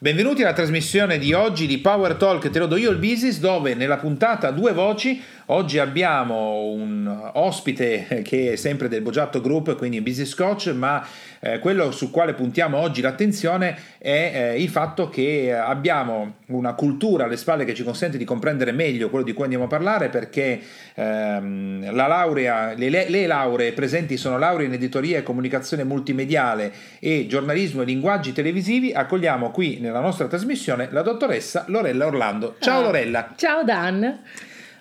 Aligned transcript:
Benvenuti 0.00 0.42
alla 0.42 0.52
trasmissione 0.52 1.18
di 1.18 1.32
oggi 1.32 1.66
di 1.66 1.78
Power 1.78 2.14
Talk, 2.14 2.50
te 2.50 2.60
lo 2.60 2.66
do 2.66 2.76
io 2.76 2.92
il 2.92 2.98
business, 2.98 3.40
dove 3.40 3.74
nella 3.74 3.96
puntata 3.96 4.52
due 4.52 4.72
voci 4.72 5.20
Oggi 5.50 5.78
abbiamo 5.78 6.64
un 6.64 7.30
ospite 7.32 8.20
che 8.22 8.52
è 8.52 8.56
sempre 8.56 8.88
del 8.88 9.00
Boggiatto 9.00 9.40
Group, 9.40 9.76
quindi 9.76 10.02
business 10.02 10.34
coach, 10.34 10.66
ma 10.74 11.02
eh, 11.40 11.58
quello 11.58 11.90
su 11.90 12.10
quale 12.10 12.34
puntiamo 12.34 12.76
oggi 12.76 13.00
l'attenzione 13.00 13.74
è 13.96 14.52
eh, 14.52 14.62
il 14.62 14.68
fatto 14.68 15.08
che 15.08 15.54
abbiamo 15.54 16.40
una 16.48 16.74
cultura 16.74 17.24
alle 17.24 17.38
spalle 17.38 17.64
che 17.64 17.72
ci 17.72 17.82
consente 17.82 18.18
di 18.18 18.26
comprendere 18.26 18.72
meglio 18.72 19.08
quello 19.08 19.24
di 19.24 19.32
cui 19.32 19.44
andiamo 19.44 19.64
a 19.64 19.68
parlare 19.68 20.10
perché 20.10 20.60
ehm, 20.94 21.94
la 21.94 22.06
laurea, 22.06 22.74
le, 22.74 22.90
le, 22.90 23.26
lauree 23.26 23.72
presenti 23.72 24.18
sono 24.18 24.36
lauree 24.36 24.66
in 24.66 24.74
editoria 24.74 25.16
e 25.16 25.22
comunicazione 25.22 25.82
multimediale 25.82 26.70
e 26.98 27.26
giornalismo 27.26 27.80
e 27.80 27.86
linguaggi 27.86 28.34
televisivi. 28.34 28.92
Accogliamo 28.92 29.50
qui 29.50 29.80
nella 29.88 30.00
nostra 30.00 30.26
trasmissione 30.26 30.88
la 30.90 31.02
dottoressa 31.02 31.64
Lorella 31.68 32.06
Orlando. 32.06 32.56
Ciao 32.58 32.80
ah, 32.80 32.82
Lorella. 32.82 33.32
Ciao 33.36 33.64
Dan. 33.64 34.18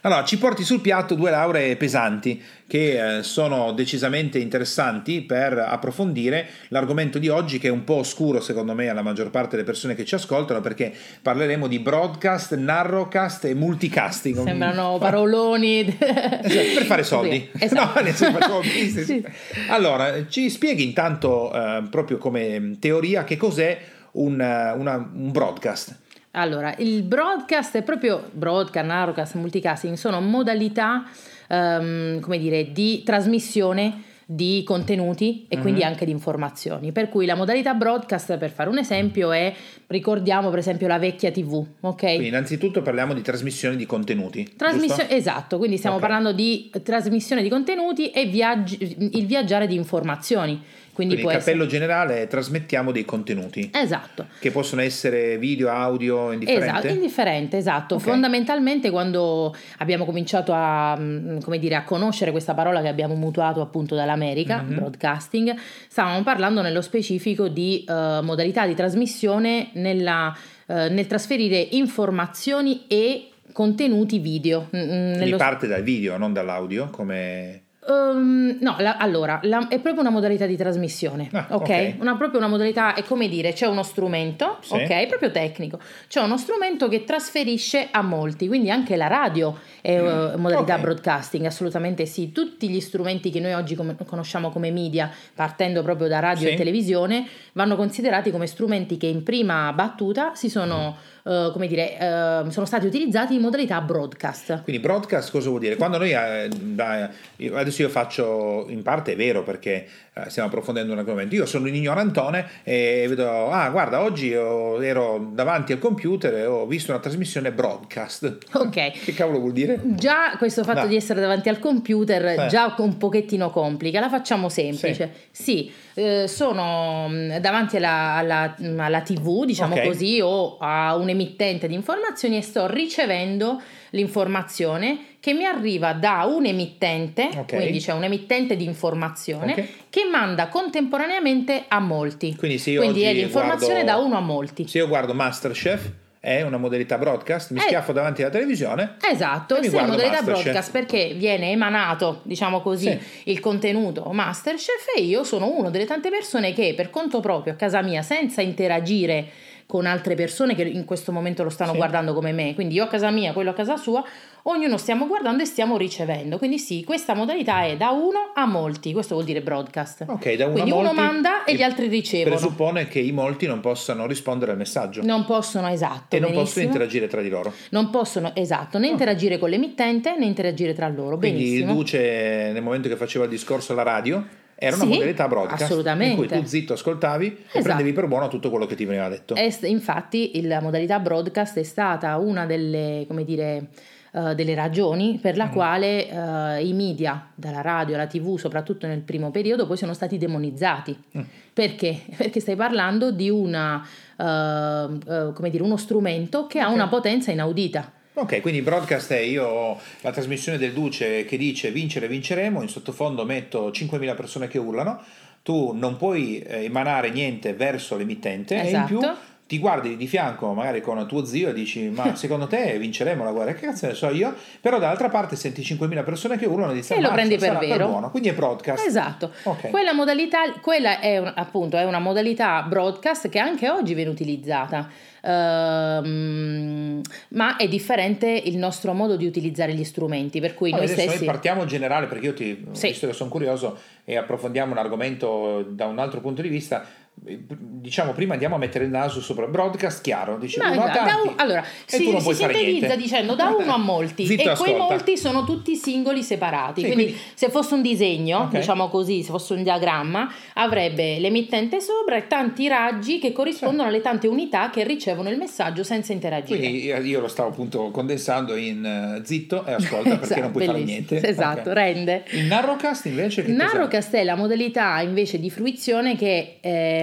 Allora, 0.02 0.23
ci 0.23 0.38
porti 0.38 0.63
sul 0.63 0.80
piatto 0.80 1.16
due 1.16 1.31
lauree 1.31 1.75
pesanti 1.75 2.41
che 2.67 3.17
eh, 3.17 3.23
sono 3.23 3.71
decisamente 3.71 4.38
interessanti 4.38 5.21
per 5.21 5.57
approfondire 5.57 6.47
l'argomento 6.67 7.17
di 7.17 7.30
oggi 7.30 7.57
che 7.57 7.67
è 7.67 7.71
un 7.71 7.83
po' 7.83 7.95
oscuro 7.95 8.39
secondo 8.39 8.73
me 8.73 8.89
alla 8.89 9.02
maggior 9.02 9.30
parte 9.31 9.52
delle 9.52 9.63
persone 9.63 9.95
che 9.95 10.05
ci 10.05 10.16
ascoltano 10.16 10.61
perché 10.61 10.93
parleremo 11.21 11.67
di 11.67 11.80
broadcast, 11.80 12.55
narrowcast 12.55 13.45
e 13.45 13.55
multicasting. 13.55 14.44
Sembrano 14.44 14.97
paroloni. 14.97 15.88
esatto, 15.97 16.73
per 16.73 16.83
fare 16.86 17.03
soldi. 17.03 17.49
Sì, 17.53 17.64
esatto. 17.64 18.03
no, 18.03 18.11
facciamo 18.14 18.61
sì. 18.61 19.25
Allora, 19.69 20.27
ci 20.27 20.49
spieghi 20.49 20.83
intanto 20.83 21.52
eh, 21.53 21.83
proprio 21.89 22.17
come 22.17 22.77
teoria 22.80 23.23
che 23.23 23.36
cos'è 23.36 23.95
un, 24.13 24.33
una, 24.33 24.95
un 25.13 25.31
broadcast. 25.31 25.95
Allora, 26.31 26.75
il 26.77 27.03
broadcast 27.03 27.77
è 27.77 27.83
proprio 27.83 28.30
broadcast, 28.31 28.86
narrowcast, 28.86 29.36
multicasting, 29.36 29.95
sono 29.95 30.22
modalità, 30.22 31.05
um, 31.49 32.19
come 32.19 32.38
dire, 32.38 32.72
di 32.72 33.02
trasmissione 33.03 34.03
di 34.30 34.61
contenuti 34.66 35.45
e 35.47 35.55
mm-hmm. 35.55 35.64
quindi 35.64 35.83
anche 35.83 36.03
di 36.03 36.11
informazioni. 36.11 36.91
Per 36.91 37.08
cui 37.08 37.25
la 37.25 37.36
modalità 37.36 37.73
broadcast, 37.73 38.38
per 38.38 38.52
fare 38.52 38.69
un 38.69 38.77
esempio, 38.77 39.31
è 39.31 39.53
ricordiamo 39.88 40.49
per 40.49 40.59
esempio 40.59 40.86
la 40.86 40.99
vecchia 40.99 41.31
TV, 41.31 41.66
ok? 41.80 42.02
Quindi 42.02 42.27
innanzitutto 42.27 42.81
parliamo 42.81 43.14
di 43.14 43.21
trasmissione 43.21 43.77
di 43.77 43.86
contenuti. 43.86 44.53
Trasmissione, 44.58 45.09
esatto, 45.11 45.58
quindi 45.58 45.77
stiamo 45.77 45.95
okay. 45.95 46.09
parlando 46.09 46.36
di 46.36 46.69
trasmissione 46.83 47.42
di 47.42 47.47
contenuti 47.47 48.11
e 48.11 48.25
viaggi, 48.25 48.97
il 49.14 49.25
viaggiare 49.25 49.66
di 49.66 49.75
informazioni. 49.75 50.61
Quindi, 50.98 51.14
Quindi 51.14 51.31
il 51.31 51.38
cappello 51.38 51.64
essere... 51.66 51.80
generale 51.80 52.26
trasmettiamo 52.26 52.92
dei 52.92 53.06
contenuti. 53.06 53.70
Esatto. 53.72 54.26
Che 54.40 54.50
possono 54.50 54.81
essere 54.81 55.38
video, 55.38 55.70
audio, 55.70 56.31
indifferente. 56.31 56.66
Esatto, 56.66 56.88
indifferente, 56.88 57.58
esatto. 57.58 57.95
Okay. 57.95 58.08
Fondamentalmente 58.08 58.89
quando 58.89 59.56
abbiamo 59.78 60.06
cominciato 60.06 60.54
a, 60.56 60.98
mm, 60.98 61.38
dire, 61.59 61.76
a, 61.76 61.84
conoscere 61.84 62.31
questa 62.31 62.56
parola 62.56 62.81
che 62.81 62.88
abbiamo 62.88 63.14
mutuato 63.14 63.62
appunto 63.62 63.94
dall'America, 63.94 64.64
mm-hmm. 64.64 64.76
broadcasting, 64.76 65.56
stavamo 65.88 66.23
parlando 66.23 66.64
nello 66.64 66.81
specifico 66.81 67.48
di 67.48 67.86
uh, 67.88 68.23
modalità 68.23 68.66
di 68.66 68.73
trasmissione 68.73 69.70
nella, 69.73 70.36
uh, 70.66 70.73
nel 70.73 71.06
trasferire 71.06 71.59
informazioni 71.59 72.86
e 72.88 73.30
contenuti 73.52 74.17
video. 74.17 74.67
Mm, 74.76 74.80
mm, 74.80 74.88
Quindi 74.88 75.20
nello... 75.20 75.38
parte 75.38 75.67
dal 75.67 75.84
video, 75.84 76.17
non 76.17 76.34
dall'audio, 76.34 76.89
come... 76.89 77.66
Um, 77.89 78.58
no, 78.59 78.75
la, 78.80 78.98
allora, 78.98 79.39
la, 79.43 79.70
è 79.70 79.80
proprio 79.80 80.02
una 80.02 80.09
modalità 80.09 80.45
di 80.45 80.58
trasmissione, 80.58 81.30
ah, 81.31 81.48
ok? 81.52 81.61
okay. 81.61 81.95
Una, 81.99 82.17
proprio 82.17 82.39
una 82.39 82.49
modalità, 82.49 82.93
è 82.93 83.03
come 83.03 83.30
dire, 83.30 83.53
c'è 83.53 83.65
uno 83.65 83.81
strumento, 83.81 84.58
sì. 84.59 84.73
ok? 84.73 85.08
Proprio 85.08 85.31
tecnico, 85.31 85.80
c'è 86.09 86.20
uno 86.20 86.37
strumento 86.37 86.89
che 86.89 87.05
trasferisce 87.05 87.87
a 87.89 88.02
molti, 88.02 88.47
quindi 88.47 88.70
anche 88.70 88.97
la 88.97 89.08
radio 89.08 89.58
è 89.80 90.02
mm. 90.02 90.05
uh, 90.05 90.37
modalità 90.37 90.73
okay. 90.73 90.81
broadcasting, 90.81 91.45
assolutamente 91.45 92.05
sì. 92.05 92.33
Tutti 92.33 92.67
gli 92.67 92.81
strumenti 92.81 93.30
che 93.30 93.39
noi 93.39 93.53
oggi 93.53 93.76
com- 93.76 93.95
conosciamo 94.05 94.49
come 94.49 94.70
media, 94.70 95.09
partendo 95.33 95.81
proprio 95.81 96.09
da 96.09 96.20
radio 96.20 96.49
sì. 96.49 96.55
e 96.55 96.58
televisione, 96.58 97.26
vanno 97.53 97.77
considerati 97.77 98.31
come 98.31 98.47
strumenti 98.47 98.97
che 98.97 99.08
in 99.08 99.23
prima 99.23 99.71
battuta 99.71 100.36
si 100.36 100.49
sono... 100.49 100.97
Mm 100.99 101.15
eh, 101.27 101.49
come 101.52 101.67
dire, 101.67 101.98
uh, 101.99 102.49
sono 102.49 102.65
stati 102.65 102.86
utilizzati 102.86 103.36
in 103.36 103.42
modalità 103.42 103.82
broadcast. 103.82 104.64
Quindi 104.64 104.82
broadcast 104.82 105.30
cosa 105.30 105.49
vuol 105.49 105.60
dire? 105.60 105.76
Quando 105.76 105.98
noi, 105.98 106.11
eh, 106.11 106.48
da, 106.58 107.10
adesso 107.54 107.82
io 107.82 107.89
faccio, 107.89 108.65
in 108.70 108.82
parte 108.82 109.11
è 109.11 109.15
vero 109.17 109.43
perché 109.43 109.86
eh, 110.14 110.30
stiamo 110.30 110.48
approfondendo 110.48 110.93
un 110.93 110.99
argomento, 110.99 111.36
io 111.36 111.45
sono 111.45 111.67
un 111.67 111.76
ignorantone 111.76 112.48
e 112.64 113.05
vedo, 113.10 113.52
ah 113.52 113.70
guarda, 113.70 114.02
oggi 114.02 114.32
ero 114.32 115.30
davanti 115.33 115.73
al 115.73 115.80
computer 115.80 116.33
e 116.33 116.45
ho 116.45 116.65
visto 116.65 116.92
una 116.92 117.02
trasmissione 117.02 117.52
broadcast. 117.52 118.38
Ok. 118.67 118.92
che 119.04 119.14
cavolo 119.14 119.39
vuol 119.39 119.52
dire? 119.54 119.80
Già 119.83 120.36
questo 120.38 120.64
fatto 120.64 120.82
no. 120.82 120.88
di 120.88 120.95
essere 120.95 121.21
davanti 121.21 121.48
al 121.49 121.59
computer 121.59 122.26
eh. 122.26 122.48
già 122.48 122.73
un 122.77 122.98
pochettino 122.98 123.49
complica, 123.49 123.99
la 123.99 124.09
facciamo 124.09 124.49
semplice. 124.49 125.11
Sì. 125.32 125.44
sì 125.44 125.71
eh, 125.98 126.27
sono 126.27 127.08
mm, 127.09 127.38
davanti 127.38 127.77
alla, 127.77 128.13
alla, 128.13 128.56
mm, 128.62 128.80
alla 128.80 129.01
TV, 129.01 129.45
diciamo 129.45 129.74
okay. 129.74 129.88
così, 129.88 130.21
o 130.21 130.57
a 130.59 130.95
un 130.95 131.09
emittente 131.18 131.68
di 131.68 131.74
informazioni 131.74 132.38
e 132.38 132.42
sto 132.42 132.68
ricevendo 132.68 133.62
l'informazione 133.92 135.16
che 135.19 135.33
mi 135.33 135.45
arriva 135.45 135.94
da 135.94 136.24
un 136.24 136.45
emittente, 136.45 137.30
okay. 137.36 137.60
quindi 137.60 137.80
c'è 137.80 137.94
un 137.94 138.04
emittente 138.04 138.56
di 138.56 138.63
informazione 138.63 139.51
okay. 139.51 139.69
che 139.89 140.06
manda 140.06 140.48
contemporaneamente 140.48 141.66
a 141.68 141.80
molti. 141.80 142.36
Quindi, 142.36 142.62
quindi 142.62 143.01
è 143.01 143.13
l'informazione 143.13 143.83
guardo, 143.83 143.92
da 143.92 144.06
uno 144.06 144.18
a 144.18 144.22
molti. 144.22 144.68
Se 144.68 144.77
io 144.77 144.88
guardo 144.88 145.13
Masterchef 145.13 145.92
è 146.19 146.42
una 146.42 146.57
modalità 146.57 146.98
broadcast, 146.98 147.51
mi 147.51 147.60
eh, 147.60 147.63
schiaffo 147.63 147.92
davanti 147.94 148.22
alla 148.22 148.31
televisione. 148.31 148.95
Esatto, 149.01 149.56
è 149.56 149.68
una 149.68 149.86
modalità 149.86 150.22
Masterchef. 150.22 150.42
broadcast 150.44 150.72
perché 150.72 151.13
viene 151.16 151.51
emanato, 151.51 152.22
diciamo 152.24 152.62
così, 152.62 152.89
sì. 152.89 153.31
il 153.31 153.39
contenuto 153.39 154.04
Masterchef 154.12 154.94
e 154.95 155.01
io 155.01 155.24
sono 155.24 155.50
una 155.50 155.69
delle 155.69 155.86
tante 155.86 156.10
persone 156.10 156.54
che 156.54 156.74
per 156.75 156.89
conto 156.89 157.19
proprio 157.19 157.54
a 157.54 157.56
casa 157.56 157.81
mia, 157.81 158.01
senza 158.01 158.42
interagire 158.42 159.45
con 159.68 159.86
altre 159.86 160.16
persone 160.16 160.56
che 160.56 160.63
in 160.63 160.86
questo 160.86 161.12
momento 161.12 161.44
lo 161.44 161.50
stanno 161.50 161.72
sì. 161.72 161.78
guardando 161.78 162.13
come 162.13 162.31
me, 162.31 162.56
quindi 162.56 162.75
io 162.75 162.86
a 162.86 162.88
casa 162.88 163.12
mia, 163.12 163.33
quello 163.33 163.50
a 163.50 163.54
casa 163.54 163.75
sua, 163.75 164.01
ognuno 164.44 164.78
stiamo 164.78 165.07
guardando 165.07 165.44
e 165.44 165.45
stiamo 165.45 165.75
ricevendo. 165.75 166.38
Quindi 166.38 166.57
sì, 166.57 166.86
questa 166.86 167.13
modalità 167.13 167.66
è 167.66 167.75
da 167.75 167.89
uno 167.89 168.31
a 168.33 168.45
molti, 168.45 168.94
questo 168.94 169.16
vuol 169.16 169.25
dire 169.25 169.42
broadcast. 169.42 170.06
Ok, 170.07 170.36
da 170.36 170.45
uno 170.45 170.54
Quindi 170.54 170.72
a 170.72 170.74
molti, 170.74 170.89
uno 170.89 171.01
manda 171.01 171.44
e 171.44 171.54
gli 171.54 171.63
altri 171.63 171.88
ricevono. 171.89 172.38
Presuppone 172.38 172.88
che 172.88 173.00
i 173.00 173.12
molti 173.12 173.45
non 173.45 173.60
possano 173.60 174.07
rispondere 174.07 174.51
al 174.51 174.57
messaggio. 174.57 175.04
Non 175.04 175.25
possono, 175.25 175.68
esatto. 175.68 176.16
E 176.16 176.19
non 176.19 176.31
possono 176.31 176.63
interagire 176.63 177.07
tra 177.07 177.22
di 177.22 177.30
loro. 177.30 177.51
Non 177.72 177.89
possono, 177.89 178.33
esatto, 178.36 178.80
né 178.80 178.88
interagire 178.88 179.38
con 179.38 179.50
l'emittente 179.50 180.16
né 180.18 180.24
interagire 180.24 180.74
tra 180.74 180.88
loro. 180.88 181.18
Quindi 181.18 181.44
Benissimo. 181.44 181.74
Duce 181.74 182.51
nel 182.54 182.63
momento 182.63 182.88
che 182.88 182.95
faceva 182.95 183.25
il 183.25 183.31
discorso 183.31 183.74
alla 183.74 183.83
radio 183.83 184.45
era 184.60 184.75
una 184.75 184.86
sì, 184.86 184.92
modalità 184.92 185.28
broadcast 185.28 185.86
in 186.00 186.16
cui 186.16 186.28
tu 186.28 186.44
zitto 186.44 186.74
ascoltavi 186.74 187.28
esatto. 187.28 187.60
e 187.60 187.62
prendevi 187.62 187.94
per 187.94 188.07
buono 188.07 188.28
tutto 188.28 188.50
quello 188.50 188.66
che 188.66 188.75
ti 188.75 188.86
veniva 188.86 189.07
detto. 189.07 189.36
E, 189.36 189.56
infatti 189.63 190.42
la 190.48 190.62
modalità 190.62 190.98
broadcast 191.00 191.60
è 191.60 191.63
stata 191.63 192.18
una 192.18 192.48
delle, 192.48 193.06
come 193.07 193.24
dire, 193.24 193.68
uh, 194.13 194.34
delle 194.34 194.56
ragioni 194.56 195.19
per 195.22 195.38
la 195.38 195.45
mm. 195.45 195.51
quale 195.51 196.07
uh, 196.10 196.66
i 196.66 196.74
media, 196.74 197.30
dalla 197.36 197.62
radio 197.62 197.94
alla 197.94 198.07
tv, 198.07 198.38
soprattutto 198.38 198.88
nel 198.88 199.01
primo 199.01 199.30
periodo, 199.30 199.68
poi 199.68 199.78
sono 199.78 199.94
stati 199.94 200.18
demonizzati. 200.18 200.98
Mm. 201.18 201.22
Perché? 201.54 202.01
Perché 202.18 202.39
stai 202.39 202.56
parlando 202.56 203.12
di 203.12 203.30
una, 203.30 203.75
uh, 203.78 205.33
come 205.33 205.50
dire, 205.51 205.62
uno 205.62 205.77
strumento 205.77 206.48
che 206.48 206.57
okay. 206.57 206.71
ha 206.71 206.74
una 206.74 206.88
potenza 206.88 207.30
inaudita. 207.30 207.92
Ok, 208.19 208.41
quindi 208.41 208.63
broadcast 208.63 209.11
è 209.11 209.19
io 209.19 209.77
la 210.01 210.11
trasmissione 210.11 210.57
del 210.57 210.73
Duce 210.73 211.23
che 211.25 211.37
dice 211.37 211.69
vincere, 211.69 212.07
vinceremo, 212.07 212.63
in 212.63 212.67
sottofondo 212.67 213.25
metto 213.25 213.69
5.000 213.69 214.15
persone 214.15 214.47
che 214.47 214.57
urlano, 214.57 214.99
tu 215.43 215.71
non 215.73 215.97
puoi 215.97 216.39
eh, 216.39 216.63
emanare 216.63 217.11
niente 217.11 217.53
verso 217.53 217.95
l'emittente 217.95 218.59
esatto. 218.59 218.75
e 218.75 218.79
in 218.79 218.85
più 218.85 218.97
esatto. 218.97 219.17
ti 219.45 219.59
guardi 219.59 219.95
di 219.95 220.07
fianco 220.07 220.51
magari 220.53 220.81
con 220.81 221.05
tuo 221.07 221.25
zio 221.25 221.49
e 221.49 221.53
dici 221.53 221.89
ma 221.89 222.15
secondo 222.17 222.47
te 222.47 222.79
vinceremo 222.79 223.23
la 223.23 223.31
guerra? 223.31 223.53
Che 223.53 223.67
cazzo 223.67 223.85
ne 223.85 223.93
so 223.93 224.09
io? 224.09 224.33
Però 224.61 224.79
dall'altra 224.79 225.09
parte 225.09 225.35
senti 225.35 225.61
5.000 225.61 226.03
persone 226.03 226.37
che 226.39 226.47
urlano 226.47 226.71
e 226.71 226.75
dici 226.75 226.93
e 226.93 226.99
lo 226.99 227.11
prendi 227.11 227.37
per 227.37 227.59
vero. 227.59 227.77
Per 227.77 227.85
buono. 227.85 228.09
Quindi 228.09 228.29
è 228.29 228.33
broadcast. 228.33 228.83
Esatto. 228.83 229.31
Okay. 229.43 229.69
Quella 229.69 229.93
modalità, 229.93 230.39
quella 230.59 230.99
è 230.99 231.21
appunto 231.35 231.77
è 231.77 231.83
una 231.83 231.99
modalità 231.99 232.63
broadcast 232.63 233.29
che 233.29 233.37
anche 233.37 233.69
oggi 233.69 233.93
viene 233.93 234.09
utilizzata 234.09 234.89
Uh, 235.27 237.01
ma 237.31 237.57
è 237.57 237.68
differente 237.68 238.29
il 238.29 238.56
nostro 238.56 238.94
modo 238.94 239.18
di 239.18 239.25
utilizzare 239.25 239.74
gli 239.74 239.83
strumenti, 239.83 240.39
per 240.39 240.53
cui 240.53 240.71
allora, 240.71 240.85
noi 240.85 240.94
stessi... 240.94 241.18
Noi 241.18 241.25
partiamo 241.25 241.63
in 241.63 241.68
generale 241.68 242.07
perché 242.07 242.27
io 242.27 242.33
ti, 242.33 242.65
sì. 242.71 242.88
visto 242.88 243.07
che 243.07 243.13
sono 243.13 243.29
curioso 243.29 243.77
e 244.06 244.15
approfondiamo 244.15 244.71
un 244.71 244.77
argomento 244.77 245.65
da 245.69 245.85
un 245.85 246.00
altro 246.00 246.21
punto 246.21 246.41
di 246.41 246.47
vista, 246.47 246.85
diciamo 247.19 248.11
prima 248.13 248.33
andiamo 248.33 248.55
a 248.55 248.57
mettere 248.59 248.85
il 248.85 248.91
naso 248.91 249.21
sopra 249.21 249.47
broadcast 249.47 250.01
chiaro 250.03 250.37
dice 250.37 250.61
no, 250.63 250.71
uno 250.71 250.83
a 250.83 250.91
tanti, 250.91 251.27
un, 251.27 251.33
allora 251.37 251.63
si, 251.85 251.97
si 251.97 252.33
sintetizza 252.33 252.95
dicendo 252.95 253.33
da 253.33 253.47
uno 253.57 253.73
a 253.73 253.77
molti 253.77 254.25
Zitto, 254.25 254.43
e 254.43 254.49
ascolta. 254.49 254.71
quei 254.71 254.87
molti 254.87 255.17
sono 255.17 255.43
tutti 255.43 255.75
singoli 255.75 256.21
separati 256.21 256.81
Sì, 256.81 256.85
quindi, 256.87 257.03
quindi- 257.05 257.21
se 257.33 257.49
fosse 257.49 257.73
un 257.73 257.81
disegno 257.81 258.37
Ok. 258.41 258.57
diciamo 258.57 258.87
così 258.89 259.23
se 259.23 259.29
fosse 259.31 259.53
un 259.55 259.63
diagramma 259.63 260.31
avrebbe 260.53 261.17
l'emittente 261.19 261.81
sopra 261.81 262.17
e 262.17 262.27
tanti 262.27 262.67
raggi 262.67 263.17
che 263.19 263.31
corrispondono 263.31 263.87
alle 263.87 264.01
tante 264.01 264.27
unità 264.27 264.69
che 264.69 264.83
ricevono 264.83 265.29
il 265.29 265.37
messaggio 265.37 265.83
senza 265.83 266.13
interagire 266.13 266.57
quindi 266.59 266.83
io 266.85 267.19
lo 267.19 267.27
stavo 267.27 267.49
appunto 267.49 267.89
condensando 267.89 268.55
in 268.55 268.85
eh, 268.85 269.25
zitto 269.25 269.65
e 269.65 269.73
ascolta 269.73 270.17
perché 270.17 270.39
non 270.39 270.51
puoi 270.51 270.65
fare 270.65 270.77
bellissimo. 270.79 271.07
niente 271.09 271.27
esatto 271.27 271.69
Ok. 271.69 271.75
rende 271.75 272.23
il 272.31 272.45
narrowcast 272.45 273.05
invece 273.05 273.43
che? 273.43 273.51
Narrowcast 273.51 274.13
è 274.15 274.23
la 274.23 274.35
modalità 274.35 275.01
invece 275.01 275.39
di 275.39 275.49
fruizione 275.49 276.15
che 276.15 276.57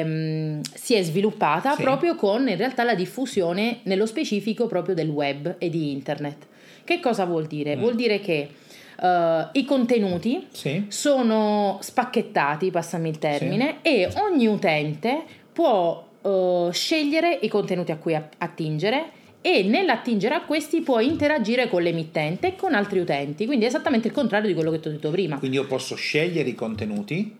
ehm, 0.04 0.60
si 0.74 0.94
è 0.94 1.02
sviluppata 1.02 1.74
Sì. 1.74 1.82
proprio 1.82 2.14
con 2.14 2.48
in 2.48 2.56
realtà 2.56 2.84
la 2.84 2.94
diffusione 2.94 3.80
nello 3.84 4.06
specifico 4.06 4.66
proprio 4.66 4.94
del 4.94 5.08
web 5.08 5.56
e 5.58 5.68
di 5.70 5.90
internet. 5.92 6.46
Che 6.84 7.00
cosa 7.00 7.24
vuol 7.24 7.46
dire? 7.46 7.76
Mm. 7.76 7.80
Vuol 7.80 7.94
dire 7.94 8.20
che 8.20 8.48
eh, 9.00 9.46
i 9.52 9.64
contenuti 9.64 10.46
sì 10.52 10.84
sono 10.88 11.78
spacchettati, 11.80 12.70
passami 12.70 13.08
il 13.08 13.18
termine, 13.18 13.76
e 13.82 14.08
ogni 14.16 14.46
utente 14.46 15.22
può 15.52 16.06
eh, 16.22 16.68
scegliere 16.72 17.38
i 17.42 17.48
contenuti 17.48 17.92
a 17.92 17.96
cui 17.96 18.14
attingere 18.14 19.22
e 19.40 19.62
nell'attingere 19.62 20.34
a 20.34 20.40
questi 20.42 20.80
può 20.80 21.00
interagire 21.00 21.68
con 21.68 21.82
l'emittente 21.82 22.48
e 22.48 22.56
con 22.56 22.72
altri 22.72 22.98
utenti, 22.98 23.44
quindi 23.44 23.66
è 23.66 23.68
esattamente 23.68 24.08
il 24.08 24.14
contrario 24.14 24.48
di 24.48 24.54
quello 24.54 24.70
che 24.70 24.80
ti 24.80 24.88
ho 24.88 24.90
detto 24.90 25.10
prima. 25.10 25.36
quindi 25.38 25.58
io 25.58 25.66
posso 25.66 25.94
scegliere 25.96 26.48
i 26.48 26.54
contenuti 26.54 27.36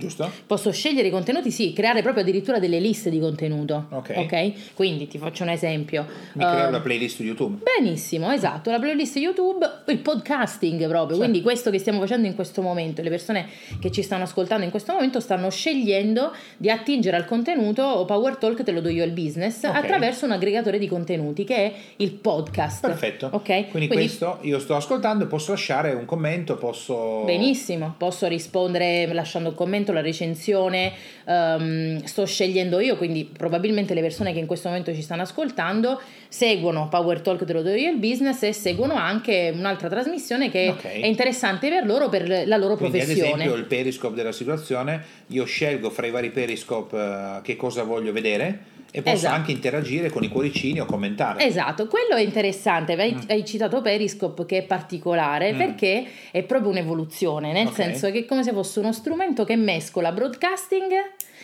giusto? 0.00 0.28
Posso 0.46 0.72
scegliere 0.72 1.06
i 1.08 1.10
contenuti, 1.10 1.50
sì, 1.52 1.72
creare 1.72 2.02
proprio 2.02 2.22
addirittura 2.24 2.58
delle 2.58 2.80
liste 2.80 3.10
di 3.10 3.20
contenuto. 3.20 3.86
Ok. 3.90 4.72
Quindi 4.74 5.06
ti 5.06 5.18
faccio 5.18 5.42
un 5.44 5.50
esempio. 5.50 6.04
mi 6.34 6.42
crea 6.44 6.64
Eh, 6.64 6.68
una 6.68 6.80
playlist 6.80 7.20
YouTube 7.20 7.62
Benissimo, 7.78 8.30
esatto, 8.32 8.70
la 8.70 8.78
playlist 8.78 9.16
YouTube, 9.16 9.64
il 9.86 9.98
podcasting 9.98 10.86
proprio, 10.88 11.16
Sì. 11.16 11.22
quindi 11.22 11.42
questo 11.42 11.70
che 11.70 11.78
stiamo 11.78 12.00
facendo 12.00 12.26
in 12.26 12.34
questo 12.34 12.62
momento, 12.62 13.02
le 13.02 13.10
persone 13.10 13.46
che 13.80 13.90
ci 13.90 14.02
stanno 14.02 14.24
ascoltando 14.24 14.64
in 14.64 14.70
questo 14.70 14.92
momento 14.92 15.20
stanno 15.20 15.50
scegliendo 15.50 16.32
di 16.56 16.70
attingere 16.70 17.16
al 17.16 17.24
contenuto 17.26 17.82
o 17.82 18.04
Power 18.06 18.36
Talk 18.36 18.62
te 18.62 18.72
lo 18.72 18.80
do 18.80 18.88
io 18.88 19.04
il 19.04 19.12
business 19.12 19.64
Ok. 19.64 19.74
attraverso 19.74 20.24
un 20.24 20.32
aggregatore 20.32 20.78
di 20.78 20.88
contenuti 20.88 21.44
che 21.44 21.56
è 21.56 21.72
il 21.96 22.12
podcast. 22.12 22.80
perfetto 22.86 23.28
Ok? 23.32 23.68
quindi, 23.70 23.88
questo 23.88 24.38
io 24.42 24.58
sto 24.58 24.74
ascoltando 24.76 25.24
e 25.24 25.26
posso 25.26 25.50
lasciare 25.52 25.92
un 25.92 26.04
commento 26.06 26.56
posso 26.56 27.22
Benissimo, 27.24 27.94
posso 27.98 28.26
rispondere 28.26 29.06
lasciando 29.12 29.50
un 29.50 29.54
commento, 29.54 29.89
la 29.92 30.00
recensione, 30.00 30.92
ehm, 31.26 32.02
sto 32.04 32.24
scegliendo 32.26 32.80
io, 32.80 32.96
quindi 32.96 33.24
probabilmente 33.24 33.94
le 33.94 34.00
persone 34.00 34.32
che 34.32 34.38
in 34.38 34.46
questo 34.46 34.68
momento 34.68 34.94
ci 34.94 35.02
stanno 35.02 35.22
ascoltando 35.22 36.00
seguono 36.28 36.88
Power 36.88 37.20
Talk 37.20 37.44
te 37.44 37.52
lo 37.52 37.62
do 37.62 37.70
io 37.74 37.90
il 37.90 37.98
business 37.98 38.42
e 38.44 38.52
seguono 38.52 38.94
anche 38.94 39.52
un'altra 39.54 39.88
trasmissione 39.88 40.50
che 40.50 40.68
Ok. 40.70 40.84
è 41.00 41.06
interessante 41.06 41.68
per 41.68 41.84
loro, 41.86 42.08
per 42.08 42.28
la 42.46 42.56
loro 42.56 42.76
Quindi 42.76 42.98
ad 42.98 43.04
professione. 43.04 43.42
esempio 43.42 43.54
il 43.58 43.64
periscope 43.64 44.14
della 44.14 44.32
situazione, 44.32 45.02
io 45.28 45.44
scelgo 45.44 45.90
fra 45.90 46.06
i 46.06 46.10
vari 46.10 46.30
periscope 46.30 46.96
eh, 46.96 47.40
che 47.42 47.56
cosa 47.56 47.82
voglio 47.82 48.12
vedere 48.12 48.78
e 48.92 49.02
posso 49.02 49.16
Esatto. 49.16 49.34
anche 49.34 49.52
interagire 49.52 50.10
con 50.10 50.22
i 50.24 50.28
cuoricini 50.28 50.80
o 50.80 50.84
commentare. 50.84 51.44
Esatto, 51.44 51.86
quello 51.86 52.14
è 52.16 52.20
interessante, 52.22 52.92
hai, 52.94 53.16
hai 53.28 53.44
citato 53.44 53.80
Periscope 53.80 54.46
che 54.46 54.58
è 54.58 54.62
particolare 54.62 55.52
Mm. 55.52 55.56
perché 55.58 56.06
è 56.30 56.42
proprio 56.42 56.70
un'evoluzione, 56.70 57.52
nel 57.52 57.68
Ok. 57.68 57.74
senso 57.74 58.10
che 58.10 58.20
è 58.20 58.24
come 58.24 58.42
se 58.42 58.52
fosse 58.52 58.80
uno 58.80 58.92
strumento 58.92 59.44
che 59.44 59.56
mescola 59.56 60.10
broadcasting 60.12 60.90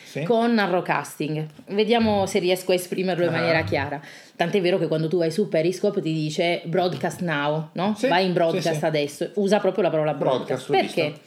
Sì. 0.05 0.23
con 0.23 0.55
narrowcasting. 0.55 1.47
Vediamo 1.69 2.27
se 2.27 2.39
riesco 2.39 2.73
a 2.73 2.75
esprimerlo 2.75 3.25
in 3.25 3.29
Ah. 3.31 3.33
maniera 3.39 3.63
chiara. 3.63 4.01
Tant'è 4.35 4.61
vero 4.61 4.79
che 4.79 4.87
quando 4.89 5.09
tu 5.09 5.19
vai 5.19 5.31
su 5.31 5.49
Periscope 5.49 6.01
ti 6.03 6.13
dice 6.13 6.63
broadcast 6.65 7.21
now, 7.23 7.69
no? 7.73 7.95
Sì, 7.97 8.07
Vai 8.09 8.27
in 8.27 8.33
broadcast 8.33 8.79
sì, 8.79 8.85
adesso, 8.85 9.31
usa 9.35 9.59
proprio 9.61 9.83
la 9.85 9.91
parola 9.91 10.15
broadcast. 10.15 10.69
Broadcast, 10.69 10.95
Perché? 10.95 11.21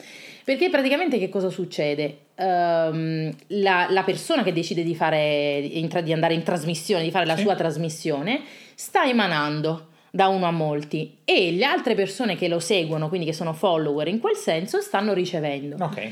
Perché 0.44 0.70
praticamente 0.70 1.20
che 1.20 1.30
cosa 1.30 1.50
succede? 1.50 2.18
Ehm, 2.40 3.32
la, 3.48 3.88
la 3.90 4.04
persona 4.04 4.44
che 4.44 4.54
decide 4.54 4.84
di, 4.84 4.96
fare, 4.96 5.62
di 6.04 6.14
andare 6.14 6.34
in 6.34 6.44
trasmissione, 6.44 7.04
di 7.04 7.12
fare 7.12 7.26
la 7.26 7.36
Sì. 7.36 7.42
sua 7.42 7.56
trasmissione, 7.56 8.42
sta 8.76 9.04
emanando 9.06 9.88
da 10.12 10.28
uno 10.30 10.46
a 10.48 10.52
molti 10.52 11.18
e 11.26 11.52
le 11.52 11.66
altre 11.66 11.96
persone 11.96 12.36
che 12.36 12.48
lo 12.48 12.60
seguono, 12.60 13.10
quindi 13.10 13.26
che 13.28 13.34
sono 13.34 13.54
follower 13.54 14.08
in 14.08 14.20
quel 14.20 14.36
senso, 14.36 14.80
stanno 14.82 15.14
ricevendo. 15.14 15.76
Ok. 15.84 16.12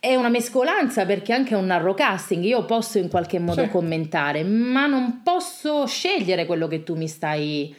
È 0.00 0.16
una 0.16 0.30
mescolanza 0.30 1.06
perché 1.06 1.32
anche 1.32 1.54
è 1.54 1.56
un 1.56 1.66
narrowcasting, 1.66 2.42
io 2.42 2.64
posso 2.64 2.98
in 2.98 3.08
qualche 3.08 3.38
modo 3.38 3.62
Sì. 3.62 3.68
commentare, 3.68 4.42
ma 4.42 4.86
non 4.86 5.20
posso 5.22 5.86
scegliere 5.86 6.44
quello 6.44 6.66
che 6.66 6.82
tu 6.82 6.96
mi 6.96 7.06
stai 7.06 7.72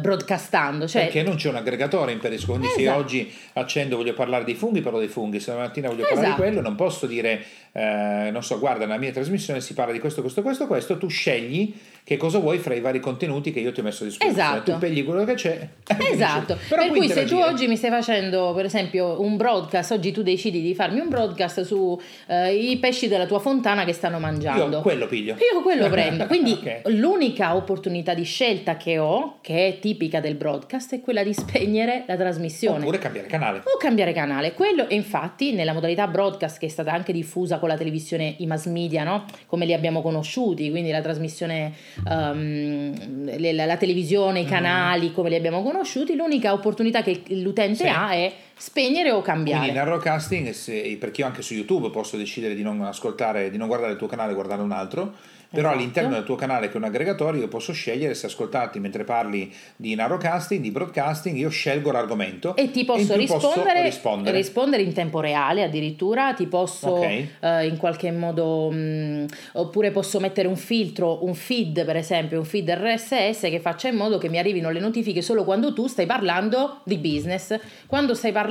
broadcastando. 0.00 0.88
Cioè, 0.88 1.04
Perché 1.04 1.22
non 1.22 1.36
c'è 1.36 1.48
un 1.50 1.56
aggregatore 1.56 2.12
in 2.12 2.18
Periscope, 2.18 2.58
quindi 2.58 2.74
se 2.76 2.82
Esatto. 2.82 2.98
oggi 2.98 3.32
accendo 3.54 3.96
voglio 3.96 4.14
parlare 4.14 4.44
dei 4.44 4.54
funghi, 4.54 4.80
parlo 4.80 4.98
dei 4.98 5.08
funghi, 5.08 5.40
se 5.40 5.50
la 5.52 5.58
mattina 5.58 5.88
voglio 5.88 6.02
parlare 6.02 6.20
di 6.20 6.26
Esatto. 6.32 6.42
quello, 6.42 6.60
non 6.62 6.74
posso 6.74 7.06
dire, 7.06 7.44
eh, 7.76 8.30
non 8.30 8.42
so, 8.42 8.58
guarda, 8.58 8.86
nella 8.86 8.98
mia 8.98 9.12
trasmissione 9.12 9.60
si 9.60 9.74
parla 9.74 9.92
di 9.92 9.98
questo, 9.98 10.22
questo, 10.22 10.40
questo, 10.40 10.66
questo, 10.66 10.96
tu 10.96 11.08
scegli 11.08 11.74
che 12.04 12.16
cosa 12.16 12.38
vuoi 12.38 12.56
fra 12.58 12.72
i 12.72 12.80
vari 12.80 13.00
contenuti 13.00 13.52
che 13.52 13.60
io 13.60 13.72
ti 13.72 13.80
ho 13.80 13.82
messo 13.82 14.04
a 14.04 14.06
disposizione, 14.06 14.48
Esatto. 14.50 14.72
tu 14.72 14.78
pegli 14.78 15.04
quello 15.04 15.24
che 15.24 15.34
c'è. 15.34 15.68
Esatto, 16.10 16.56
per 16.68 16.88
cui 16.88 17.08
se 17.08 17.14
tu 17.14 17.34
interagire. 17.34 17.42
oggi 17.44 17.66
mi 17.66 17.76
stai 17.76 17.90
facendo 17.90 18.54
per 18.54 18.64
esempio 18.64 19.20
un 19.20 19.36
broadcast, 19.36 19.90
oggi 19.90 20.12
tu 20.12 20.22
decidi 20.22 20.62
di 20.62 20.74
farmi 20.74 21.00
un 21.00 21.08
broadcast 21.08 21.62
su 21.62 22.00
eh, 22.28 22.54
i 22.54 22.78
pesci 22.78 23.08
della 23.08 23.26
tua 23.26 23.40
fontana 23.40 23.84
che 23.84 23.92
stanno 23.92 24.18
mangiando. 24.18 24.76
Io 24.76 24.82
quello 24.82 25.06
piglio. 25.06 25.34
Io 25.34 25.60
quello 25.62 25.90
prendo, 25.90 26.24
quindi 26.28 26.52
Ok. 26.52 26.82
l'unica 26.86 27.54
opportunità 27.56 28.14
di 28.14 28.22
scelta 28.24 28.76
che 28.78 28.96
ho, 28.98 29.38
che 29.42 29.66
è 29.66 29.78
tipica 29.80 30.20
del 30.20 30.36
broadcast, 30.36 30.94
è 30.94 31.00
quella 31.02 31.22
di 31.22 31.34
spegnere 31.34 32.04
la 32.06 32.16
trasmissione. 32.16 32.78
Oppure 32.78 32.98
cambiare 32.98 33.26
canale. 33.26 33.58
o 33.58 33.76
cambiare 33.78 34.12
canale. 34.12 34.54
Quello, 34.54 34.86
infatti, 34.90 35.52
nella 35.52 35.72
modalità 35.74 36.06
broadcast 36.06 36.58
che 36.58 36.66
è 36.66 36.70
stata 36.70 36.92
anche 36.92 37.12
diffusa 37.12 37.58
con 37.66 37.68
la 37.68 37.76
televisione, 37.76 38.34
i 38.38 38.46
mass 38.46 38.66
media, 38.66 39.02
no? 39.02 39.24
come 39.46 39.66
li 39.66 39.74
abbiamo 39.74 40.00
conosciuti, 40.00 40.70
quindi 40.70 40.90
la 40.90 41.00
trasmissione, 41.00 41.72
le- 42.04 43.52
la, 43.52 43.64
la 43.66 43.76
televisione, 43.76 44.40
i 44.40 44.44
Mm. 44.44 44.48
canali, 44.48 45.12
come 45.12 45.28
li 45.28 45.34
abbiamo 45.34 45.62
conosciuti, 45.62 46.14
l'unica 46.14 46.52
opportunità 46.52 47.02
che 47.02 47.22
l'utente 47.28 47.84
Sì. 47.84 47.86
ha 47.88 48.10
è 48.12 48.32
spegnere 48.58 49.10
o 49.10 49.20
cambiare. 49.22 49.60
Quindi 49.64 49.78
narrowcasting, 49.78 50.50
se- 50.50 50.96
perché 50.98 51.20
io 51.20 51.26
anche 51.26 51.42
su 51.42 51.54
YouTube 51.54 51.90
posso 51.90 52.16
decidere 52.16 52.54
di 52.54 52.62
non 52.62 52.80
ascoltare, 52.82 53.50
di 53.50 53.56
non 53.58 53.68
guardare 53.68 53.92
il 53.92 53.98
tuo 53.98 54.06
canale 54.06 54.32
e 54.32 54.34
guardare 54.34 54.62
un 54.62 54.72
altro, 54.72 55.12
però 55.48 55.68
Esatto. 55.68 55.76
all'interno 55.78 56.10
del 56.14 56.24
tuo 56.24 56.34
canale 56.34 56.66
che 56.66 56.74
è 56.74 56.76
un 56.76 56.82
aggregatore 56.84 57.38
io 57.38 57.46
posso 57.46 57.72
scegliere 57.72 58.14
se 58.14 58.26
ascoltarti 58.26 58.80
mentre 58.80 59.04
parli 59.04 59.50
di 59.76 59.94
narrowcasting, 59.94 60.60
di 60.60 60.72
broadcasting, 60.72 61.36
io 61.36 61.48
scelgo 61.50 61.92
l'argomento 61.92 62.56
E 62.56 62.72
ti 62.72 62.84
posso 62.84 63.12
più 63.12 63.16
rispondere, 63.22 63.82
rispondere. 63.82 64.36
rispondere 64.36 64.82
in 64.82 64.92
tempo 64.92 65.20
reale 65.20 65.62
addirittura, 65.62 66.34
ti 66.34 66.46
posso 66.46 66.88
Ok. 66.94 67.24
eh, 67.40 67.66
in 67.66 67.76
qualche 67.76 68.10
modo, 68.10 68.70
mh, 68.72 69.26
oppure 69.52 69.92
posso 69.92 70.18
mettere 70.18 70.48
un 70.48 70.56
filtro, 70.56 71.24
un 71.24 71.34
feed 71.34 71.84
per 71.84 71.96
esempio, 71.96 72.38
un 72.40 72.44
feed 72.44 72.68
RSS 72.68 73.42
che 73.42 73.60
faccia 73.60 73.86
in 73.88 73.94
modo 73.94 74.18
che 74.18 74.28
mi 74.28 74.38
arrivino 74.38 74.70
le 74.70 74.80
notifiche 74.80 75.22
solo 75.22 75.44
quando 75.44 75.72
tu 75.72 75.86
stai 75.86 76.06
parlando 76.06 76.80
di 76.84 76.98
business. 76.98 77.56
Quando 77.86 78.14
stai 78.14 78.32
parlando 78.32 78.44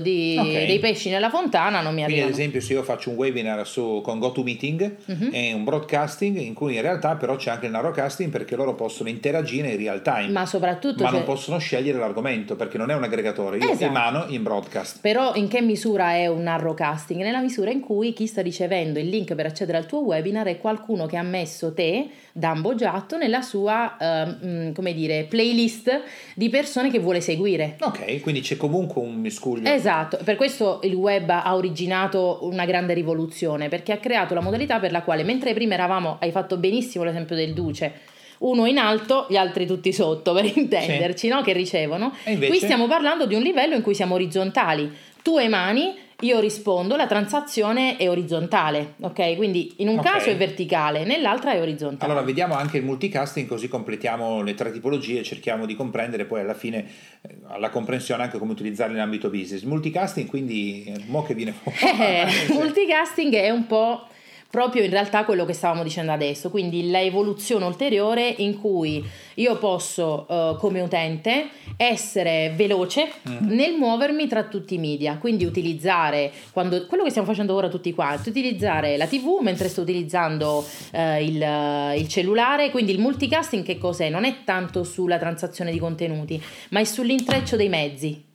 di- 0.00 0.36
Ok. 0.38 0.66
dei 0.66 0.78
pesci 0.78 1.10
nella 1.10 1.30
fontana 1.30 1.80
non 1.80 1.94
mi 1.94 2.02
Quindi 2.04 2.22
ad 2.22 2.28
esempio 2.30 2.60
se 2.60 2.72
io 2.74 2.82
faccio 2.82 3.10
un 3.10 3.16
webinar 3.16 3.66
su, 3.66 4.00
con 4.02 4.18
GoToMeeting 4.18 4.96
Mhm. 5.06 5.30
è 5.32 5.52
un 5.52 5.64
broadcasting 5.64 6.36
in 6.38 6.54
cui 6.54 6.74
in 6.76 6.82
realtà 6.82 7.16
però 7.16 7.36
c'è 7.36 7.50
anche 7.50 7.66
il 7.66 7.72
narrowcasting 7.72 8.30
perché 8.30 8.56
loro 8.56 8.74
possono 8.74 9.08
interagire 9.08 9.70
in 9.70 9.76
real 9.76 10.02
time. 10.02 10.28
Ma 10.28 10.46
soprattutto... 10.46 11.02
ma 11.02 11.08
cioè- 11.10 11.18
non 11.18 11.26
possono 11.26 11.58
scegliere 11.58 11.98
l'argomento 11.98 12.56
perché 12.56 12.78
non 12.78 12.90
è 12.90 12.94
un 12.94 13.02
aggregatore, 13.02 13.58
io 13.58 13.64
Esatto. 13.70 13.84
emano 13.84 14.24
in 14.28 14.42
broadcast. 14.42 14.98
Però 15.00 15.34
in 15.34 15.48
che 15.48 15.60
misura 15.60 16.12
è 16.12 16.26
un 16.26 16.42
narrowcasting? 16.42 17.20
Nella 17.22 17.40
misura 17.40 17.70
in 17.70 17.80
cui 17.80 18.12
chi 18.12 18.26
sta 18.26 18.42
ricevendo 18.42 18.98
il 18.98 19.08
link 19.08 19.34
per 19.34 19.46
accedere 19.46 19.78
al 19.78 19.86
tuo 19.86 20.00
webinar 20.00 20.46
è 20.46 20.58
qualcuno 20.58 21.06
che 21.06 21.16
ha 21.16 21.22
messo 21.22 21.72
te, 21.72 22.06
Dambo 22.38 22.76
Giatto, 22.76 23.16
nella 23.16 23.42
sua, 23.42 23.96
ehm, 23.98 24.72
come 24.72 24.94
dire, 24.94 25.24
playlist 25.24 26.02
di 26.34 26.48
persone 26.48 26.88
che 26.88 27.00
vuole 27.00 27.20
seguire. 27.20 27.76
Ok, 27.80 28.20
quindi 28.20 28.40
c'è 28.42 28.56
comunque 28.56 29.02
un 29.02 29.16
miscuglio. 29.16 29.68
Esatto, 29.68 30.18
per 30.22 30.36
questo 30.36 30.78
il 30.84 30.94
web 30.94 31.28
ha 31.28 31.54
originato 31.56 32.38
una 32.42 32.64
grande 32.64 32.94
rivoluzione, 32.94 33.68
perché 33.68 33.92
ha 33.92 33.98
creato 33.98 34.34
la 34.34 34.40
modalità 34.40 34.78
per 34.78 34.92
la 34.92 35.02
quale 35.02 35.24
mentre 35.24 35.52
prima 35.52 35.74
eravamo, 35.74 36.18
hai 36.20 36.30
fatto 36.30 36.56
benissimo 36.58 37.02
l'esempio 37.02 37.34
del 37.34 37.52
Duce, 37.52 37.92
uno 38.38 38.66
in 38.66 38.78
alto, 38.78 39.26
gli 39.28 39.36
altri 39.36 39.66
tutti 39.66 39.92
sotto, 39.92 40.32
per 40.32 40.44
intenderci, 40.44 41.26
no? 41.26 41.42
che 41.42 41.52
ricevono. 41.52 42.14
Invece? 42.26 42.50
Qui 42.50 42.60
stiamo 42.60 42.86
parlando 42.86 43.26
di 43.26 43.34
un 43.34 43.42
livello 43.42 43.74
in 43.74 43.82
cui 43.82 43.94
siamo 43.94 44.14
orizzontali. 44.14 44.90
Tu 45.22 45.38
emani, 45.38 45.92
io 46.22 46.40
rispondo, 46.40 46.96
la 46.96 47.06
transazione 47.06 47.96
è 47.96 48.10
orizzontale, 48.10 48.94
ok? 49.02 49.36
Quindi 49.36 49.74
in 49.76 49.86
un 49.88 49.98
Ok. 49.98 50.04
caso 50.04 50.30
è 50.30 50.36
verticale, 50.36 51.04
nell'altra 51.04 51.52
è 51.52 51.60
orizzontale. 51.60 52.10
Allora 52.10 52.26
vediamo 52.26 52.54
anche 52.54 52.78
il 52.78 52.84
multicasting 52.84 53.46
così 53.46 53.68
completiamo 53.68 54.42
le 54.42 54.54
tre 54.54 54.72
tipologie 54.72 55.20
e 55.20 55.22
cerchiamo 55.22 55.64
di 55.64 55.76
comprendere 55.76 56.24
poi 56.24 56.40
alla 56.40 56.54
fine 56.54 56.86
eh, 57.22 57.36
alla 57.46 57.70
comprensione 57.70 58.24
anche 58.24 58.38
come 58.38 58.50
utilizzarle 58.50 58.94
in 58.96 59.00
ambito 59.00 59.30
business. 59.30 59.62
Multicasting 59.62 60.26
quindi, 60.28 60.84
eh, 60.88 61.04
mo 61.06 61.22
che 61.22 61.34
viene 61.34 61.52
fuori. 61.52 61.76
Eh, 62.08 62.26
multicasting 62.52 63.32
è 63.34 63.50
un 63.50 63.66
po' 63.66 64.08
proprio 64.50 64.82
in 64.82 64.90
realtà 64.90 65.24
quello 65.24 65.44
che 65.44 65.52
stavamo 65.52 65.82
dicendo 65.82 66.10
adesso, 66.10 66.48
quindi 66.48 66.88
l'evoluzione 66.88 67.66
ulteriore 67.66 68.34
in 68.38 68.58
cui 68.58 69.04
io 69.34 69.58
posso 69.58 70.26
uh, 70.26 70.56
come 70.56 70.80
utente 70.80 71.50
essere 71.76 72.52
veloce 72.56 73.12
mm. 73.28 73.46
nel 73.50 73.74
muovermi 73.74 74.26
tra 74.26 74.44
tutti 74.44 74.74
i 74.74 74.78
media, 74.78 75.18
quindi 75.18 75.44
utilizzare 75.44 76.32
quando, 76.50 76.86
quello 76.86 77.04
che 77.04 77.10
stiamo 77.10 77.28
facendo 77.28 77.54
ora 77.54 77.68
tutti 77.68 77.92
quanti, 77.92 78.30
utilizzare 78.30 78.96
la 78.96 79.06
TV 79.06 79.38
mentre 79.42 79.68
sto 79.68 79.82
utilizzando 79.82 80.64
uh, 80.92 80.98
il, 81.20 81.40
uh, 81.40 81.98
il 81.98 82.08
cellulare, 82.08 82.70
quindi 82.70 82.92
il 82.92 83.00
multicasting 83.00 83.62
che 83.62 83.76
cos'è? 83.76 84.08
Non 84.08 84.24
è 84.24 84.44
tanto 84.44 84.82
sulla 84.82 85.18
transazione 85.18 85.70
di 85.70 85.78
contenuti, 85.78 86.42
ma 86.70 86.80
è 86.80 86.84
sull'intreccio 86.84 87.56
dei 87.56 87.68
mezzi. 87.68 88.27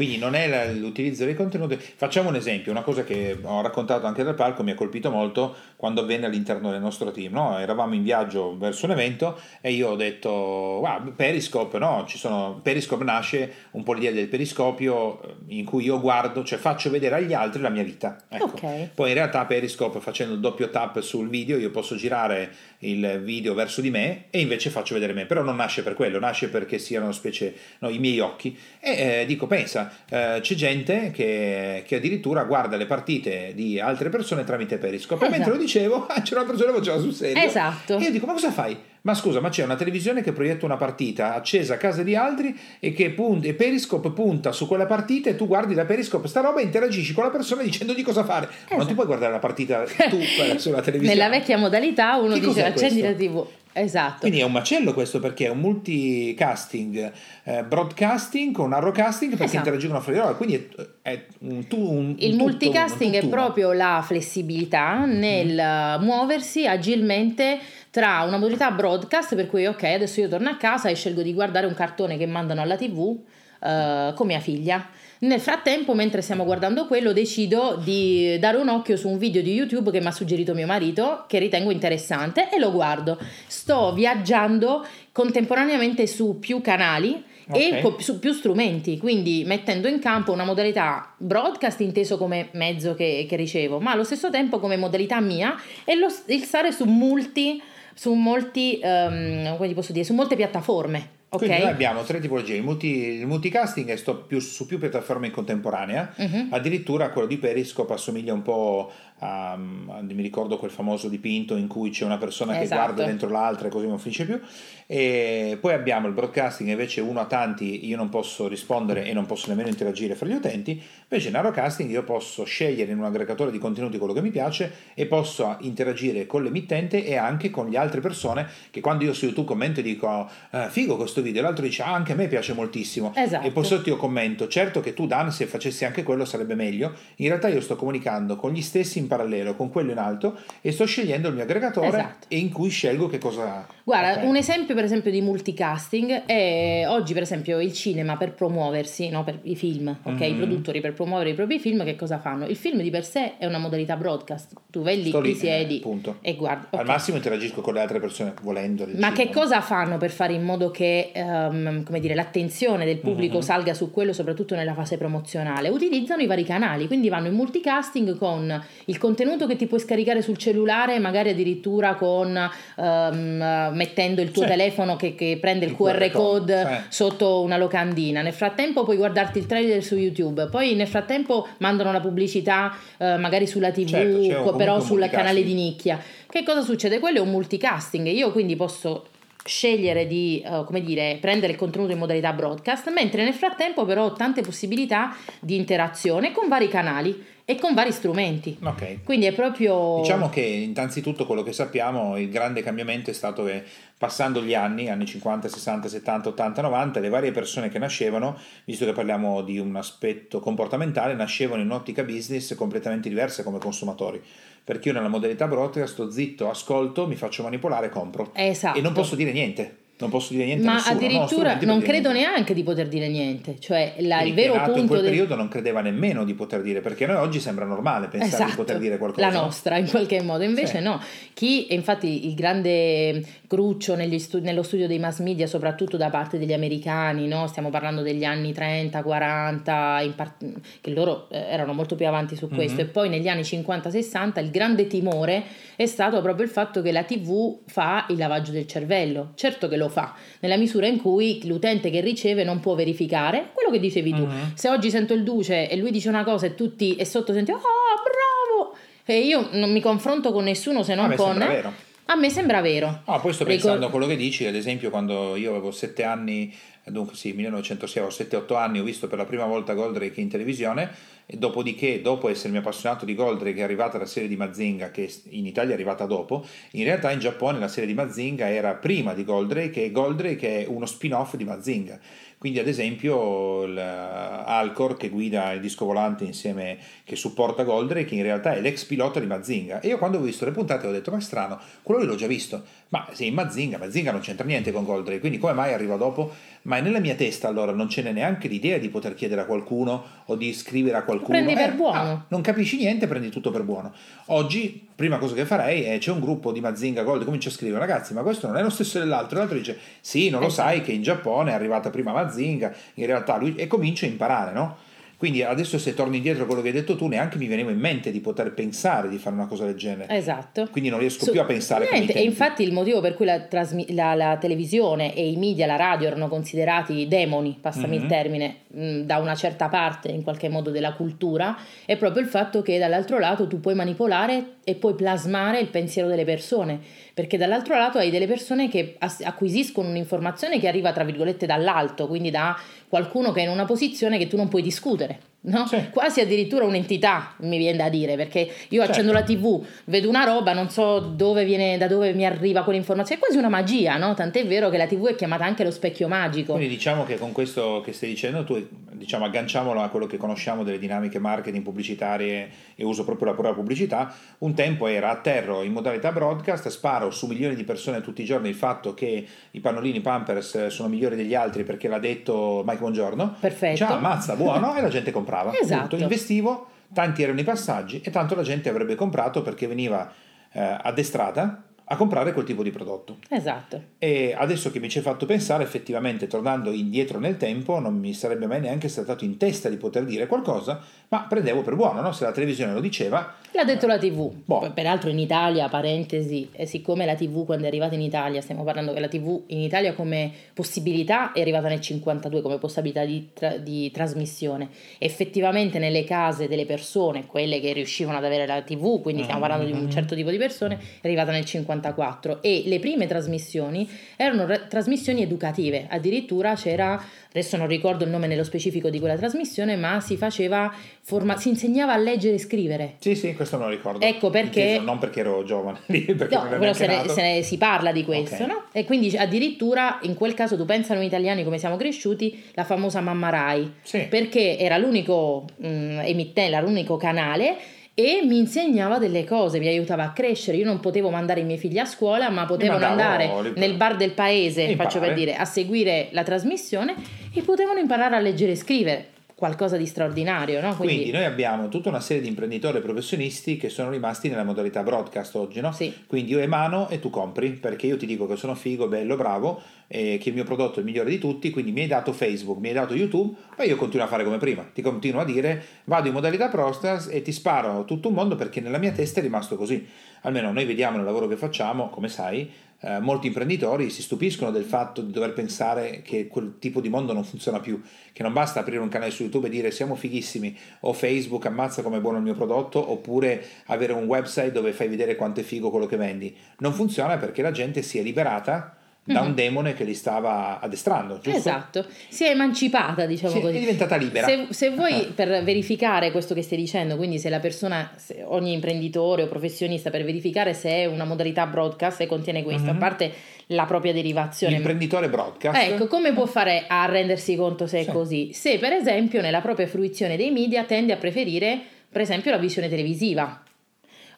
Quindi 0.00 0.16
non 0.16 0.34
è 0.34 0.72
l'utilizzo 0.72 1.26
dei 1.26 1.34
contenuti. 1.34 1.76
Facciamo 1.76 2.30
un 2.30 2.34
esempio, 2.34 2.72
una 2.72 2.80
cosa 2.80 3.04
che 3.04 3.38
ho 3.42 3.60
raccontato 3.60 4.06
anche 4.06 4.22
dal 4.22 4.34
palco, 4.34 4.62
mi 4.62 4.70
ha 4.70 4.74
colpito 4.74 5.10
molto 5.10 5.54
quando 5.80 6.02
avvenne 6.02 6.26
all'interno 6.26 6.70
del 6.70 6.80
nostro 6.82 7.10
team. 7.10 7.32
No? 7.32 7.58
Eravamo 7.58 7.94
in 7.94 8.02
viaggio 8.02 8.54
verso 8.58 8.84
un 8.84 8.92
evento 8.92 9.40
e 9.62 9.72
io 9.72 9.88
ho 9.88 9.96
detto, 9.96 10.28
wow, 10.28 11.14
Periscope, 11.14 11.78
no? 11.78 12.04
Ci 12.06 12.18
sono, 12.18 12.60
Periscope 12.62 13.02
nasce 13.02 13.52
un 13.70 13.82
po' 13.82 13.94
l'idea 13.94 14.10
del 14.10 14.28
periscopio 14.28 15.22
eh, 15.22 15.34
in 15.46 15.64
cui 15.64 15.84
io 15.84 15.98
guardo, 15.98 16.44
cioè 16.44 16.58
faccio 16.58 16.90
vedere 16.90 17.14
agli 17.14 17.32
altri 17.32 17.62
la 17.62 17.70
mia 17.70 17.82
vita. 17.82 18.18
Ecco. 18.28 18.44
Okay. 18.44 18.90
Poi 18.94 19.08
in 19.08 19.14
realtà 19.14 19.46
Periscope 19.46 20.00
facendo 20.00 20.34
il 20.34 20.40
doppio 20.40 20.68
tap 20.68 21.00
sul 21.00 21.30
video 21.30 21.56
io 21.56 21.70
posso 21.70 21.96
girare 21.96 22.52
il 22.80 23.20
video 23.22 23.54
verso 23.54 23.80
di 23.80 23.90
me 23.90 24.24
e 24.28 24.40
invece 24.40 24.68
faccio 24.68 24.92
vedere 24.92 25.14
me, 25.14 25.24
però 25.24 25.42
non 25.42 25.56
nasce 25.56 25.82
per 25.82 25.94
quello, 25.94 26.18
nasce 26.18 26.50
perché 26.50 26.78
siano 26.78 27.10
specie 27.12 27.54
no, 27.78 27.88
i 27.88 27.98
miei 27.98 28.20
occhi 28.20 28.56
e 28.80 29.20
eh, 29.20 29.26
dico 29.26 29.46
pensa, 29.46 29.90
eh, 30.10 30.38
c'è 30.42 30.54
gente 30.54 31.10
che, 31.10 31.84
che, 31.86 31.96
addirittura 31.96 32.44
guarda 32.44 32.76
le 32.76 32.86
partite 32.86 33.52
di 33.54 33.80
altre 33.80 34.10
persone 34.10 34.44
tramite 34.44 34.76
Periscope 34.76 35.24
esatto. 35.24 35.34
e 35.34 35.38
mentre 35.38 35.52
lo 35.52 35.58
dicevo 35.70 36.06
c'era 36.24 36.40
una 36.40 36.50
persona 36.50 36.72
che 36.72 36.78
faceva 36.78 36.98
sul 36.98 37.14
serio 37.14 37.42
esatto. 37.42 37.98
e 37.98 38.02
io 38.02 38.10
dico 38.10 38.26
ma 38.26 38.32
cosa 38.32 38.50
fai? 38.50 38.76
Ma 39.02 39.14
scusa, 39.14 39.40
ma 39.40 39.48
c'è 39.48 39.64
una 39.64 39.76
televisione 39.76 40.20
che 40.20 40.32
proietta 40.32 40.66
una 40.66 40.76
partita 40.76 41.34
accesa 41.34 41.72
a 41.72 41.76
casa 41.78 42.02
di 42.02 42.14
altri 42.14 42.54
e 42.78 42.92
che 42.92 43.08
punta, 43.08 43.48
e 43.48 43.54
Periscope 43.54 44.10
punta 44.10 44.52
su 44.52 44.66
quella 44.66 44.84
partita 44.84 45.30
e 45.30 45.36
tu 45.36 45.46
guardi 45.46 45.72
da 45.72 45.86
Periscope 45.86 46.28
sta 46.28 46.42
roba 46.42 46.60
e 46.60 46.64
interagisci 46.64 47.14
con 47.14 47.24
la 47.24 47.30
persona 47.30 47.62
dicendogli 47.62 48.02
cosa 48.02 48.24
fare. 48.24 48.50
Esatto. 48.50 48.76
Non 48.76 48.86
ti 48.86 48.92
puoi 48.92 49.06
guardare 49.06 49.32
la 49.32 49.38
partita 49.38 49.84
tu 50.10 50.20
sulla 50.58 50.82
televisione. 50.84 51.14
Nella 51.14 51.30
vecchia 51.30 51.56
modalità 51.56 52.16
uno 52.16 52.34
che 52.34 52.40
dice 52.40 52.62
accendi 52.62 53.00
la 53.00 53.14
TV. 53.14 53.46
Esatto. 53.72 54.20
Quindi 54.20 54.40
è 54.40 54.42
un 54.42 54.52
macello 54.52 54.92
questo 54.92 55.20
perché 55.20 55.46
è 55.46 55.48
un 55.48 55.58
multicasting, 55.60 57.12
eh, 57.44 57.62
broadcasting 57.62 58.52
con 58.52 58.70
narrowcasting 58.70 59.30
perché 59.30 59.44
esatto. 59.44 59.58
interagiscono 59.58 60.00
fra 60.00 60.12
di 60.12 60.18
loro. 60.18 60.36
Quindi 60.36 60.70
è, 61.02 61.10
è 61.10 61.26
un, 61.40 61.66
tu, 61.68 61.78
un, 61.78 62.14
Il 62.18 62.32
tutto, 62.32 62.44
multicasting 62.44 63.14
è 63.14 63.28
proprio 63.28 63.72
la 63.72 64.02
flessibilità 64.04 65.04
nel 65.04 65.98
mm. 66.00 66.02
muoversi 66.02 66.66
agilmente 66.66 67.58
tra 67.90 68.22
una 68.22 68.38
modalità 68.38 68.70
broadcast 68.70 69.34
per 69.34 69.46
cui 69.46 69.66
ok 69.66 69.82
adesso 69.82 70.20
io 70.20 70.28
torno 70.28 70.48
a 70.48 70.56
casa 70.56 70.88
e 70.88 70.94
scelgo 70.94 71.22
di 71.22 71.34
guardare 71.34 71.66
un 71.66 71.74
cartone 71.74 72.16
che 72.16 72.26
mandano 72.26 72.62
alla 72.62 72.76
tv 72.76 73.18
eh, 73.62 74.12
con 74.14 74.26
mia 74.26 74.38
figlia 74.38 74.88
nel 75.20 75.40
frattempo, 75.40 75.94
mentre 75.94 76.22
stiamo 76.22 76.44
guardando 76.44 76.86
quello, 76.86 77.12
decido 77.12 77.78
di 77.82 78.38
dare 78.38 78.56
un 78.56 78.68
occhio 78.68 78.96
su 78.96 79.08
un 79.08 79.18
video 79.18 79.42
di 79.42 79.52
YouTube 79.52 79.90
che 79.90 80.00
mi 80.00 80.06
ha 80.06 80.12
suggerito 80.12 80.54
mio 80.54 80.66
marito, 80.66 81.24
che 81.26 81.38
ritengo 81.38 81.70
interessante, 81.70 82.48
e 82.50 82.58
lo 82.58 82.72
guardo. 82.72 83.18
Sto 83.46 83.92
viaggiando 83.92 84.86
contemporaneamente 85.12 86.06
su 86.06 86.38
più 86.38 86.62
canali 86.62 87.22
okay. 87.48 87.82
e 87.82 87.94
su 87.98 88.18
più 88.18 88.32
strumenti, 88.32 88.96
quindi 88.96 89.42
mettendo 89.44 89.88
in 89.88 89.98
campo 89.98 90.32
una 90.32 90.44
modalità 90.44 91.12
broadcast 91.18 91.80
inteso 91.80 92.16
come 92.16 92.48
mezzo 92.52 92.94
che, 92.94 93.26
che 93.28 93.36
ricevo, 93.36 93.78
ma 93.78 93.92
allo 93.92 94.04
stesso 94.04 94.30
tempo 94.30 94.58
come 94.58 94.78
modalità 94.78 95.20
mia 95.20 95.54
e 95.84 95.96
lo, 95.96 96.06
il 96.26 96.42
stare 96.44 96.72
su 96.72 96.84
molti, 96.84 97.60
su 97.92 98.14
molti, 98.14 98.80
um, 98.82 99.66
dire, 99.68 100.04
su 100.04 100.14
molte 100.14 100.36
piattaforme. 100.36 101.18
Okay. 101.32 101.46
Quindi 101.46 101.64
noi 101.64 101.72
abbiamo 101.72 102.02
tre 102.02 102.18
tipologie, 102.18 102.56
il, 102.56 102.64
multi, 102.64 102.88
il 102.88 103.26
multicasting 103.26 103.88
è 103.88 104.14
più, 104.26 104.40
su 104.40 104.66
più 104.66 104.80
piattaforme 104.80 105.28
in 105.28 105.32
contemporanea, 105.32 106.12
uh-huh. 106.16 106.48
addirittura 106.50 107.10
quello 107.10 107.28
di 107.28 107.36
Periscope 107.36 107.92
assomiglia 107.92 108.32
un 108.32 108.42
po' 108.42 108.90
Um, 109.20 109.98
mi 110.10 110.22
ricordo 110.22 110.56
quel 110.56 110.70
famoso 110.70 111.08
dipinto 111.08 111.56
in 111.56 111.66
cui 111.66 111.90
c'è 111.90 112.04
una 112.04 112.16
persona 112.16 112.52
esatto. 112.60 112.68
che 112.68 112.74
guarda 112.74 113.04
dentro 113.04 113.28
l'altra 113.28 113.68
e 113.68 113.70
così 113.70 113.86
non 113.86 113.98
finisce 113.98 114.24
più. 114.24 114.40
E 114.86 115.58
poi 115.60 115.74
abbiamo 115.74 116.08
il 116.08 116.14
broadcasting, 116.14 116.68
invece 116.68 117.00
uno 117.00 117.20
a 117.20 117.26
tanti 117.26 117.86
io 117.86 117.96
non 117.96 118.08
posso 118.08 118.48
rispondere 118.48 119.04
e 119.04 119.12
non 119.12 119.26
posso 119.26 119.48
nemmeno 119.48 119.68
interagire 119.68 120.14
fra 120.14 120.26
gli 120.26 120.32
utenti. 120.32 120.82
Invece 121.02 121.28
in 121.28 121.34
narrowcasting 121.34 121.90
io 121.90 122.02
posso 122.02 122.44
scegliere 122.44 122.90
in 122.90 122.98
un 122.98 123.04
aggregatore 123.04 123.50
di 123.50 123.58
contenuti 123.58 123.98
quello 123.98 124.12
che 124.12 124.22
mi 124.22 124.30
piace 124.30 124.72
e 124.94 125.06
posso 125.06 125.56
interagire 125.60 126.26
con 126.26 126.42
l'emittente 126.42 127.04
e 127.04 127.16
anche 127.16 127.50
con 127.50 127.68
le 127.68 127.78
altre 127.78 128.00
persone 128.00 128.48
che 128.70 128.80
quando 128.80 129.04
io 129.04 129.12
su 129.12 129.26
YouTube 129.26 129.46
commento 129.46 129.80
e 129.80 129.82
dico 129.82 130.28
eh, 130.50 130.66
figo 130.70 130.96
questo 130.96 131.22
video, 131.22 131.42
l'altro 131.42 131.64
dice 131.64 131.82
ah, 131.82 131.92
anche 131.92 132.12
a 132.12 132.14
me 132.14 132.26
piace 132.26 132.52
moltissimo. 132.52 133.12
Esatto. 133.14 133.46
E 133.46 133.50
poi 133.50 133.64
sotto 133.64 133.88
io 133.88 133.96
commento 133.96 134.48
certo 134.48 134.80
che 134.80 134.94
tu 134.94 135.06
Dan 135.06 135.30
se 135.30 135.46
facessi 135.46 135.84
anche 135.84 136.02
quello 136.02 136.24
sarebbe 136.24 136.54
meglio. 136.54 136.94
In 137.16 137.28
realtà 137.28 137.48
io 137.48 137.60
sto 137.60 137.76
comunicando 137.76 138.36
con 138.36 138.52
gli 138.52 138.62
stessi 138.62 138.98
parallelo 139.10 139.56
con 139.56 139.70
quello 139.70 139.90
in 139.90 139.98
alto 139.98 140.38
e 140.60 140.70
sto 140.72 140.86
scegliendo 140.86 141.28
il 141.28 141.34
mio 141.34 141.42
aggregatore 141.42 141.88
esatto. 141.88 142.26
e 142.28 142.38
in 142.38 142.50
cui 142.50 142.68
scelgo 142.68 143.08
che 143.08 143.18
cosa... 143.18 143.66
Guarda, 143.82 144.12
okay. 144.12 144.28
un 144.28 144.36
esempio 144.36 144.74
per 144.74 144.84
esempio 144.84 145.10
di 145.10 145.20
multicasting 145.20 146.24
è 146.24 146.84
oggi 146.86 147.12
per 147.12 147.22
esempio 147.22 147.60
il 147.60 147.72
cinema 147.72 148.16
per 148.16 148.34
promuoversi, 148.34 149.08
no, 149.08 149.24
per 149.24 149.40
i 149.42 149.56
film, 149.56 149.88
ok? 149.88 150.12
Mm-hmm. 150.12 150.32
I 150.32 150.36
produttori 150.36 150.80
per 150.80 150.92
promuovere 150.92 151.30
i 151.30 151.34
propri 151.34 151.58
film 151.58 151.84
che 151.84 151.96
cosa 151.96 152.20
fanno? 152.20 152.46
Il 152.46 152.56
film 152.56 152.80
di 152.80 152.90
per 152.90 153.04
sé 153.04 153.36
è 153.38 153.46
una 153.46 153.58
modalità 153.58 153.96
broadcast, 153.96 154.52
tu 154.70 154.82
vai 154.82 155.02
lì, 155.02 155.10
ti 155.10 155.34
siedi 155.34 155.80
eh, 155.80 156.30
e 156.30 156.34
guardi. 156.36 156.66
Okay. 156.66 156.80
Al 156.80 156.86
massimo 156.86 157.16
interagisco 157.16 157.60
con 157.60 157.74
le 157.74 157.80
altre 157.80 157.98
persone 157.98 158.32
volendo. 158.42 158.84
Ma 158.84 158.90
cinema. 158.90 159.12
che 159.12 159.30
cosa 159.30 159.60
fanno 159.60 159.96
per 159.96 160.10
fare 160.10 160.34
in 160.34 160.44
modo 160.44 160.70
che 160.70 161.10
um, 161.14 161.82
come 161.82 162.00
dire, 162.00 162.14
l'attenzione 162.14 162.84
del 162.84 162.98
pubblico 162.98 163.34
mm-hmm. 163.34 163.42
salga 163.42 163.74
su 163.74 163.90
quello 163.90 164.12
soprattutto 164.12 164.54
nella 164.54 164.74
fase 164.74 164.96
promozionale? 164.96 165.68
Utilizzano 165.68 166.22
i 166.22 166.26
vari 166.26 166.44
canali, 166.44 166.86
quindi 166.86 167.08
vanno 167.08 167.26
in 167.26 167.34
multicasting 167.34 168.16
con 168.16 168.64
il 168.86 168.98
contenuto 169.00 169.46
che 169.48 169.56
ti 169.56 169.66
puoi 169.66 169.80
scaricare 169.80 170.22
sul 170.22 170.36
cellulare, 170.36 171.00
magari 171.00 171.30
addirittura 171.30 171.94
con 171.94 172.50
um, 172.76 173.70
mettendo 173.72 174.20
il 174.20 174.30
tuo 174.30 174.42
sì. 174.42 174.48
telefono 174.48 174.94
che, 174.94 175.16
che, 175.16 175.38
prende 175.40 175.64
il, 175.64 175.72
il 175.72 175.76
QR, 175.76 175.98
QR, 175.98 176.10
code 176.10 176.66
sì. 176.66 176.94
sotto 176.94 177.40
una 177.40 177.56
locandina. 177.56 178.22
Nel 178.22 178.32
frattempo 178.32 178.84
puoi 178.84 178.96
guardarti 178.96 179.38
il 179.38 179.46
trailer 179.46 179.82
su 179.82 179.96
YouTube, 179.96 180.46
poi 180.46 180.74
nel 180.74 180.86
frattempo 180.86 181.48
mandano 181.58 181.90
la 181.90 182.00
pubblicità 182.00 182.76
uh, 182.98 183.16
magari 183.16 183.48
sulla 183.48 183.72
TV, 183.72 183.88
certo, 183.88 184.54
però 184.54 184.78
sul 184.78 185.08
canale 185.10 185.42
di 185.42 185.54
nicchia. 185.54 185.98
Che 186.28 186.44
cosa 186.44 186.60
succede? 186.60 187.00
Quello 187.00 187.18
è 187.18 187.20
un 187.20 187.30
multicasting. 187.30 188.06
Io 188.06 188.30
quindi 188.30 188.54
posso 188.54 189.06
scegliere 189.44 190.06
di 190.06 190.42
uh, 190.44 190.64
come 190.64 190.82
dire, 190.82 191.18
prendere 191.20 191.52
il 191.52 191.58
contenuto 191.58 191.92
in 191.92 191.98
modalità 191.98 192.32
broadcast, 192.32 192.90
mentre 192.92 193.24
nel 193.24 193.34
frattempo 193.34 193.84
però 193.84 194.04
ho 194.04 194.12
tante 194.12 194.42
possibilità 194.42 195.16
di 195.40 195.56
interazione 195.56 196.32
con 196.32 196.48
vari 196.48 196.68
canali 196.68 197.38
e 197.50 197.56
con 197.56 197.74
vari 197.74 197.90
strumenti. 197.90 198.56
Ok. 198.62 199.02
Quindi 199.02 199.26
è 199.26 199.32
proprio... 199.32 199.98
Diciamo 200.02 200.28
che 200.28 200.40
innanzitutto 200.40 201.26
quello 201.26 201.42
che 201.42 201.52
sappiamo, 201.52 202.16
il 202.16 202.30
grande 202.30 202.62
cambiamento 202.62 203.10
è 203.10 203.12
stato 203.12 203.42
che 203.44 203.64
passando 203.98 204.40
gli 204.40 204.54
anni, 204.54 204.88
anni 204.88 205.04
50, 205.04 205.48
60, 205.48 205.88
70, 205.88 206.28
80, 206.28 206.62
90, 206.62 207.00
le 207.00 207.08
varie 207.08 207.32
persone 207.32 207.68
che 207.68 207.80
nascevano, 207.80 208.38
visto 208.64 208.84
che 208.84 208.92
parliamo 208.92 209.42
di 209.42 209.58
un 209.58 209.74
aspetto 209.74 210.38
comportamentale, 210.38 211.14
nascevano 211.14 211.60
in 211.60 211.66
un'ottica 211.66 212.04
business 212.04 212.54
completamente 212.54 213.08
diversa 213.08 213.42
come 213.42 213.58
consumatori 213.58 214.22
perché 214.62 214.88
io 214.88 214.94
nella 214.94 215.08
modalità 215.08 215.48
broadcast 215.48 215.94
sto 215.94 216.10
zitto, 216.10 216.48
ascolto, 216.48 217.08
mi 217.08 217.16
faccio 217.16 217.42
manipolare, 217.42 217.88
compro. 217.88 218.30
Esatto. 218.34 218.78
E 218.78 218.80
non 218.80 218.92
posso 218.92 219.16
dire 219.16 219.32
niente 219.32 219.78
non 220.00 220.10
posso 220.10 220.32
dire 220.32 220.46
niente 220.46 220.64
ma 220.64 220.74
nessuno. 220.74 220.94
addirittura 220.94 221.54
no, 221.54 221.66
non 221.66 221.80
credo 221.80 222.10
niente. 222.10 222.30
neanche 222.30 222.54
di 222.54 222.62
poter 222.62 222.88
dire 222.88 223.08
niente 223.08 223.56
cioè 223.58 223.94
la, 223.98 224.22
il 224.22 224.34
vero 224.34 224.54
punto 224.62 224.78
in 224.78 224.86
quel 224.86 225.00
del... 225.02 225.10
periodo 225.10 225.34
non 225.36 225.48
credeva 225.48 225.80
nemmeno 225.80 226.24
di 226.24 226.34
poter 226.34 226.62
dire 226.62 226.80
perché 226.80 227.06
noi 227.06 227.16
oggi 227.16 227.38
sembra 227.38 227.66
normale 227.66 228.08
pensare 228.08 228.32
esatto, 228.32 228.50
di 228.50 228.56
poter 228.56 228.78
dire 228.78 228.98
qualcosa 228.98 229.26
la 229.26 229.32
nostra 229.32 229.76
in 229.76 229.88
qualche 229.88 230.22
modo 230.22 230.42
invece 230.42 230.78
sì. 230.78 230.82
no 230.82 231.00
chi 231.34 231.74
infatti 231.74 232.26
il 232.26 232.34
grande 232.34 233.22
cruccio 233.46 233.96
studi, 234.18 234.44
nello 234.44 234.62
studio 234.62 234.86
dei 234.86 234.98
mass 234.98 235.20
media 235.20 235.46
soprattutto 235.46 235.96
da 235.96 236.08
parte 236.08 236.38
degli 236.38 236.52
americani 236.52 237.26
no? 237.26 237.46
stiamo 237.46 237.68
parlando 237.68 238.00
degli 238.00 238.24
anni 238.24 238.52
30 238.52 239.02
40 239.02 240.12
part... 240.16 240.44
che 240.80 240.90
loro 240.90 241.28
eh, 241.30 241.38
erano 241.38 241.74
molto 241.74 241.94
più 241.94 242.06
avanti 242.06 242.36
su 242.36 242.48
questo 242.48 242.78
mm-hmm. 242.78 242.86
e 242.86 242.90
poi 242.90 243.08
negli 243.10 243.28
anni 243.28 243.44
50 243.44 243.90
60 243.90 244.40
il 244.40 244.50
grande 244.50 244.86
timore 244.86 245.42
è 245.76 245.86
stato 245.86 246.22
proprio 246.22 246.44
il 246.44 246.50
fatto 246.50 246.80
che 246.80 246.90
la 246.90 247.02
tv 247.02 247.58
fa 247.66 248.06
il 248.08 248.16
lavaggio 248.16 248.52
del 248.52 248.66
cervello 248.66 249.32
certo 249.34 249.68
che 249.68 249.76
lo 249.76 249.88
fa, 249.90 250.14
nella 250.40 250.56
misura 250.56 250.86
in 250.86 250.96
cui 250.96 251.46
l'utente 251.46 251.90
che 251.90 252.00
riceve 252.00 252.44
non 252.44 252.60
può 252.60 252.74
verificare 252.74 253.50
quello 253.52 253.70
che 253.70 253.78
dicevi 253.78 254.10
tu. 254.14 254.22
Uh-huh. 254.22 254.52
Se 254.54 254.70
oggi 254.70 254.88
sento 254.88 255.12
il 255.12 255.22
duce 255.22 255.68
e 255.68 255.76
lui 255.76 255.90
dice 255.90 256.08
una 256.08 256.24
cosa 256.24 256.46
e 256.46 256.54
tutti 256.54 256.96
e 256.96 257.04
sotto 257.04 257.34
senti 257.34 257.50
"Ah, 257.50 257.56
oh, 257.56 257.60
bravo!" 258.02 258.76
e 259.04 259.18
io 259.20 259.48
non 259.52 259.70
mi 259.72 259.80
confronto 259.80 260.32
con 260.32 260.44
nessuno 260.44 260.82
se 260.82 260.94
non 260.94 261.14
con 261.16 261.36
vero. 261.36 261.88
A 262.10 262.16
me 262.16 262.28
sembra 262.28 262.60
vero. 262.60 263.02
Ah, 263.04 263.20
poi 263.20 263.32
sto 263.32 263.44
pensando 263.44 263.74
Ricor- 263.74 263.88
a 263.88 263.90
quello 263.92 264.06
che 264.08 264.16
dici, 264.16 264.44
ad 264.44 264.56
esempio, 264.56 264.90
quando 264.90 265.36
io 265.36 265.50
avevo 265.50 265.70
sette 265.70 266.02
anni 266.02 266.52
dunque 266.90 267.14
sì, 267.14 267.32
1906, 267.32 268.02
ho 268.02 268.08
7-8 268.08 268.56
anni, 268.56 268.80
ho 268.80 268.84
visto 268.84 269.06
per 269.06 269.18
la 269.18 269.24
prima 269.24 269.44
volta 269.44 269.74
Goldrake 269.74 270.20
in 270.20 270.28
televisione, 270.28 270.90
e 271.26 271.36
dopodiché, 271.36 272.02
dopo 272.02 272.28
essermi 272.28 272.58
appassionato 272.58 273.04
di 273.04 273.14
Goldrake, 273.14 273.60
è 273.60 273.62
arrivata 273.62 273.98
la 273.98 274.06
serie 274.06 274.28
di 274.28 274.36
Mazinga, 274.36 274.90
che 274.90 275.10
in 275.28 275.46
Italia 275.46 275.70
è 275.70 275.74
arrivata 275.74 276.06
dopo, 276.06 276.44
in 276.72 276.84
realtà 276.84 277.10
in 277.10 277.20
Giappone 277.20 277.58
la 277.58 277.68
serie 277.68 277.88
di 277.88 277.94
Mazinga 277.94 278.48
era 278.48 278.74
prima 278.74 279.14
di 279.14 279.24
Goldrake, 279.24 279.84
e 279.84 279.92
Goldrake 279.92 280.64
è 280.64 280.66
uno 280.66 280.86
spin-off 280.86 281.36
di 281.36 281.44
Mazinga. 281.44 281.98
Quindi 282.40 282.58
ad 282.58 282.68
esempio 282.68 283.64
Alcor 283.64 284.96
che 284.96 285.10
guida 285.10 285.52
il 285.52 285.60
disco 285.60 285.84
volante 285.84 286.24
insieme, 286.24 286.78
che 287.04 287.14
supporta 287.14 287.64
Goldrake, 287.64 288.14
in 288.14 288.22
realtà 288.22 288.54
è 288.54 288.62
l'ex 288.62 288.84
pilota 288.84 289.20
di 289.20 289.26
Mazinga. 289.26 289.80
E 289.80 289.88
io 289.88 289.98
quando 289.98 290.16
ho 290.16 290.22
visto 290.22 290.46
le 290.46 290.50
puntate 290.52 290.86
ho 290.86 290.90
detto 290.90 291.10
ma 291.10 291.18
è 291.18 291.20
strano, 291.20 291.60
quello 291.82 292.00
lì 292.00 292.06
l'ho 292.06 292.14
già 292.14 292.26
visto. 292.26 292.64
Ma 292.88 293.06
sì, 293.12 293.26
in 293.26 293.34
Mazinga, 293.34 293.76
Mazinga 293.76 294.10
non 294.10 294.22
c'entra 294.22 294.46
niente 294.46 294.72
con 294.72 294.84
Goldrake, 294.84 295.20
quindi 295.20 295.36
come 295.36 295.52
mai 295.52 295.74
arriva 295.74 295.96
dopo? 295.96 296.32
Ma 296.62 296.78
nella 296.80 297.00
mia 297.00 297.14
testa 297.14 297.48
allora 297.48 297.72
non 297.72 297.88
ce 297.88 298.02
n'è 298.02 298.12
neanche 298.12 298.46
l'idea 298.46 298.78
di 298.78 298.88
poter 298.90 299.14
chiedere 299.14 299.40
a 299.40 299.44
qualcuno 299.44 300.04
o 300.26 300.36
di 300.36 300.52
scrivere 300.52 300.96
a 300.96 301.02
qualcuno. 301.04 301.38
Prendi 301.38 301.54
per 301.54 301.70
eh, 301.70 301.74
buono. 301.74 301.98
Ah, 301.98 302.24
non 302.28 302.42
capisci 302.42 302.76
niente, 302.76 303.06
prendi 303.06 303.30
tutto 303.30 303.50
per 303.50 303.62
buono. 303.62 303.92
Oggi, 304.26 304.88
prima 304.94 305.18
cosa 305.18 305.34
che 305.34 305.46
farei 305.46 305.84
è 305.84 305.98
c'è 305.98 306.10
un 306.10 306.20
gruppo 306.20 306.52
di 306.52 306.60
Mazinga 306.60 307.02
Gold, 307.02 307.24
comincio 307.24 307.48
a 307.48 307.52
scrivere, 307.52 307.80
ragazzi, 307.80 308.12
ma 308.12 308.22
questo 308.22 308.46
non 308.46 308.56
è 308.58 308.62
lo 308.62 308.70
stesso 308.70 308.98
dell'altro. 308.98 309.38
L'altro 309.38 309.56
dice, 309.56 309.78
sì, 310.00 310.28
non 310.28 310.40
lo 310.40 310.48
esatto. 310.48 310.68
sai 310.68 310.82
che 310.82 310.92
in 310.92 311.02
Giappone 311.02 311.50
è 311.50 311.54
arrivata 311.54 311.88
prima 311.88 312.12
Mazinga, 312.12 312.74
in 312.94 313.06
realtà 313.06 313.36
lui... 313.38 313.54
E 313.56 313.66
comincio 313.66 314.04
a 314.04 314.08
imparare, 314.08 314.52
no? 314.52 314.76
Quindi 315.20 315.42
adesso 315.42 315.76
se 315.76 315.92
torni 315.92 316.16
indietro 316.16 316.44
a 316.44 316.46
quello 316.46 316.62
che 316.62 316.68
hai 316.68 316.72
detto 316.72 316.96
tu, 316.96 317.06
neanche 317.06 317.36
mi 317.36 317.46
veniva 317.46 317.70
in 317.70 317.78
mente 317.78 318.10
di 318.10 318.20
poter 318.20 318.54
pensare 318.54 319.10
di 319.10 319.18
fare 319.18 319.36
una 319.36 319.46
cosa 319.46 319.66
del 319.66 319.74
genere. 319.74 320.16
Esatto. 320.16 320.66
Quindi 320.70 320.88
non 320.88 320.98
riesco 320.98 321.26
Su, 321.26 321.32
più 321.32 321.42
a 321.42 321.44
pensare 321.44 321.86
niente, 321.92 322.14
E 322.14 322.22
infatti 322.22 322.62
il 322.62 322.72
motivo 322.72 323.02
per 323.02 323.12
cui 323.12 323.26
la, 323.26 323.38
trasmi- 323.40 323.92
la, 323.92 324.14
la, 324.14 324.38
televisione 324.38 325.14
e 325.14 325.28
i 325.28 325.36
media, 325.36 325.66
la 325.66 325.76
radio 325.76 326.06
erano 326.06 326.28
considerati 326.28 327.06
demoni, 327.06 327.58
passami 327.60 327.96
mm-hmm. 327.96 328.02
il 328.02 328.08
termine, 328.08 328.56
mh, 328.68 329.00
da 329.00 329.18
una 329.18 329.34
certa 329.34 329.68
parte 329.68 330.08
in 330.08 330.22
qualche 330.22 330.48
modo 330.48 330.70
della 330.70 330.94
cultura, 330.94 331.54
è 331.84 331.98
proprio 331.98 332.22
il 332.22 332.28
fatto 332.30 332.62
che 332.62 332.78
dall'altro 332.78 333.18
lato 333.18 333.46
tu 333.46 333.60
puoi 333.60 333.74
manipolare 333.74 334.54
e 334.64 334.74
puoi 334.76 334.94
plasmare 334.94 335.60
il 335.60 335.68
pensiero 335.68 336.08
delle 336.08 336.24
persone 336.24 336.80
perché 337.20 337.36
dall'altro 337.36 337.76
lato 337.76 337.98
hai 337.98 338.08
delle 338.08 338.26
persone 338.26 338.70
che 338.70 338.96
acquisiscono 338.98 339.90
un'informazione 339.90 340.58
che 340.58 340.68
arriva 340.68 340.90
tra 340.92 341.04
virgolette 341.04 341.44
dall'alto, 341.44 342.06
quindi 342.06 342.30
da 342.30 342.56
qualcuno 342.90 343.30
che 343.30 343.40
è 343.40 343.44
in 343.44 343.50
una 343.50 343.66
posizione 343.66 344.18
che 344.18 344.26
tu 344.26 344.36
non 344.36 344.48
puoi 344.48 344.62
discutere. 344.62 345.29
No? 345.42 345.66
Sì. 345.66 345.88
Quasi 345.90 346.20
addirittura 346.20 346.64
un'entità 346.64 347.34
mi 347.38 347.56
viene 347.56 347.78
da 347.78 347.88
dire 347.88 348.14
perché 348.16 348.40
io 348.40 348.80
certo. 348.80 348.82
accendo 348.82 349.12
la 349.12 349.22
tv, 349.22 349.64
vedo 349.86 350.08
una 350.08 350.24
roba, 350.24 350.52
non 350.52 350.68
so 350.68 351.00
dove 351.00 351.46
viene, 351.46 351.78
da 351.78 351.86
dove 351.86 352.12
mi 352.12 352.26
arriva 352.26 352.62
quell'informazione, 352.62 353.18
è 353.18 353.24
quasi 353.24 353.38
una 353.38 353.48
magia, 353.48 353.96
no? 353.96 354.12
tant'è 354.12 354.46
vero 354.46 354.68
che 354.68 354.76
la 354.76 354.86
tv 354.86 355.08
è 355.08 355.14
chiamata 355.14 355.44
anche 355.44 355.64
lo 355.64 355.70
specchio 355.70 356.08
magico. 356.08 356.52
Quindi 356.52 356.68
diciamo 356.68 357.04
che 357.04 357.16
con 357.16 357.32
questo 357.32 357.80
che 357.82 357.94
stai 357.94 358.10
dicendo 358.10 358.44
tu 358.44 358.68
diciamo, 358.92 359.24
agganciamolo 359.24 359.80
a 359.80 359.88
quello 359.88 360.06
che 360.06 360.18
conosciamo 360.18 360.62
delle 360.62 360.78
dinamiche 360.78 361.18
marketing 361.18 361.64
pubblicitarie 361.64 362.50
e 362.74 362.84
uso 362.84 363.04
proprio 363.04 363.28
la 363.28 363.34
parola 363.34 363.54
pubblicità, 363.54 364.14
un 364.38 364.52
tempo 364.52 364.88
era 364.88 365.08
atterro 365.08 365.62
in 365.62 365.72
modalità 365.72 366.12
broadcast, 366.12 366.68
sparo 366.68 367.10
su 367.10 367.26
milioni 367.26 367.54
di 367.54 367.64
persone 367.64 368.02
tutti 368.02 368.20
i 368.20 368.26
giorni 368.26 368.50
il 368.50 368.54
fatto 368.54 368.92
che 368.92 369.26
i 369.52 369.60
pannolini 369.60 370.00
Pampers 370.00 370.66
sono 370.66 370.88
migliori 370.88 371.16
degli 371.16 371.34
altri 371.34 371.64
perché 371.64 371.88
l'ha 371.88 371.98
detto 371.98 372.62
Mike 372.66 372.78
Buongiorno. 372.80 373.36
Perfetto. 373.40 373.76
Ciao, 373.76 373.96
ammazza, 373.96 374.36
buono, 374.36 374.76
e 374.76 374.82
la 374.82 374.88
gente 374.88 375.10
comprava. 375.30 375.56
Esatto. 375.56 375.88
Punto. 375.88 376.02
Investivo, 376.02 376.66
tanti 376.92 377.22
erano 377.22 377.40
i 377.40 377.44
passaggi 377.44 378.00
e 378.00 378.10
tanto 378.10 378.34
la 378.34 378.42
gente 378.42 378.68
avrebbe 378.68 378.96
comprato 378.96 379.42
perché 379.42 379.66
veniva 379.66 380.12
eh, 380.52 380.78
addestrata 380.82 381.62
a 381.92 381.96
comprare 381.96 382.32
quel 382.32 382.44
tipo 382.44 382.62
di 382.62 382.70
prodotto. 382.70 383.18
Esatto. 383.28 383.82
E 383.98 384.32
adesso 384.36 384.70
che 384.70 384.78
mi 384.78 384.88
ci 384.88 384.98
hai 384.98 385.04
fatto 385.04 385.26
pensare, 385.26 385.64
effettivamente, 385.64 386.28
tornando 386.28 386.70
indietro 386.70 387.18
nel 387.18 387.36
tempo, 387.36 387.80
non 387.80 387.98
mi 387.98 388.14
sarebbe 388.14 388.46
mai 388.46 388.60
neanche 388.60 388.88
saltato 388.88 389.24
in 389.24 389.36
testa 389.36 389.68
di 389.68 389.76
poter 389.76 390.04
dire 390.04 390.28
qualcosa, 390.28 390.80
ma 391.08 391.26
prendevo 391.28 391.62
per 391.62 391.74
buono, 391.74 392.00
no? 392.00 392.12
Se 392.12 392.22
la 392.22 392.30
televisione 392.30 392.72
lo 392.72 392.80
diceva. 392.80 393.34
L'ha 393.50 393.64
detto 393.64 393.88
la 393.88 393.98
TV. 393.98 394.32
Boh. 394.44 394.70
Peraltro 394.72 395.10
in 395.10 395.18
Italia, 395.18 395.68
parentesi, 395.68 396.48
siccome 396.64 397.04
la 397.04 397.16
TV 397.16 397.44
quando 397.44 397.64
è 397.64 397.66
arrivata 397.66 397.96
in 397.96 398.02
Italia, 398.02 398.40
stiamo 398.40 398.62
parlando 398.62 398.92
che 398.92 399.00
la 399.00 399.08
TV 399.08 399.42
in 399.46 399.58
Italia 399.58 399.92
come 399.92 400.30
possibilità 400.54 401.32
è 401.32 401.40
arrivata 401.40 401.66
nel 401.66 401.80
52 401.80 402.40
come 402.40 402.58
possibilità 402.58 403.04
di, 403.04 403.30
tra- 403.32 403.56
di 403.56 403.90
trasmissione. 403.90 404.68
Effettivamente 404.98 405.80
nelle 405.80 406.04
case 406.04 406.46
delle 406.46 406.66
persone, 406.66 407.26
quelle 407.26 407.58
che 407.58 407.72
riuscivano 407.72 408.18
ad 408.18 408.24
avere 408.24 408.46
la 408.46 408.62
TV, 408.62 409.02
quindi 409.02 409.22
stiamo 409.22 409.40
parlando 409.40 409.64
mm-hmm. 409.64 409.76
di 409.76 409.82
un 409.82 409.90
certo 409.90 410.14
tipo 410.14 410.30
di 410.30 410.38
persone, 410.38 410.78
è 411.00 411.06
arrivata 411.08 411.32
nel 411.32 411.44
52 411.44 411.79
1994 411.80 412.42
e 412.42 412.62
le 412.66 412.78
prime 412.78 413.06
trasmissioni 413.06 413.88
erano 414.16 414.46
re- 414.46 414.66
trasmissioni 414.68 415.22
educative, 415.22 415.86
addirittura 415.88 416.54
c'era, 416.54 417.02
adesso 417.28 417.56
non 417.56 417.66
ricordo 417.66 418.04
il 418.04 418.10
nome 418.10 418.26
nello 418.26 418.44
specifico 418.44 418.90
di 418.90 418.98
quella 418.98 419.16
trasmissione, 419.16 419.76
ma 419.76 420.00
si 420.00 420.16
faceva, 420.16 420.72
forma- 421.00 421.36
si 421.36 421.48
insegnava 421.48 421.94
a 421.94 421.96
leggere 421.96 422.34
e 422.34 422.38
scrivere. 422.38 422.94
Sì, 422.98 423.14
sì, 423.14 423.34
questo 423.34 423.56
non 423.56 423.66
lo 423.66 423.72
ricordo. 423.72 424.04
Ecco 424.04 424.30
perché... 424.30 424.60
Inteso, 424.60 424.82
non 424.82 424.98
perché 424.98 425.20
ero 425.20 425.42
giovane 425.44 425.80
lì, 425.86 426.02
perché 426.02 426.34
no, 426.34 426.46
però 426.48 426.72
se 426.72 426.86
ne, 426.86 427.08
se 427.08 427.22
ne, 427.22 427.42
si 427.42 427.56
parla 427.56 427.92
di 427.92 428.04
questo, 428.04 428.34
okay. 428.34 428.46
no? 428.46 428.64
E 428.72 428.84
quindi 428.84 429.16
addirittura 429.16 429.98
in 430.02 430.14
quel 430.14 430.34
caso 430.34 430.56
tu 430.56 430.64
pensa 430.64 430.94
noi 430.94 431.06
italiani 431.06 431.44
come 431.44 431.58
siamo 431.58 431.76
cresciuti, 431.76 432.42
la 432.54 432.64
famosa 432.64 433.00
Mamma 433.00 433.30
Rai, 433.30 433.72
sì. 433.82 434.06
perché 434.08 434.58
era 434.58 434.76
l'unico 434.76 435.46
mh, 435.56 436.00
emittente, 436.04 436.60
l'unico 436.60 436.96
canale 436.96 437.56
e 437.94 438.22
mi 438.24 438.38
insegnava 438.38 438.98
delle 438.98 439.24
cose, 439.24 439.58
mi 439.58 439.68
aiutava 439.68 440.04
a 440.04 440.12
crescere. 440.12 440.56
Io 440.56 440.64
non 440.64 440.80
potevo 440.80 441.10
mandare 441.10 441.40
i 441.40 441.44
miei 441.44 441.58
figli 441.58 441.78
a 441.78 441.84
scuola, 441.84 442.30
ma 442.30 442.46
potevano 442.46 442.84
andare 442.84 443.52
nel 443.56 443.74
bar 443.74 443.96
del 443.96 444.12
paese, 444.12 444.74
faccio 444.76 445.00
per 445.00 445.14
dire, 445.14 445.34
a 445.34 445.44
seguire 445.44 446.08
la 446.12 446.22
trasmissione 446.22 446.94
e 447.32 447.42
potevano 447.42 447.78
imparare 447.78 448.16
a 448.16 448.20
leggere 448.20 448.52
e 448.52 448.56
scrivere 448.56 449.08
qualcosa 449.40 449.78
di 449.78 449.86
straordinario. 449.86 450.60
No? 450.60 450.76
Quindi... 450.76 450.96
Quindi, 450.96 451.12
noi 451.12 451.24
abbiamo 451.24 451.70
tutta 451.70 451.88
una 451.88 452.00
serie 452.00 452.20
di 452.20 452.28
imprenditori 452.28 452.76
e 452.76 452.80
professionisti 452.82 453.56
che 453.56 453.70
sono 453.70 453.88
rimasti 453.88 454.28
nella 454.28 454.44
modalità 454.44 454.82
broadcast 454.82 455.34
oggi. 455.34 455.60
No? 455.60 455.72
Sì. 455.72 455.92
Quindi 456.06 456.32
io 456.32 456.40
emano 456.40 456.90
e 456.90 457.00
tu 457.00 457.08
compri 457.08 457.52
perché 457.52 457.86
io 457.86 457.96
ti 457.96 458.04
dico 458.04 458.26
che 458.26 458.36
sono 458.36 458.54
figo, 458.54 458.86
bello, 458.86 459.16
bravo, 459.16 459.62
e 459.86 460.18
che 460.20 460.28
il 460.28 460.34
mio 460.34 460.44
prodotto 460.44 460.76
è 460.76 460.78
il 460.80 460.84
migliore 460.84 461.08
di 461.08 461.16
tutti. 461.16 461.50
Quindi 461.50 461.72
mi 461.72 461.80
hai 461.80 461.86
dato 461.86 462.12
Facebook, 462.12 462.60
mi 462.60 462.68
hai 462.68 462.74
dato 462.74 462.94
YouTube, 462.94 463.34
ma 463.56 463.64
io 463.64 463.76
continuo 463.76 464.04
a 464.04 464.08
fare 464.08 464.24
come 464.24 464.36
prima. 464.36 464.62
Ti 464.62 464.82
continuo 464.82 465.22
a 465.22 465.24
dire 465.24 465.64
vado 465.84 466.08
in 466.08 466.12
modalità 466.12 466.48
broadcast 466.48 467.10
e 467.10 467.22
ti 467.22 467.32
sparo 467.32 467.86
tutto 467.86 468.08
un 468.08 468.14
mondo 468.14 468.36
perché 468.36 468.60
nella 468.60 468.78
mia 468.78 468.92
testa 468.92 469.20
è 469.20 469.22
rimasto 469.22 469.56
così. 469.56 469.88
Almeno 470.20 470.52
noi 470.52 470.66
vediamo 470.66 470.98
nel 470.98 471.06
lavoro 471.06 471.26
che 471.26 471.36
facciamo, 471.36 471.88
come 471.88 472.08
sai, 472.08 472.50
eh, 472.80 472.98
molti 472.98 473.26
imprenditori 473.26 473.90
si 473.90 474.02
stupiscono 474.02 474.50
del 474.50 474.64
fatto 474.64 475.02
di 475.02 475.12
dover 475.12 475.32
pensare 475.32 476.00
che 476.02 476.26
quel 476.28 476.56
tipo 476.58 476.80
di 476.80 476.88
mondo 476.88 477.12
non 477.12 477.24
funziona 477.24 477.60
più, 477.60 477.80
che 478.12 478.22
non 478.22 478.32
basta 478.32 478.60
aprire 478.60 478.80
un 478.80 478.88
canale 478.88 479.10
su 479.10 479.22
YouTube 479.22 479.48
e 479.48 479.50
dire 479.50 479.70
siamo 479.70 479.94
fighissimi 479.94 480.56
o 480.80 480.92
Facebook 480.92 481.44
ammazza 481.46 481.82
come 481.82 482.00
buono 482.00 482.16
il 482.16 482.22
mio 482.22 482.34
prodotto 482.34 482.90
oppure 482.90 483.44
avere 483.66 483.92
un 483.92 484.04
website 484.04 484.52
dove 484.52 484.72
fai 484.72 484.88
vedere 484.88 485.16
quanto 485.16 485.40
è 485.40 485.42
figo 485.42 485.70
quello 485.70 485.86
che 485.86 485.96
vendi. 485.96 486.34
Non 486.58 486.72
funziona 486.72 487.18
perché 487.18 487.42
la 487.42 487.50
gente 487.50 487.82
si 487.82 487.98
è 487.98 488.02
liberata 488.02 488.76
da 489.02 489.20
un 489.20 489.28
mhm. 489.28 489.34
demone 489.34 489.74
che 489.74 489.84
li 489.84 489.94
stava 489.94 490.60
addestrando. 490.60 491.14
Giusto? 491.14 491.38
Esatto, 491.38 491.86
si 492.08 492.24
è 492.24 492.30
emancipata, 492.30 493.06
diciamo 493.06 493.34
sì, 493.34 493.40
così. 493.40 493.56
È 493.56 493.58
diventata 493.60 493.96
libera. 493.96 494.26
Se, 494.26 494.46
se 494.50 494.70
vuoi, 494.70 495.12
per 495.14 495.42
verificare 495.42 496.10
questo 496.10 496.34
che 496.34 496.42
stai 496.42 496.58
dicendo, 496.58 496.96
quindi 496.96 497.18
se 497.18 497.28
la 497.30 497.40
persona, 497.40 497.90
se 497.96 498.22
ogni 498.24 498.52
imprenditore 498.52 499.22
o 499.22 499.26
professionista, 499.26 499.90
per 499.90 500.04
verificare 500.04 500.54
se 500.54 500.70
è 500.70 500.86
una 500.86 501.04
modalità 501.04 501.46
broadcast 501.46 502.00
e 502.02 502.06
contiene 502.06 502.42
questo, 502.42 502.66
mm-hmm. 502.66 502.76
a 502.76 502.78
parte 502.78 503.12
la 503.46 503.64
propria 503.64 503.92
derivazione. 503.92 504.54
L'imprenditore 504.54 505.08
broadcast. 505.08 505.60
Ecco, 505.60 505.86
come 505.86 506.12
può 506.12 506.26
fare 506.26 506.64
a 506.68 506.84
rendersi 506.86 507.34
conto 507.36 507.66
se 507.66 507.80
è 507.80 507.84
sì. 507.84 507.90
così? 507.90 508.32
Se 508.32 508.58
per 508.58 508.72
esempio 508.72 509.20
nella 509.20 509.40
propria 509.40 509.66
fruizione 509.66 510.16
dei 510.16 510.30
media 510.30 510.64
tende 510.64 510.92
a 510.92 510.96
preferire, 510.96 511.58
per 511.90 512.02
esempio, 512.02 512.30
la 512.30 512.38
visione 512.38 512.68
televisiva 512.68 513.42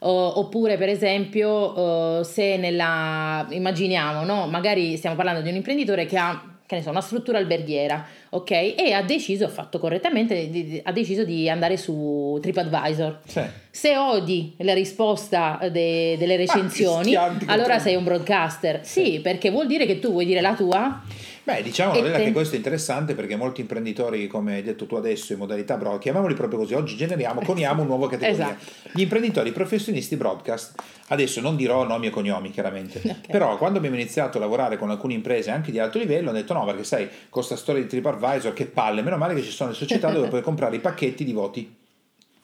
oppure 0.04 0.76
per 0.76 0.88
esempio 0.88 2.24
se 2.24 2.56
nella 2.56 3.46
immaginiamo 3.50 4.24
no? 4.24 4.46
magari 4.46 4.96
stiamo 4.96 5.14
parlando 5.14 5.42
di 5.42 5.48
un 5.48 5.54
imprenditore 5.54 6.06
che 6.06 6.18
ha 6.18 6.52
che 6.72 6.78
ne 6.78 6.84
so, 6.84 6.90
una 6.90 7.02
struttura 7.02 7.36
alberghiera, 7.36 8.06
ok? 8.30 8.50
E 8.50 8.92
ha 8.94 9.02
deciso, 9.02 9.44
ha 9.44 9.48
fatto 9.48 9.78
correttamente, 9.78 10.48
di, 10.48 10.64
di, 10.64 10.80
ha 10.82 10.90
deciso 10.90 11.22
di 11.22 11.50
andare 11.50 11.76
su 11.76 12.38
TripAdvisor. 12.40 13.20
Sì. 13.26 13.42
Se 13.70 13.96
odi 13.98 14.54
la 14.58 14.72
risposta 14.72 15.58
de, 15.70 16.16
delle 16.16 16.36
recensioni, 16.36 17.14
allora 17.14 17.78
sei 17.78 17.94
un 17.94 18.04
broadcaster. 18.04 18.80
Sì. 18.86 19.04
sì, 19.04 19.20
perché 19.20 19.50
vuol 19.50 19.66
dire 19.66 19.84
che 19.84 19.98
tu 19.98 20.12
vuoi 20.12 20.24
dire 20.24 20.40
la 20.40 20.54
tua 20.54 21.02
Beh, 21.44 21.62
diciamo 21.62 21.92
te... 21.92 22.12
che 22.12 22.32
questo 22.32 22.54
è 22.54 22.56
interessante 22.56 23.14
perché 23.14 23.34
molti 23.34 23.62
imprenditori, 23.62 24.28
come 24.28 24.54
hai 24.54 24.62
detto 24.62 24.86
tu 24.86 24.94
adesso, 24.94 25.32
in 25.32 25.38
modalità 25.40 25.76
broadcast, 25.76 26.02
chiamiamoli 26.02 26.34
proprio 26.34 26.60
così, 26.60 26.74
oggi 26.74 26.96
generiamo, 26.96 27.40
coniamo 27.46 27.82
una 27.82 27.90
nuova 27.90 28.08
categoria. 28.08 28.56
esatto. 28.56 28.90
Gli 28.92 29.00
imprenditori 29.00 29.50
professionisti 29.52 30.16
broadcast. 30.16 30.80
Adesso 31.08 31.40
non 31.40 31.56
dirò 31.56 31.84
nomi 31.84 32.06
e 32.06 32.10
cognomi, 32.10 32.50
chiaramente. 32.50 33.00
Okay. 33.12 33.30
Però 33.30 33.58
quando 33.58 33.78
abbiamo 33.78 33.96
iniziato 33.96 34.38
a 34.38 34.40
lavorare 34.40 34.78
con 34.78 34.90
alcune 34.90 35.12
imprese 35.12 35.50
anche 35.50 35.70
di 35.70 35.78
alto 35.78 35.98
livello, 35.98 36.30
ho 36.30 36.32
detto 36.32 36.54
no, 36.54 36.64
perché 36.64 36.82
sai, 36.82 37.06
con 37.06 37.28
questa 37.28 37.56
storia 37.56 37.82
di 37.82 37.88
TripAdvisor, 37.88 38.52
che 38.52 38.64
palle, 38.64 39.02
meno 39.02 39.16
male 39.16 39.34
che 39.34 39.42
ci 39.42 39.50
sono 39.50 39.70
le 39.70 39.76
società 39.76 40.10
dove 40.10 40.28
puoi 40.28 40.40
comprare 40.40 40.76
i 40.76 40.80
pacchetti 40.80 41.24
di 41.24 41.32
voti 41.32 41.80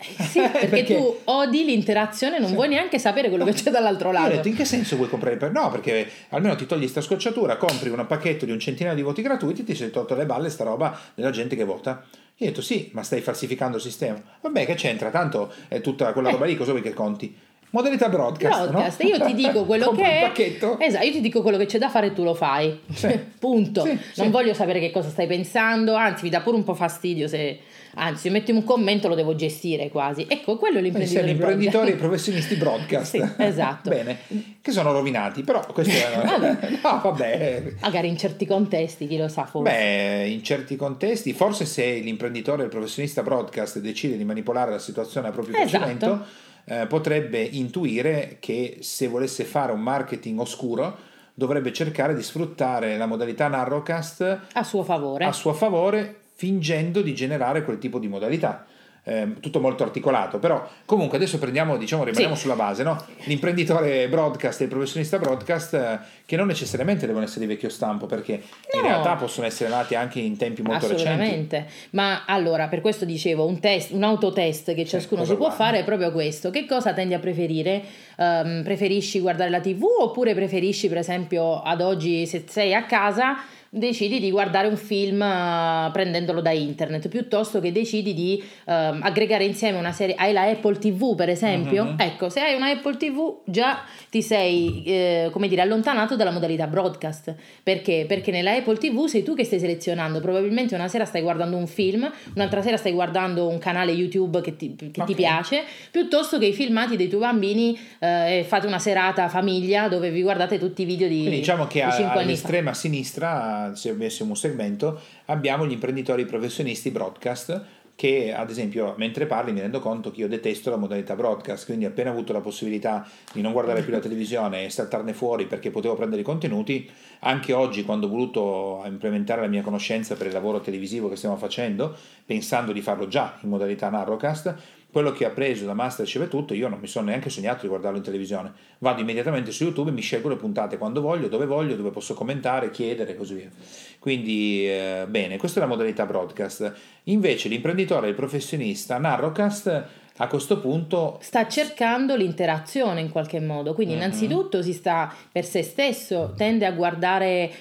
sì, 0.00 0.40
perché, 0.52 0.66
perché, 0.68 0.96
tu 0.96 1.16
odi 1.24 1.64
l'interazione, 1.64 2.38
non 2.38 2.50
sì. 2.50 2.54
vuoi 2.54 2.68
neanche 2.68 2.98
sapere 2.98 3.28
quello 3.28 3.44
no. 3.44 3.50
che 3.50 3.56
c'è 3.56 3.70
dall'altro 3.70 4.12
lato. 4.12 4.26
Io 4.26 4.32
ho 4.32 4.37
detto, 4.37 4.48
in 4.48 4.54
che 4.54 4.64
senso 4.64 4.96
vuoi 4.96 5.08
comprare 5.08 5.37
per... 5.37 5.50
No, 5.50 5.70
perché 5.70 6.08
almeno 6.28 6.54
ti 6.54 6.66
togli 6.66 6.87
sta 6.87 7.00
scocciatura, 7.00 7.56
compri 7.56 7.88
un 7.88 8.06
pacchetto 8.06 8.44
di 8.44 8.52
un 8.52 8.61
centinaio 8.61 8.94
di 8.94 9.02
voti 9.02 9.22
gratuiti, 9.22 9.64
ti 9.64 9.74
sei 9.74 9.90
tolto 9.90 10.14
le 10.14 10.24
balle 10.26 10.50
sta 10.50 10.64
roba 10.64 10.96
della 11.14 11.30
gente 11.30 11.56
che 11.56 11.64
vota. 11.64 12.04
Io 12.40 12.46
ho 12.46 12.50
detto 12.50 12.62
sì, 12.62 12.90
ma 12.92 13.02
stai 13.02 13.20
falsificando 13.20 13.78
il 13.78 13.82
sistema. 13.82 14.22
Vabbè, 14.40 14.64
che 14.64 14.74
c'entra? 14.74 15.11
Tanto 15.11 15.52
è 15.66 15.80
tutta 15.80 16.12
quella 16.12 16.30
roba 16.30 16.44
lì, 16.44 16.56
cosa 16.56 16.70
vuoi 16.70 16.82
che 16.82 16.94
conti? 16.94 17.37
Modalità 17.70 18.09
broadcast. 18.09 18.70
broadcast. 18.70 19.02
No? 19.02 19.09
Io 19.09 19.24
ti 19.26 19.35
dico 19.35 19.64
quello 19.64 19.90
che 19.90 20.02
è. 20.02 20.33
Esatto, 20.78 21.04
io 21.04 21.12
ti 21.12 21.20
dico 21.20 21.42
quello 21.42 21.59
che 21.59 21.66
c'è 21.66 21.78
da 21.78 21.90
fare 21.90 22.09
e 22.09 22.12
tu 22.14 22.24
lo 22.24 22.35
fai. 22.35 22.81
Sì. 22.92 23.18
Punto. 23.38 23.83
Sì, 23.83 23.88
non 23.88 23.98
sì. 24.26 24.28
voglio 24.28 24.54
sapere 24.54 24.81
che 24.81 24.90
cosa 24.90 25.11
stai 25.11 25.26
pensando, 25.26 25.94
anzi, 25.94 26.24
mi 26.24 26.31
dà 26.31 26.40
pure 26.40 26.57
un 26.57 26.64
po' 26.64 26.74
fastidio 26.74 27.28
se. 27.28 27.59
Anzi, 27.94 28.22
se 28.22 28.31
metti 28.31 28.52
un 28.52 28.64
commento 28.64 29.09
lo 29.09 29.14
devo 29.14 29.35
gestire 29.35 29.88
quasi. 29.88 30.24
Ecco, 30.28 30.57
quello 30.57 30.78
è 30.78 30.81
l'imprenditore. 30.81 31.26
Sì, 31.26 31.33
imprenditori 31.33 31.90
e 31.90 31.94
professionisti 31.96 32.54
broadcast. 32.54 33.35
Esatto. 33.38 33.90
Bene, 33.90 34.18
che 34.61 34.70
sono 34.70 34.92
rovinati, 34.92 35.42
però 35.42 35.66
questo 35.66 35.92
è... 35.92 36.22
vabbè. 36.24 36.68
no, 36.83 37.00
vabbè. 37.02 37.72
Magari 37.81 38.09
in 38.09 38.16
certi 38.16 38.46
contesti, 38.46 39.09
chi 39.09 39.16
lo 39.16 39.28
sa 39.28 39.46
forse. 39.46 39.72
Beh, 39.72 40.28
in 40.28 40.44
certi 40.44 40.76
contesti, 40.76 41.33
forse 41.33 41.64
se 41.64 41.94
l'imprenditore 41.98 42.62
e 42.62 42.64
il 42.66 42.70
professionista 42.70 43.22
broadcast 43.22 43.81
decide 43.81 44.16
di 44.16 44.24
manipolare 44.24 44.70
la 44.70 44.78
situazione 44.78 45.28
a 45.28 45.31
proprio 45.33 45.57
esatto. 45.57 45.68
piacimento 45.68 46.46
eh, 46.64 46.87
potrebbe 46.87 47.40
intuire 47.40 48.37
che 48.40 48.79
se 48.81 49.09
volesse 49.09 49.44
fare 49.44 49.73
un 49.73 49.81
marketing 49.81 50.40
oscuro 50.40 50.97
dovrebbe 51.35 51.73
cercare 51.73 52.14
di 52.14 52.23
sfruttare 52.23 52.97
la 52.97 53.07
modalità 53.07 53.49
narrowcast 53.49 54.40
a 54.53 54.62
suo 54.64 54.83
favore, 54.83 55.25
a 55.25 55.33
suo 55.33 55.53
favore 55.53 56.23
fingendo 56.35 57.01
di 57.01 57.14
generare 57.14 57.64
quel 57.64 57.79
tipo 57.79 57.99
di 57.99 58.09
modalità 58.09 58.66
eh, 59.09 59.27
tutto 59.40 59.59
molto 59.59 59.85
articolato, 59.85 60.38
però 60.38 60.68
comunque 60.85 61.16
adesso 61.16 61.38
prendiamo, 61.38 61.79
diciamo, 61.79 62.05
rimaniamo 62.05 62.35
sì. 62.35 62.42
sulla 62.42 62.55
base, 62.55 62.83
no? 62.83 63.03
l'imprenditore 63.25 64.07
broadcast 64.09 64.61
e 64.61 64.64
il 64.64 64.71
professionista 64.71 65.18
broadcast 65.18 65.73
eh, 65.73 65.99
che 66.27 66.37
non 66.37 66.47
necessariamente 66.47 67.07
devono 67.07 67.25
essere 67.25 67.47
di 67.47 67.47
vecchio 67.47 67.71
stampo 67.71 68.05
perché 68.05 68.42
no. 68.75 68.81
in 68.81 68.87
realtà 68.87 69.14
possono 69.14 69.47
essere 69.47 69.71
nati 69.71 69.94
anche 69.94 70.21
in 70.21 70.37
tempi 70.37 70.61
molto 70.61 70.85
Assolutamente. 70.85 71.57
recenti. 71.57 71.75
Ma 71.90 72.25
allora, 72.27 72.68
per 72.68 72.83
questo 72.83 73.07
dicevo, 73.07 73.47
un 73.47 73.59
test, 73.61 73.92
un 73.92 74.03
autotest 74.03 74.75
che 74.75 74.85
ciascuno 74.85 75.25
si 75.25 75.37
può 75.37 75.51
fare 75.51 75.79
è 75.79 75.85
proprio 75.85 76.12
questo. 76.12 76.51
Che 76.51 76.66
cosa 76.66 76.92
tendi 76.92 77.14
a 77.14 77.18
preferire? 77.18 77.83
Um, 78.16 78.62
preferisci 78.62 79.21
guardare 79.21 79.49
la 79.49 79.61
TV 79.61 79.85
oppure 80.01 80.35
preferisci, 80.35 80.88
per 80.88 80.99
esempio, 80.99 81.62
ad 81.62 81.81
oggi 81.81 82.27
se 82.27 82.44
sei 82.47 82.75
a 82.75 82.85
casa 82.85 83.37
decidi 83.70 84.20
di 84.20 84.31
guardare 84.31 84.68
un 84.68 84.76
film 84.76 85.20
uh, 85.20 85.90
prendendolo 85.90 86.40
da 86.40 86.50
internet 86.50 87.09
piuttosto 87.09 87.61
che 87.61 87.72
decidi 87.72 88.14
di 88.14 88.42
uh, 88.42 88.72
aggregare 89.00 89.44
insieme 89.44 89.78
una 89.78 89.92
serie. 89.92 90.14
Hai 90.16 90.33
la 90.33 90.42
Apple 90.42 90.78
TV 90.78 91.14
per 91.14 91.28
esempio? 91.28 91.85
Mm-hmm. 91.85 92.00
ecco 92.00 92.28
se 92.28 92.40
hai 92.40 92.54
una 92.54 92.70
Apple 92.70 92.96
TV 92.96 93.40
già 93.44 93.83
ti 94.11 94.22
sei 94.22 94.83
eh, 94.85 95.28
come 95.33 95.48
dire 95.48 95.62
allontanato 95.62 96.16
dalla 96.16 96.31
modalità 96.31 96.66
broadcast. 96.66 97.35
Perché? 97.62 98.04
Perché 98.07 98.31
nella 98.31 98.52
Apple 98.52 98.76
TV 98.76 99.07
sei 99.07 99.22
tu 99.22 99.35
che 99.35 99.44
stai 99.44 99.59
selezionando. 99.59 100.20
Probabilmente 100.20 100.74
una 100.74 100.88
sera 100.88 101.04
stai 101.04 101.22
guardando 101.22 101.57
un 101.57 101.66
film 101.66 102.11
un'altra 102.35 102.62
sera 102.62 102.76
stai 102.76 102.92
guardando 102.92 103.48
un 103.48 103.59
canale 103.59 103.92
YouTube 103.92 104.40
che 104.40 104.57
ti, 104.57 104.74
che 104.76 104.90
okay. 104.90 105.07
ti 105.07 105.14
piace 105.14 105.64
piuttosto 105.90 106.38
che 106.38 106.46
i 106.46 106.52
filmati 106.52 106.96
dei 106.96 107.09
tuoi 107.09 107.20
bambini 107.20 107.78
eh, 107.98 108.44
fate 108.46 108.66
una 108.66 108.78
serata 108.78 109.28
famiglia 109.28 109.88
dove 109.88 110.11
vi 110.11 110.22
guardate 110.22 110.59
tutti 110.59 110.83
i 110.83 110.85
video 110.85 111.09
di 111.09 111.20
quindi 111.20 111.38
diciamo 111.38 111.66
che 111.66 111.81
di 111.81 112.02
a, 112.02 112.12
all'estrema 112.12 112.74
sinistra 112.74 113.58
se 113.75 113.90
avessimo 113.90 114.31
un 114.31 114.37
segmento, 114.37 115.01
abbiamo 115.27 115.66
gli 115.66 115.73
imprenditori 115.73 116.25
professionisti 116.25 116.90
broadcast 116.90 117.77
che 117.99 118.33
ad 118.33 118.49
esempio 118.49 118.94
mentre 118.97 119.27
parli 119.27 119.51
mi 119.51 119.59
rendo 119.59 119.81
conto 119.81 120.12
che 120.12 120.21
io 120.21 120.29
detesto 120.29 120.71
la 120.71 120.77
modalità 120.77 121.16
broadcast, 121.16 121.64
quindi 121.64 121.85
appena 121.85 122.11
avuto 122.11 122.33
la 122.33 122.40
possibilità 122.40 123.05
di 123.33 123.40
non 123.40 123.51
guardare 123.51 123.83
più 123.83 123.90
la 123.90 123.99
televisione 123.99 124.64
e 124.64 124.71
saltarne 124.71 125.12
fuori 125.12 125.47
perché 125.47 125.73
potevo 125.73 125.97
prendere 125.97 126.21
i 126.21 126.25
contenuti, 126.25 126.88
anche 127.18 127.53
oggi 127.53 127.85
quando 127.85 128.07
ho 128.07 128.09
voluto 128.09 128.85
implementare 128.87 129.40
la 129.40 129.49
mia 129.49 129.62
conoscenza 129.62 130.14
per 130.14 130.29
il 130.29 130.33
lavoro 130.33 130.61
televisivo 130.61 131.09
che 131.09 131.16
stiamo 131.16 131.37
facendo, 131.37 131.92
pensando 132.25 132.71
di 132.71 132.83
farlo 132.83 133.09
già 133.09 133.37
in 133.42 133.49
modalità 133.49 133.90
narrowcast, 133.90 134.55
quello 134.90 135.12
che 135.12 135.27
ha 135.27 135.31
preso 135.31 135.66
da 135.66 135.74
Masterchef 135.74 136.22
e 136.22 136.29
tutto, 136.29 136.55
io 136.55 136.68
non 136.68 136.79
mi 136.79 136.87
sono 136.87 137.07
neanche 137.07 137.29
sognato 137.29 137.62
di 137.62 137.68
guardarlo 137.68 137.98
in 137.98 138.03
televisione. 138.03 138.53
Vado 138.79 139.01
immediatamente 139.01 139.53
su 139.53 139.64
YouTube 139.64 139.90
e 139.90 139.92
mi 139.92 140.01
scelgo 140.01 140.29
le 140.29 140.37
puntate 140.37 140.79
quando 140.79 141.01
voglio, 141.01 141.29
dove 141.29 141.44
voglio, 141.44 141.77
dove 141.77 141.90
posso 141.90 142.14
commentare, 142.14 142.70
chiedere 142.70 143.12
e 143.12 143.16
così 143.16 143.35
via. 143.35 143.51
Quindi, 143.98 144.66
eh, 144.66 145.05
bene, 145.09 145.37
questa 145.37 145.59
è 145.59 145.62
la 145.62 145.68
modalità 145.68 146.07
broadcast. 146.07 146.72
Invece 147.05 147.48
l'imprenditore, 147.48 148.09
il 148.09 148.14
professionista, 148.14 148.98
Narrowcast 148.98 149.85
a 150.20 150.27
questo 150.27 150.59
punto 150.59 151.18
sta 151.20 151.46
cercando 151.46 152.16
l'interazione 152.16 153.01
in 153.01 153.11
qualche 153.11 153.40
modo, 153.40 153.72
quindi 153.72 153.94
mm-hmm. 153.94 154.03
innanzitutto 154.03 154.62
si 154.62 154.72
sta 154.72 155.14
per 155.31 155.44
se 155.44 155.62
stesso, 155.62 156.35
tende 156.37 156.66
a 156.66 156.72
guardare 156.72 157.53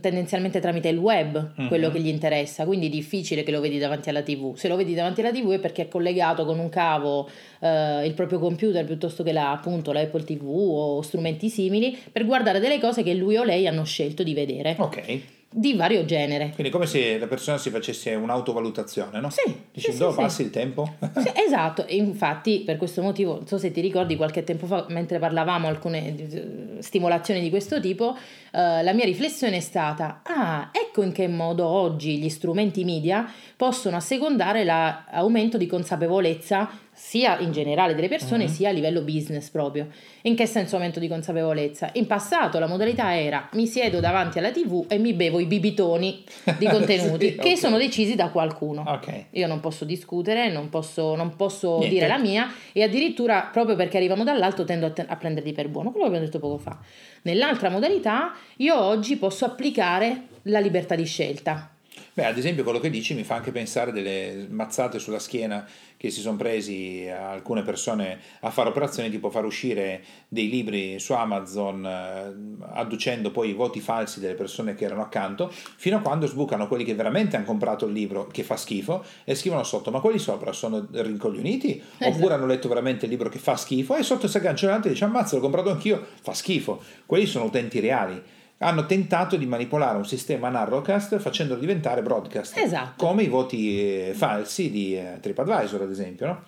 tendenzialmente 0.00 0.60
tramite 0.60 0.88
il 0.88 0.98
web 0.98 1.52
mm-hmm. 1.58 1.68
quello 1.68 1.90
che 1.90 2.00
gli 2.00 2.08
interessa, 2.08 2.64
quindi 2.64 2.86
è 2.86 2.90
difficile 2.90 3.42
che 3.42 3.50
lo 3.50 3.60
vedi 3.60 3.78
davanti 3.78 4.08
alla 4.08 4.22
TV. 4.22 4.54
Se 4.56 4.68
lo 4.68 4.76
vedi 4.76 4.94
davanti 4.94 5.20
alla 5.20 5.32
TV 5.32 5.52
è 5.52 5.58
perché 5.58 5.82
è 5.82 5.88
collegato 5.88 6.44
con 6.44 6.58
un 6.58 6.68
cavo 6.68 7.28
eh, 7.60 8.06
il 8.06 8.14
proprio 8.14 8.38
computer 8.38 8.84
piuttosto 8.84 9.22
che 9.22 9.32
la, 9.32 9.50
appunto 9.52 9.92
la 9.92 10.00
Apple 10.00 10.24
TV 10.24 10.46
o 10.46 11.02
strumenti 11.02 11.48
simili 11.48 11.96
per 12.10 12.24
guardare 12.24 12.60
delle 12.60 12.80
cose 12.80 13.02
che 13.02 13.14
lui 13.14 13.36
o 13.36 13.44
lei 13.44 13.66
hanno 13.66 13.84
scelto 13.84 14.22
di 14.22 14.34
vedere. 14.34 14.76
Ok 14.78 15.34
di 15.58 15.72
vario 15.72 16.04
genere. 16.04 16.50
Quindi 16.52 16.70
come 16.70 16.84
se 16.84 17.18
la 17.18 17.26
persona 17.26 17.56
si 17.56 17.70
facesse 17.70 18.14
un'autovalutazione, 18.14 19.20
no? 19.20 19.30
Sì. 19.30 19.40
Dici, 19.72 19.90
sì, 19.90 19.96
sì, 19.96 20.12
passi 20.14 20.36
sì. 20.36 20.42
il 20.42 20.50
tempo? 20.50 20.94
Sì, 21.16 21.32
esatto, 21.34 21.86
e 21.86 21.96
infatti 21.96 22.60
per 22.60 22.76
questo 22.76 23.00
motivo, 23.00 23.36
non 23.36 23.46
so 23.46 23.56
se 23.56 23.70
ti 23.70 23.80
ricordi 23.80 24.16
qualche 24.16 24.44
tempo 24.44 24.66
fa, 24.66 24.84
mentre 24.90 25.18
parlavamo 25.18 25.66
alcune 25.66 26.14
eh, 26.14 26.76
stimolazioni 26.80 27.40
di 27.40 27.48
questo 27.48 27.80
tipo, 27.80 28.14
eh, 28.52 28.82
la 28.82 28.92
mia 28.92 29.06
riflessione 29.06 29.56
è 29.56 29.60
stata, 29.60 30.20
ah, 30.24 30.68
ecco 30.72 31.02
in 31.02 31.12
che 31.12 31.26
modo 31.26 31.66
oggi 31.66 32.18
gli 32.18 32.28
strumenti 32.28 32.84
media 32.84 33.26
possono 33.56 33.96
assecondare 33.96 34.62
l'aumento 34.62 35.56
di 35.56 35.66
consapevolezza 35.66 36.68
sia 36.96 37.38
in 37.40 37.52
generale 37.52 37.94
delle 37.94 38.08
persone 38.08 38.44
uh-huh. 38.44 38.50
sia 38.50 38.70
a 38.70 38.72
livello 38.72 39.02
business 39.02 39.50
proprio. 39.50 39.88
In 40.22 40.34
che 40.34 40.46
senso 40.46 40.76
aumento 40.76 40.98
di 40.98 41.08
consapevolezza? 41.08 41.90
In 41.92 42.06
passato 42.06 42.58
la 42.58 42.66
modalità 42.66 43.16
era 43.16 43.48
mi 43.52 43.66
siedo 43.66 44.00
davanti 44.00 44.38
alla 44.38 44.50
tv 44.50 44.86
e 44.88 44.98
mi 44.98 45.12
bevo 45.12 45.38
i 45.38 45.44
bibitoni 45.44 46.24
di 46.58 46.66
contenuti 46.68 47.26
sì, 47.28 47.34
che 47.34 47.40
okay. 47.40 47.56
sono 47.56 47.76
decisi 47.76 48.14
da 48.14 48.30
qualcuno. 48.30 48.82
Okay. 48.86 49.26
Io 49.32 49.46
non 49.46 49.60
posso 49.60 49.84
discutere, 49.84 50.50
non 50.50 50.70
posso, 50.70 51.14
non 51.14 51.36
posso 51.36 51.78
dire 51.86 52.08
la 52.08 52.18
mia 52.18 52.50
e 52.72 52.82
addirittura 52.82 53.48
proprio 53.52 53.76
perché 53.76 53.98
arrivano 53.98 54.24
dall'alto 54.24 54.64
tendo 54.64 54.86
a, 54.86 54.90
te- 54.90 55.04
a 55.06 55.16
prenderli 55.16 55.52
per 55.52 55.68
buono, 55.68 55.90
quello 55.90 56.06
che 56.06 56.14
abbiamo 56.14 56.26
detto 56.26 56.38
poco 56.40 56.58
fa. 56.58 56.78
Nell'altra 57.22 57.68
modalità 57.68 58.32
io 58.56 58.80
oggi 58.80 59.16
posso 59.16 59.44
applicare 59.44 60.28
la 60.42 60.60
libertà 60.60 60.94
di 60.94 61.04
scelta. 61.04 61.75
Beh, 62.16 62.24
ad 62.24 62.38
esempio 62.38 62.64
quello 62.64 62.80
che 62.80 62.88
dici 62.88 63.12
mi 63.12 63.24
fa 63.24 63.34
anche 63.34 63.52
pensare 63.52 63.92
delle 63.92 64.46
mazzate 64.48 64.98
sulla 64.98 65.18
schiena 65.18 65.68
che 65.98 66.08
si 66.08 66.22
sono 66.22 66.38
presi 66.38 67.06
alcune 67.06 67.60
persone 67.62 68.18
a 68.40 68.48
fare 68.48 68.70
operazioni 68.70 69.10
tipo 69.10 69.28
far 69.28 69.44
uscire 69.44 70.02
dei 70.26 70.48
libri 70.48 70.98
su 70.98 71.12
Amazon 71.12 71.84
eh, 71.84 72.64
adducendo 72.72 73.30
poi 73.30 73.50
i 73.50 73.52
voti 73.52 73.80
falsi 73.80 74.18
delle 74.18 74.32
persone 74.32 74.74
che 74.74 74.86
erano 74.86 75.02
accanto 75.02 75.52
fino 75.52 75.98
a 75.98 76.00
quando 76.00 76.26
sbucano 76.26 76.68
quelli 76.68 76.84
che 76.84 76.94
veramente 76.94 77.36
hanno 77.36 77.44
comprato 77.44 77.84
il 77.84 77.92
libro 77.92 78.26
che 78.28 78.44
fa 78.44 78.56
schifo 78.56 79.04
e 79.24 79.34
scrivono 79.34 79.62
sotto 79.62 79.90
ma 79.90 80.00
quelli 80.00 80.18
sopra 80.18 80.52
sono 80.52 80.86
rincoglioniti? 80.90 81.82
Esatto. 81.98 82.16
oppure 82.16 82.32
hanno 82.32 82.46
letto 82.46 82.66
veramente 82.66 83.04
il 83.04 83.10
libro 83.10 83.28
che 83.28 83.38
fa 83.38 83.58
schifo? 83.58 83.94
E 83.94 84.02
sotto 84.02 84.26
si 84.26 84.38
aggancia 84.38 84.68
l'altro 84.68 84.88
e 84.88 84.92
dice 84.94 85.04
ammazza 85.04 85.34
l'ho 85.34 85.42
comprato 85.42 85.68
anch'io 85.68 86.02
fa 86.22 86.32
schifo. 86.32 86.82
Quelli 87.04 87.26
sono 87.26 87.44
utenti 87.44 87.78
reali 87.78 88.22
hanno 88.58 88.86
tentato 88.86 89.36
di 89.36 89.46
manipolare 89.46 89.96
un 89.96 90.06
sistema 90.06 90.48
narrowcast 90.48 91.18
facendolo 91.18 91.60
diventare 91.60 92.02
broadcast, 92.02 92.56
esatto. 92.56 93.04
come 93.04 93.22
i 93.22 93.28
voti 93.28 94.08
eh, 94.08 94.12
falsi 94.14 94.70
di 94.70 94.96
eh, 94.96 95.18
TripAdvisor 95.20 95.82
ad 95.82 95.90
esempio. 95.90 96.26
No? 96.26 96.44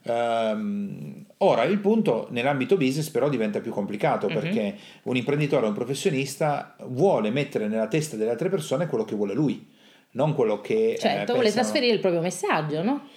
Um, 0.00 1.24
ora 1.38 1.64
il 1.64 1.78
punto 1.80 2.28
nell'ambito 2.30 2.76
business 2.76 3.10
però 3.10 3.28
diventa 3.28 3.60
più 3.60 3.72
complicato 3.72 4.26
uh-huh. 4.26 4.32
perché 4.32 4.76
un 5.02 5.16
imprenditore 5.16 5.66
o 5.66 5.68
un 5.68 5.74
professionista 5.74 6.76
vuole 6.86 7.30
mettere 7.30 7.66
nella 7.68 7.88
testa 7.88 8.16
delle 8.16 8.30
altre 8.30 8.48
persone 8.48 8.86
quello 8.86 9.04
che 9.04 9.14
vuole 9.14 9.34
lui, 9.34 9.66
non 10.12 10.34
quello 10.34 10.60
che... 10.60 10.92
Eh, 10.92 10.98
certo, 10.98 11.32
eh, 11.32 11.34
vuole 11.34 11.52
trasferire 11.52 11.92
il 11.92 12.00
proprio 12.00 12.20
messaggio, 12.20 12.82
no? 12.82 13.08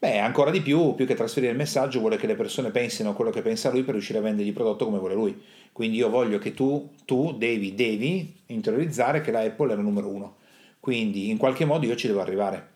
Beh, 0.00 0.16
ancora 0.16 0.50
di 0.50 0.62
più, 0.62 0.94
più 0.94 1.04
che 1.04 1.14
trasferire 1.14 1.52
il 1.52 1.58
messaggio, 1.58 2.00
vuole 2.00 2.16
che 2.16 2.26
le 2.26 2.34
persone 2.34 2.70
pensino 2.70 3.12
quello 3.12 3.30
che 3.30 3.42
pensa 3.42 3.70
lui 3.70 3.82
per 3.82 3.92
riuscire 3.92 4.18
a 4.18 4.22
vendergli 4.22 4.48
il 4.48 4.54
prodotto 4.54 4.86
come 4.86 4.98
vuole 4.98 5.12
lui. 5.12 5.38
Quindi 5.72 5.98
io 5.98 6.08
voglio 6.08 6.38
che 6.38 6.54
tu, 6.54 6.88
tu 7.04 7.36
devi, 7.36 7.74
devi 7.74 8.34
interiorizzare 8.46 9.20
che 9.20 9.30
la 9.30 9.40
Apple 9.40 9.74
è 9.74 9.76
la 9.76 9.82
numero 9.82 10.08
uno. 10.08 10.36
Quindi 10.80 11.28
in 11.28 11.36
qualche 11.36 11.66
modo 11.66 11.84
io 11.84 11.96
ci 11.96 12.06
devo 12.06 12.22
arrivare. 12.22 12.70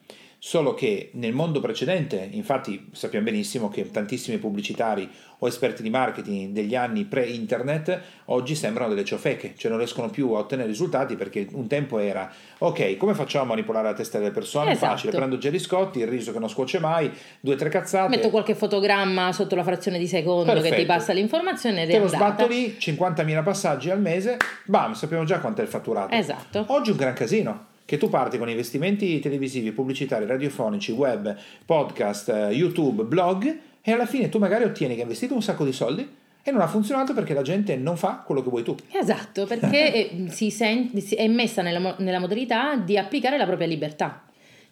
Solo 0.47 0.75
che 0.75 1.09
nel 1.13 1.33
mondo 1.33 1.59
precedente, 1.59 2.29
infatti 2.33 2.89
sappiamo 2.91 3.25
benissimo 3.25 3.67
che 3.67 3.89
tantissimi 3.89 4.37
pubblicitari 4.37 5.09
o 5.39 5.47
esperti 5.47 5.81
di 5.81 5.89
marketing 5.89 6.53
degli 6.53 6.75
anni 6.75 7.03
pre-internet 7.05 7.99
oggi 8.25 8.53
sembrano 8.53 8.89
delle 8.89 9.03
ciofeche, 9.03 9.55
cioè 9.57 9.71
non 9.71 9.79
riescono 9.79 10.11
più 10.11 10.33
a 10.33 10.37
ottenere 10.37 10.67
risultati 10.67 11.15
perché 11.15 11.47
un 11.53 11.65
tempo 11.65 11.97
era 11.97 12.31
ok, 12.59 12.95
come 12.95 13.15
facciamo 13.15 13.45
a 13.45 13.47
manipolare 13.47 13.87
la 13.87 13.95
testa 13.95 14.19
delle 14.19 14.29
persone? 14.29 14.73
Esatto. 14.73 14.91
Facile, 14.91 15.13
prendo 15.13 15.37
Jerry 15.37 15.57
Scotti, 15.57 15.97
il 15.97 16.07
riso 16.07 16.31
che 16.31 16.37
non 16.37 16.47
scuoce 16.47 16.77
mai, 16.77 17.11
due 17.39 17.55
o 17.55 17.57
tre 17.57 17.69
cazzate. 17.69 18.15
Metto 18.15 18.29
qualche 18.29 18.53
fotogramma 18.53 19.31
sotto 19.31 19.55
la 19.55 19.63
frazione 19.63 19.97
di 19.97 20.05
secondo 20.05 20.53
Perfetto. 20.53 20.75
che 20.75 20.81
ti 20.81 20.85
passa 20.85 21.11
l'informazione 21.11 21.81
ed 21.81 21.89
Te 21.89 21.97
lo 21.97 22.07
sbatto 22.07 22.45
lì, 22.45 22.77
50.000 22.79 23.43
passaggi 23.43 23.89
al 23.89 23.99
mese, 23.99 24.37
bam, 24.65 24.93
sappiamo 24.93 25.23
già 25.23 25.39
quanto 25.39 25.61
è 25.61 25.63
il 25.63 25.71
fatturato. 25.71 26.13
Esatto. 26.13 26.65
Oggi 26.67 26.91
un 26.91 26.97
gran 26.97 27.13
casino 27.13 27.73
che 27.85 27.97
tu 27.97 28.09
parti 28.09 28.37
con 28.37 28.49
investimenti 28.49 29.19
televisivi, 29.19 29.71
pubblicitari, 29.71 30.25
radiofonici, 30.25 30.91
web, 30.91 31.35
podcast, 31.65 32.29
eh, 32.29 32.51
YouTube, 32.51 33.03
blog 33.03 33.59
e 33.81 33.91
alla 33.91 34.07
fine 34.07 34.29
tu 34.29 34.39
magari 34.39 34.63
ottieni 34.63 34.93
che 34.93 35.01
hai 35.01 35.05
investito 35.05 35.35
un 35.35 35.43
sacco 35.43 35.63
di 35.63 35.71
soldi 35.71 36.09
e 36.47 36.51
non 36.51 36.61
ha 36.61 36.67
funzionato 36.67 37.13
perché 37.13 37.33
la 37.33 37.41
gente 37.41 37.75
non 37.75 37.97
fa 37.97 38.23
quello 38.25 38.43
che 38.43 38.49
vuoi 38.49 38.63
tu. 38.63 38.75
Esatto, 38.91 39.45
perché 39.45 40.09
si 40.29 40.51
sent- 40.51 41.15
è 41.15 41.27
messa 41.27 41.61
nella, 41.61 41.95
nella 41.99 42.19
modalità 42.19 42.75
di 42.75 42.97
applicare 42.97 43.37
la 43.37 43.45
propria 43.45 43.67
libertà. 43.67 44.23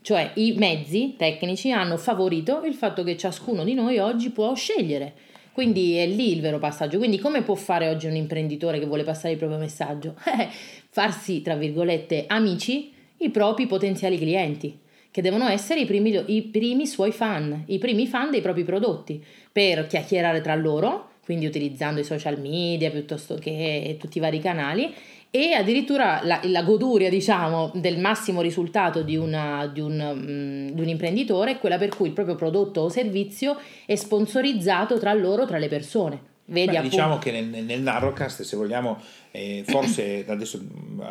Cioè 0.02 0.32
i 0.36 0.54
mezzi 0.58 1.16
tecnici 1.18 1.72
hanno 1.72 1.98
favorito 1.98 2.64
il 2.64 2.74
fatto 2.74 3.04
che 3.04 3.16
ciascuno 3.18 3.64
di 3.64 3.74
noi 3.74 4.00
oggi 4.00 4.30
può 4.30 4.54
scegliere. 4.54 5.14
Quindi 5.52 5.96
è 5.96 6.06
lì 6.06 6.34
il 6.34 6.42
vero 6.42 6.60
passaggio. 6.60 6.98
Quindi 6.98 7.20
come 7.20 7.42
può 7.42 7.56
fare 7.56 7.90
oggi 7.90 8.08
un 8.08 8.16
imprenditore 8.16 8.80
che 8.80 8.86
vuole 8.86 9.04
passare 9.04 9.32
il 9.32 9.38
proprio 9.38 9.60
messaggio? 9.60 10.16
Eh, 10.26 10.50
farsi, 10.90 11.42
tra 11.42 11.56
virgolette, 11.56 12.26
amici 12.28 12.93
i 13.24 13.30
propri 13.30 13.68
potenziali 13.68 14.18
clienti, 14.18 14.80
che 15.12 15.22
devono 15.22 15.48
essere 15.48 15.82
i 15.82 15.86
primi, 15.86 16.24
i 16.28 16.42
primi 16.44 16.88
suoi 16.88 17.12
fan, 17.12 17.64
i 17.68 17.78
primi 17.78 18.08
fan 18.08 18.32
dei 18.32 18.42
propri 18.42 18.64
prodotti, 18.64 19.24
per 19.52 19.88
chiacchierare 19.88 20.42
tra 20.42 20.56
loro, 20.56 21.12
quindi 21.24 21.46
utilizzando 21.46 22.00
i 22.00 22.04
social 22.04 22.40
media 22.40 22.92
piuttosto 22.92 23.36
che 23.36 23.98
tutti 24.00 24.18
i 24.18 24.22
vari 24.22 24.40
canali 24.40 24.94
e 25.36 25.54
addirittura 25.54 26.20
la, 26.24 26.40
la 26.44 26.62
goduria 26.62 27.10
diciamo 27.10 27.72
del 27.74 27.98
massimo 27.98 28.42
risultato 28.42 29.02
di, 29.02 29.16
una, 29.16 29.66
di, 29.66 29.80
un, 29.80 30.00
um, 30.00 30.70
di, 30.72 30.80
un, 30.80 30.88
imprenditore 30.88 31.52
è 31.52 31.58
quella 31.58 31.80
per 31.80 31.90
cui 31.90 32.08
il 32.08 32.14
proprio 32.14 32.36
prodotto 32.36 32.82
o 32.82 32.90
servizio 32.90 33.58
è 33.88 33.96
sponsorizzato 33.96 35.00
tra 35.00 35.12
loro, 35.14 35.48
tra 35.48 35.58
le 35.58 35.70
persone. 35.70 36.22
Vedi, 36.46 36.76
Beh, 36.76 36.82
diciamo 36.82 37.18
che 37.18 37.32
nel, 37.32 37.64
nel 37.64 37.82
Narrowcast, 37.82 38.44
se 38.44 38.56
vogliamo, 38.56 39.00
eh, 39.36 39.64
forse 39.66 40.24
adesso 40.30 40.62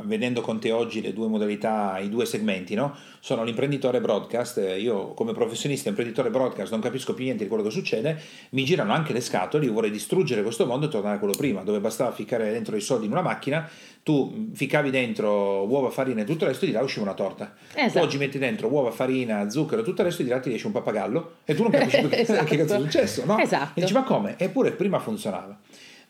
vedendo 0.04 0.42
con 0.42 0.61
te 0.61 0.70
oggi 0.70 1.00
le 1.00 1.12
due 1.12 1.26
modalità, 1.26 1.98
i 1.98 2.08
due 2.08 2.24
segmenti, 2.24 2.74
no? 2.74 2.94
sono 3.18 3.42
l'imprenditore 3.42 4.00
broadcast, 4.00 4.64
io 4.78 5.12
come 5.14 5.32
professionista 5.32 5.88
imprenditore 5.88 6.30
broadcast 6.30 6.70
non 6.70 6.80
capisco 6.80 7.14
più 7.14 7.24
niente 7.24 7.42
di 7.42 7.48
quello 7.48 7.64
che 7.64 7.70
succede, 7.70 8.20
mi 8.50 8.64
girano 8.64 8.92
anche 8.92 9.12
le 9.12 9.20
scatole, 9.20 9.64
io 9.64 9.72
vorrei 9.72 9.90
distruggere 9.90 10.42
questo 10.42 10.66
mondo 10.66 10.87
e 10.87 10.88
tornare 10.88 11.16
a 11.16 11.18
quello 11.18 11.35
prima, 11.37 11.62
dove 11.62 11.80
bastava 11.80 12.12
ficcare 12.12 12.52
dentro 12.52 12.76
i 12.76 12.80
soldi 12.80 13.06
in 13.06 13.12
una 13.12 13.22
macchina, 13.22 13.68
tu 14.04 14.50
ficavi 14.52 14.90
dentro 14.90 15.66
uova, 15.66 15.90
farina 15.90 16.22
e 16.22 16.24
tutto 16.24 16.44
il 16.44 16.50
resto 16.50 16.64
e 16.64 16.68
di 16.68 16.74
là 16.74 16.82
usciva 16.82 17.04
una 17.04 17.14
torta. 17.14 17.54
Esatto. 17.74 18.04
Oggi 18.04 18.18
metti 18.18 18.38
dentro 18.38 18.68
uova, 18.68 18.90
farina, 18.92 19.48
zucchero 19.50 19.80
e 19.80 19.85
tutto 19.85 20.00
il 20.02 20.06
resto 20.08 20.22
e 20.22 20.24
di 20.24 20.30
là 20.30 20.38
ti 20.38 20.52
esce 20.52 20.66
un 20.66 20.72
pappagallo 20.72 21.32
e 21.44 21.54
tu 21.54 21.62
non 21.62 21.72
capisci 21.72 22.06
esatto. 22.11 22.44
che 22.44 22.56
cazzo 22.56 22.74
è 22.74 22.80
successo, 22.80 23.24
no? 23.24 23.38
Esatto. 23.38 23.78
E 23.78 23.82
dici 23.82 23.92
ma 23.92 24.04
come? 24.04 24.37
Eppure 24.38 24.72
prima 24.72 24.98
funzionava. 25.00 25.58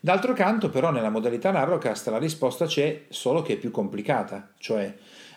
D'altro 0.05 0.33
canto, 0.33 0.69
però, 0.69 0.91
nella 0.91 1.09
modalità 1.09 1.49
Narrowcast 1.49 2.09
la 2.09 2.17
risposta 2.17 2.65
c'è, 2.65 3.03
solo 3.07 3.41
che 3.41 3.53
è 3.53 3.55
più 3.55 3.71
complicata. 3.71 4.51
Cioè, 4.57 4.93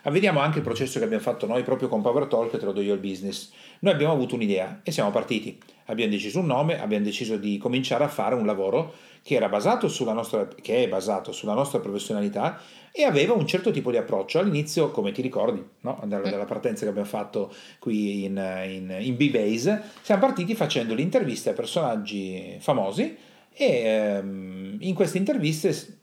vediamo 0.06 0.40
anche 0.40 0.58
il 0.58 0.64
processo 0.64 0.98
che 0.98 1.04
abbiamo 1.04 1.22
fatto 1.22 1.46
noi 1.46 1.62
proprio 1.62 1.86
con 1.86 2.02
Power 2.02 2.26
Talk, 2.26 2.58
te 2.58 2.64
lo 2.64 2.72
do 2.72 2.80
io 2.80 2.92
il 2.92 2.98
business. 2.98 3.52
Noi 3.78 3.92
abbiamo 3.92 4.12
avuto 4.12 4.34
un'idea 4.34 4.80
e 4.82 4.90
siamo 4.90 5.12
partiti. 5.12 5.56
Abbiamo 5.84 6.10
deciso 6.10 6.40
un 6.40 6.46
nome, 6.46 6.80
abbiamo 6.80 7.04
deciso 7.04 7.36
di 7.36 7.58
cominciare 7.58 8.02
a 8.02 8.08
fare 8.08 8.34
un 8.34 8.44
lavoro 8.44 8.92
che 9.22 9.36
era 9.36 9.48
basato 9.48 9.86
sulla 9.86 10.12
nostra, 10.12 10.48
che 10.48 10.82
è 10.82 10.88
basato 10.88 11.30
sulla 11.30 11.54
nostra 11.54 11.78
professionalità 11.78 12.60
e 12.90 13.04
aveva 13.04 13.34
un 13.34 13.46
certo 13.46 13.70
tipo 13.70 13.92
di 13.92 13.98
approccio. 13.98 14.40
All'inizio, 14.40 14.90
come 14.90 15.12
ti 15.12 15.22
ricordi, 15.22 15.64
no? 15.82 16.02
dalla, 16.06 16.28
dalla 16.28 16.44
partenza 16.44 16.82
che 16.82 16.90
abbiamo 16.90 17.06
fatto 17.06 17.54
qui 17.78 18.24
in, 18.24 18.64
in, 18.66 18.96
in 18.98 19.14
B-Base, 19.14 19.80
siamo 20.02 20.22
partiti 20.22 20.56
facendo 20.56 20.92
le 20.92 21.02
interviste 21.02 21.50
a 21.50 21.52
personaggi 21.52 22.56
famosi 22.58 23.25
e 23.56 23.64
ehm, 23.64 24.76
in 24.80 24.94
queste 24.94 25.16
interviste 25.16 25.96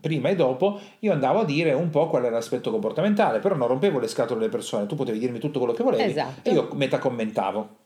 prima 0.00 0.28
e 0.28 0.34
dopo 0.34 0.78
io 1.00 1.12
andavo 1.12 1.40
a 1.40 1.44
dire 1.44 1.72
un 1.72 1.88
po' 1.88 2.08
qual 2.08 2.24
era 2.24 2.34
l'aspetto 2.34 2.70
comportamentale, 2.70 3.38
però 3.38 3.54
non 3.54 3.68
rompevo 3.68 3.98
le 3.98 4.08
scatole 4.08 4.38
delle 4.40 4.50
persone, 4.50 4.86
tu 4.86 4.96
potevi 4.96 5.18
dirmi 5.18 5.38
tutto 5.38 5.58
quello 5.58 5.74
che 5.74 5.82
volevi 5.82 6.10
esatto. 6.10 6.48
e 6.48 6.52
io 6.52 6.68
metacommentavo. 6.72 7.76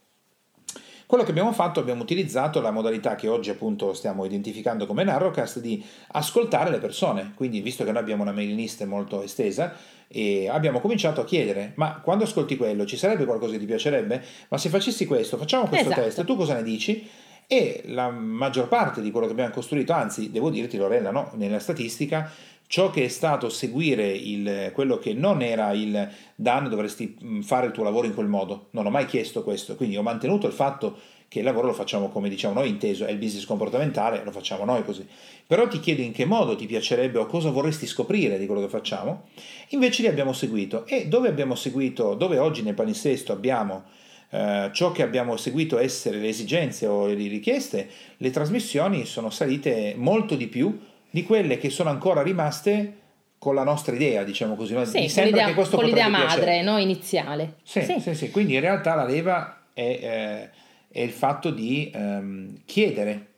Quello 1.05 1.23
che 1.23 1.31
abbiamo 1.31 1.53
fatto, 1.53 1.79
abbiamo 1.79 2.03
utilizzato 2.03 2.61
la 2.61 2.69
modalità 2.69 3.15
che 3.15 3.27
oggi 3.27 3.49
appunto 3.49 3.93
stiamo 3.93 4.25
identificando 4.25 4.85
come 4.85 5.03
Narrowcast 5.03 5.59
di 5.59 5.83
ascoltare 6.09 6.69
le 6.69 6.77
persone, 6.77 7.31
quindi 7.35 7.61
visto 7.61 7.83
che 7.83 7.91
noi 7.91 8.01
abbiamo 8.01 8.21
una 8.21 8.31
mailing 8.31 8.59
list 8.59 8.83
molto 8.83 9.23
estesa, 9.23 9.73
e 10.07 10.49
abbiamo 10.49 10.79
cominciato 10.79 11.21
a 11.21 11.25
chiedere, 11.25 11.71
ma 11.75 12.01
quando 12.01 12.25
ascolti 12.25 12.57
quello 12.57 12.85
ci 12.85 12.97
sarebbe 12.97 13.25
qualcosa 13.25 13.53
che 13.53 13.59
ti 13.59 13.65
piacerebbe? 13.65 14.23
Ma 14.49 14.57
se 14.57 14.69
facessi 14.69 15.05
questo, 15.07 15.37
facciamo 15.37 15.67
questo 15.67 15.89
esatto. 15.89 16.03
test, 16.03 16.23
tu 16.25 16.35
cosa 16.35 16.53
ne 16.55 16.63
dici? 16.63 17.07
E 17.51 17.81
la 17.85 18.11
maggior 18.11 18.67
parte 18.67 19.01
di 19.01 19.09
quello 19.09 19.25
che 19.25 19.31
abbiamo 19.31 19.49
costruito, 19.49 19.91
anzi 19.91 20.29
devo 20.29 20.51
dirti 20.51 20.77
Lorella, 20.77 21.09
no? 21.09 21.31
nella 21.33 21.57
statistica, 21.57 22.31
ciò 22.67 22.91
che 22.91 23.05
è 23.05 23.07
stato 23.07 23.49
seguire 23.49 24.07
il, 24.07 24.69
quello 24.71 24.99
che 24.99 25.13
non 25.13 25.41
era 25.41 25.71
il 25.71 26.07
Dan 26.35 26.69
dovresti 26.69 27.17
mm, 27.23 27.41
fare 27.41 27.65
il 27.65 27.71
tuo 27.71 27.83
lavoro 27.83 28.05
in 28.05 28.13
quel 28.13 28.27
modo, 28.27 28.67
non 28.71 28.85
ho 28.85 28.91
mai 28.91 29.07
chiesto 29.07 29.41
questo, 29.41 29.75
quindi 29.75 29.97
ho 29.97 30.03
mantenuto 30.03 30.45
il 30.45 30.53
fatto 30.53 30.95
che 31.27 31.39
il 31.39 31.45
lavoro 31.45 31.65
lo 31.65 31.73
facciamo 31.73 32.09
come 32.09 32.29
diciamo 32.29 32.53
noi, 32.53 32.69
inteso, 32.69 33.05
è 33.05 33.09
il 33.09 33.17
business 33.17 33.45
comportamentale, 33.45 34.23
lo 34.23 34.31
facciamo 34.31 34.63
noi 34.63 34.85
così. 34.85 35.03
Però 35.47 35.67
ti 35.67 35.79
chiedo 35.79 36.03
in 36.03 36.11
che 36.11 36.25
modo 36.25 36.55
ti 36.55 36.67
piacerebbe 36.67 37.17
o 37.17 37.25
cosa 37.25 37.49
vorresti 37.49 37.87
scoprire 37.87 38.37
di 38.37 38.45
quello 38.45 38.61
che 38.61 38.69
facciamo. 38.69 39.29
Invece 39.69 40.03
li 40.03 40.07
abbiamo 40.07 40.33
seguito 40.33 40.85
e 40.85 41.07
dove 41.07 41.29
abbiamo 41.29 41.55
seguito, 41.55 42.13
dove 42.13 42.37
oggi 42.37 42.61
nel 42.61 42.75
palinsesto 42.75 43.31
abbiamo 43.31 43.85
eh, 44.29 44.69
ciò 44.73 44.91
che 44.91 45.01
abbiamo 45.01 45.37
seguito 45.37 45.79
essere 45.79 46.17
le 46.17 46.27
esigenze 46.27 46.85
o 46.87 47.07
le 47.07 47.15
richieste, 47.15 47.89
le 48.17 48.29
trasmissioni 48.29 49.05
sono 49.05 49.29
salite 49.29 49.93
molto 49.97 50.35
di 50.35 50.47
più 50.47 50.79
di 51.09 51.23
quelle 51.23 51.57
che 51.57 51.69
sono 51.69 51.89
ancora 51.89 52.21
rimaste 52.21 52.97
con 53.39 53.55
la 53.55 53.63
nostra 53.63 53.95
idea, 53.95 54.23
diciamo 54.23 54.55
così. 54.55 54.75
Sì, 54.85 54.99
Mi 54.99 55.09
sembra 55.09 55.45
che 55.45 55.53
questo 55.53 55.77
con 55.77 55.85
l'idea 55.85 56.09
madre, 56.09 56.61
no? 56.61 56.77
iniziale. 56.77 57.55
Sì, 57.63 57.81
sì. 57.81 57.99
sì, 57.99 58.13
sì, 58.13 58.31
quindi 58.31 58.55
in 58.55 58.59
realtà 58.59 58.95
la 58.95 59.05
leva 59.05 59.61
è, 59.73 59.81
eh, 59.81 60.49
è 60.91 61.01
il 61.01 61.11
fatto 61.11 61.49
di 61.49 61.89
ehm, 61.93 62.61
chiedere 62.65 63.28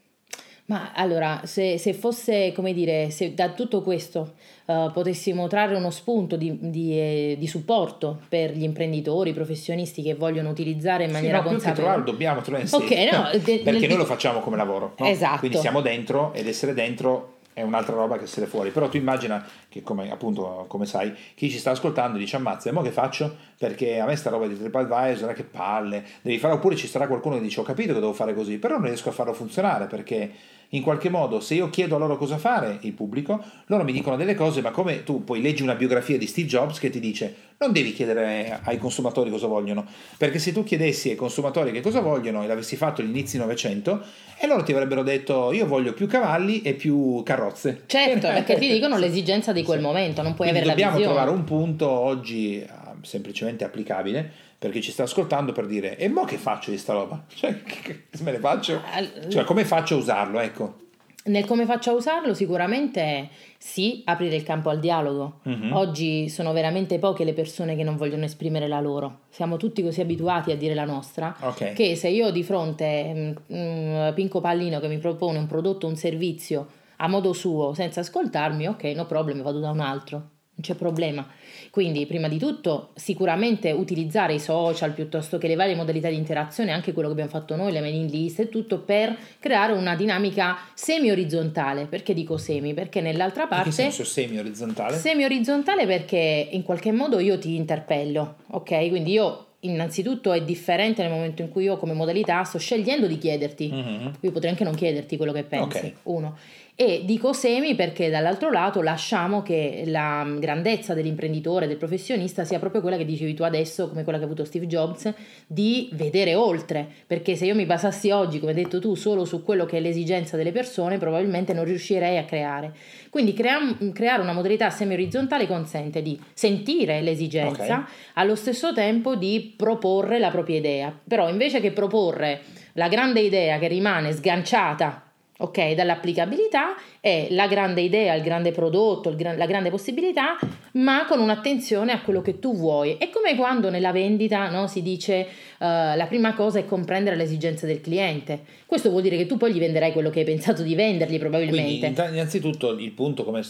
ma 0.72 0.92
allora, 0.94 1.42
se, 1.44 1.78
se, 1.78 1.94
fosse, 1.94 2.54
come 2.54 2.72
dire, 2.72 3.10
se 3.10 3.34
da 3.34 3.50
tutto 3.50 3.82
questo 3.82 4.36
uh, 4.68 4.90
potessimo 4.94 5.48
trarre 5.48 5.76
uno 5.76 5.90
spunto 5.90 6.38
di, 6.38 6.58
di, 6.62 6.98
eh, 6.98 7.36
di, 7.38 7.46
supporto 7.46 8.22
per 8.30 8.54
gli 8.54 8.64
imprenditori, 8.64 9.32
i 9.32 9.34
professionisti 9.34 10.02
che 10.02 10.16
vogliono 10.16 10.50
utilizzare 10.50 11.04
in 11.04 11.12
maniera 11.12 11.40
sì, 11.40 11.44
no, 11.44 11.50
consapevole. 11.50 11.74
Più 11.74 11.84
che 11.84 11.90
trovare, 11.90 12.10
dobbiamo 12.10 12.42
trovare 12.42 12.68
okay, 12.72 13.12
no, 13.12 13.30
perché 13.44 13.80
nel... 13.80 13.90
noi 13.90 13.98
lo 13.98 14.06
facciamo 14.06 14.40
come 14.40 14.56
lavoro. 14.56 14.96
No? 14.98 15.06
Esatto. 15.06 15.40
Quindi 15.40 15.58
siamo 15.58 15.82
dentro 15.82 16.32
ed 16.34 16.48
essere 16.48 16.74
dentro 16.74 17.40
è 17.54 17.62
un'altra 17.64 17.96
roba 17.96 18.18
che 18.18 18.24
essere 18.24 18.46
fuori. 18.46 18.70
Però 18.70 18.88
tu 18.88 18.98
immagina 18.98 19.46
che, 19.68 19.82
come, 19.82 20.10
appunto, 20.10 20.66
come 20.68 20.86
sai, 20.86 21.14
chi 21.36 21.50
ci 21.50 21.58
sta 21.58 21.72
ascoltando 21.72 22.18
dice 22.18 22.38
ammazza, 22.38 22.70
e 22.70 22.72
mo 22.72 22.82
che 22.82 22.92
faccio? 22.92 23.36
Perché 23.58 24.00
a 24.00 24.06
me 24.06 24.16
sta 24.16 24.30
roba 24.30 24.48
di 24.48 24.58
TripAdvisor, 24.58 25.34
che 25.34 25.44
palle, 25.44 26.04
devi 26.22 26.40
fare, 26.40 26.54
oppure 26.54 26.76
ci 26.76 26.88
sarà 26.88 27.08
qualcuno 27.08 27.36
che 27.36 27.42
dice 27.42 27.60
ho 27.60 27.64
capito 27.64 27.94
che 27.94 28.00
devo 28.00 28.14
fare 28.14 28.34
così, 28.34 28.58
però 28.58 28.76
non 28.76 28.86
riesco 28.86 29.10
a 29.10 29.12
farlo 29.12 29.34
funzionare 29.34 29.88
perché 29.88 30.32
in 30.74 30.82
qualche 30.82 31.10
modo 31.10 31.40
se 31.40 31.56
io 31.56 31.70
chiedo 31.70 31.96
a 31.96 32.00
loro 32.00 32.18
cosa 32.18 32.38
fare, 32.38 32.78
il 32.82 32.94
pubblico, 32.94 33.44
loro 33.68 33.84
mi 33.84 33.92
dicono 33.92 34.16
delle 34.16 34.36
cose, 34.36 34.62
ma 34.62 34.72
come 34.72 35.04
tu 35.04 35.24
poi 35.24 35.42
leggi 35.42 35.64
una 35.64 35.76
biografia 35.76 36.18
di 36.18 36.28
Steve 36.28 36.48
Jobs 36.48 36.80
che 36.80 36.90
ti 36.90 37.00
dice 37.00 37.50
non 37.62 37.72
devi 37.72 37.94
chiedere 37.94 38.60
ai 38.64 38.80
consumatori 38.80 39.30
cosa 39.30 39.46
vogliono, 39.46 39.86
perché 40.18 40.40
se 40.40 40.52
tu 40.52 40.64
chiedessi 40.64 41.10
ai 41.10 41.16
consumatori 41.16 41.72
che 41.72 41.82
cosa 41.82 42.00
vogliono 42.00 42.44
e 42.44 42.48
l'avessi 42.48 42.76
fatto 42.76 43.02
agli 43.02 43.10
inizi 43.10 43.38
Novecento, 43.38 44.02
e 44.40 44.48
loro 44.48 44.64
ti 44.64 44.72
avrebbero 44.72 45.04
detto 45.04 45.52
io 45.52 45.68
voglio 45.68 45.94
più 45.94 46.08
cavalli 46.08 46.62
e 46.64 46.74
più 46.74 47.22
carrozze. 47.24 47.84
Certo, 47.86 48.28
perché 48.34 48.58
ti 48.58 48.68
dicono 48.68 48.98
l'esigenza 48.98 49.52
di 49.52 49.64
quel 49.64 49.78
sì. 49.78 49.86
momento, 49.86 50.24
non 50.24 50.34
puoi 50.34 50.50
Quindi 50.50 50.70
avere 50.70 50.82
la 50.82 50.90
visione. 50.90 51.06
Dobbiamo 51.06 51.14
trovare 51.14 51.38
un 51.38 51.44
punto 51.44 51.88
oggi 51.88 52.66
ah, 52.68 52.96
semplicemente 53.02 53.64
applicabile 53.64 54.50
perché 54.62 54.80
ci 54.80 54.92
sta 54.92 55.04
ascoltando 55.04 55.54
per 55.54 55.66
dire 55.66 55.98
e 55.98 56.08
mo 56.08 56.24
che 56.24 56.38
faccio 56.38 56.70
di 56.70 56.78
sta 56.78 56.94
roba? 56.94 57.24
Cioè, 57.34 57.64
che, 57.64 57.82
che 57.82 58.24
me 58.24 58.32
ne 58.32 58.38
faccio? 58.38 58.80
Cioè, 59.28 59.44
come 59.44 59.66
faccio 59.66 59.96
a 59.96 59.98
usarlo? 59.98 60.40
Ecco. 60.40 60.76
Nel 61.24 61.46
come 61.46 61.66
faccio 61.66 61.90
a 61.90 61.94
usarlo 61.94 62.36
sicuramente 62.36 63.30
sì, 63.58 64.04
aprire 64.06 64.36
il 64.36 64.44
campo 64.44 64.70
al 64.70 64.80
dialogo. 64.80 65.40
Uh-huh. 65.46 65.76
Oggi 65.76 66.30
sono 66.30 66.54
veramente 66.54 67.00
poche 67.00 67.24
le 67.24 67.34
persone 67.34 67.76
che 67.76 67.82
non 67.82 67.96
vogliono 67.96 68.24
esprimere 68.24 68.68
la 68.68 68.80
loro. 68.80 69.22
Siamo 69.30 69.58
tutti 69.58 69.82
così 69.82 70.00
abituati 70.00 70.52
a 70.52 70.56
dire 70.56 70.76
la 70.76 70.86
nostra 70.86 71.36
okay. 71.40 71.74
che 71.74 71.96
se 71.96 72.10
io 72.10 72.30
di 72.30 72.44
fronte 72.44 73.34
a 73.34 73.56
un 73.56 74.12
Pinco 74.14 74.42
Pallino 74.42 74.80
che 74.80 74.88
mi 74.88 75.00
propone 75.00 75.40
un 75.40 75.48
prodotto, 75.48 75.88
un 75.88 75.96
servizio 75.96 76.68
a 76.98 77.08
modo 77.08 77.34
suo, 77.34 77.74
senza 77.74 78.02
ascoltarmi, 78.02 78.68
ok, 78.68 78.84
no 78.96 79.08
problem, 79.08 79.42
vado 79.42 79.60
da 79.60 79.72
un 79.72 79.80
altro 79.80 80.30
c'è 80.62 80.76
problema. 80.76 81.28
Quindi, 81.70 82.06
prima 82.06 82.28
di 82.28 82.38
tutto, 82.38 82.90
sicuramente 82.96 83.72
utilizzare 83.72 84.34
i 84.34 84.40
social 84.40 84.94
piuttosto 84.94 85.38
che 85.38 85.48
le 85.48 85.56
varie 85.56 85.76
modalità 85.76 86.10
di 86.10 86.16
interazione, 86.16 86.72
anche 86.72 86.92
quello 86.92 87.08
che 87.08 87.14
abbiamo 87.14 87.32
fatto 87.32 87.56
noi, 87.56 87.72
le 87.72 87.80
mailing 87.80 88.10
list 88.10 88.40
e 88.40 88.50
tutto, 88.50 88.80
per 88.80 89.16
creare 89.40 89.74
una 89.74 89.96
dinamica 89.96 90.58
semi-orizzontale. 90.74 91.86
Perché 91.86 92.14
dico 92.14 92.38
semi? 92.38 92.74
Perché 92.74 93.02
nell'altra 93.02 93.48
parte... 93.48 93.70
In 93.70 93.76
che 93.76 93.82
senso 93.82 94.04
semi-orizzontale? 94.04 94.98
Semi-orizzontale 94.98 95.86
perché 95.86 96.50
in 96.52 96.64
qualche 96.64 96.92
modo 96.92 97.20
io 97.20 97.38
ti 97.38 97.56
interpello, 97.56 98.36
ok? 98.48 98.90
Quindi 98.90 99.12
io 99.12 99.46
innanzitutto 99.62 100.32
è 100.32 100.42
differente 100.42 101.02
nel 101.02 101.12
momento 101.12 101.42
in 101.42 101.50
cui 101.50 101.64
io 101.64 101.78
come 101.78 101.94
modalità 101.94 102.44
sto 102.44 102.58
scegliendo 102.58 103.08
di 103.08 103.18
chiederti. 103.18 103.72
Mm-hmm. 103.72 104.08
Io 104.22 104.32
potrei 104.32 104.52
anche 104.52 104.64
non 104.64 104.76
chiederti 104.76 105.18
quello 105.18 105.32
che 105.32 105.44
pensi. 105.44 105.78
Okay. 105.78 105.94
Uno. 106.04 106.38
E 106.82 107.04
dico 107.06 107.32
semi 107.32 107.76
perché 107.76 108.10
dall'altro 108.10 108.50
lato 108.50 108.82
lasciamo 108.82 109.44
che 109.44 109.84
la 109.86 110.26
grandezza 110.40 110.96
dell'imprenditore, 110.96 111.68
del 111.68 111.78
professionista 111.78 112.44
sia 112.44 112.58
proprio 112.58 112.82
quella 112.82 112.98
che 112.98 113.06
dicevi 113.06 113.36
tu 113.36 113.44
adesso, 113.44 113.88
come 113.88 114.02
quella 114.02 114.18
che 114.18 114.24
ha 114.24 114.26
avuto 114.26 114.46
Steve 114.46 114.66
Jobs, 114.66 115.14
di 115.46 115.90
vedere 115.92 116.34
oltre. 116.34 116.88
Perché 117.06 117.36
se 117.36 117.46
io 117.46 117.54
mi 117.54 117.68
basassi 117.68 118.10
oggi, 118.10 118.40
come 118.40 118.54
hai 118.54 118.64
detto 118.64 118.80
tu, 118.80 118.96
solo 118.96 119.26
su 119.26 119.44
quello 119.44 119.68
che 119.68 119.78
è 119.78 119.80
l'esigenza 119.80 120.38
delle 120.38 120.52
persone, 120.52 120.98
probabilmente 120.98 121.54
non 121.54 121.66
riuscirei 121.66 122.18
a 122.18 122.26
creare. 122.26 122.74
Quindi 123.12 123.34
crea- 123.34 123.78
creare 123.94 124.24
una 124.24 124.34
modalità 124.34 124.72
semi-orizzontale 124.72 125.46
consente 125.46 126.02
di 126.02 126.20
sentire 126.34 127.02
l'esigenza, 127.02 127.62
okay. 127.64 127.84
allo 128.16 128.34
stesso 128.34 128.74
tempo 128.74 129.16
di 129.16 129.54
proporre 129.56 130.18
la 130.18 130.32
propria 130.32 130.58
idea. 130.58 131.00
Però 131.08 131.30
invece 131.30 131.62
che 131.62 131.74
proporre 131.74 132.42
la 132.74 132.88
grande 132.88 133.20
idea 133.20 133.60
che 133.60 133.68
rimane 133.68 134.14
sganciata 134.14 135.11
ok, 135.42 135.74
dall'applicabilità 135.74 136.76
è 137.00 137.28
la 137.32 137.48
grande 137.48 137.82
idea, 137.82 138.14
il 138.14 138.22
grande 138.22 138.52
prodotto, 138.52 139.10
il 139.10 139.16
gran, 139.16 139.38
la 139.38 139.46
grande 139.46 139.70
possibilità, 139.70 140.38
ma 140.74 141.06
con 141.06 141.20
un'attenzione 141.20 141.92
a 141.92 142.02
quello 142.02 142.22
che 142.22 142.40
tu 142.40 142.56
vuoi. 142.56 142.98
È 142.98 143.10
come 143.10 143.36
quando 143.36 143.70
nella 143.70 143.92
vendita 143.92 144.50
no, 144.50 144.68
si 144.68 144.82
dice 144.82 145.28
uh, 145.60 145.66
la 145.66 146.06
prima 146.08 146.34
cosa 146.34 146.60
è 146.60 146.66
comprendere 146.66 147.16
le 147.16 147.24
esigenze 147.24 147.66
del 147.66 147.82
cliente. 147.82 148.42
Questo 148.66 148.90
vuol 148.90 149.02
dire 149.02 149.18
che 149.18 149.26
tu 149.26 149.38
poi 149.38 149.54
gli 149.54 149.60
venderai 149.60 149.92
quello 149.92 150.10
che 150.10 150.20
hai 150.20 150.26
pensato 150.26 150.62
di 150.62 150.76
vendergli 150.76 151.20
probabilmente. 151.20 151.92
Quindi, 151.92 152.14
innanzitutto 152.14 152.72
il 152.72 152.92
punto, 152.92 153.24
come 153.24 153.42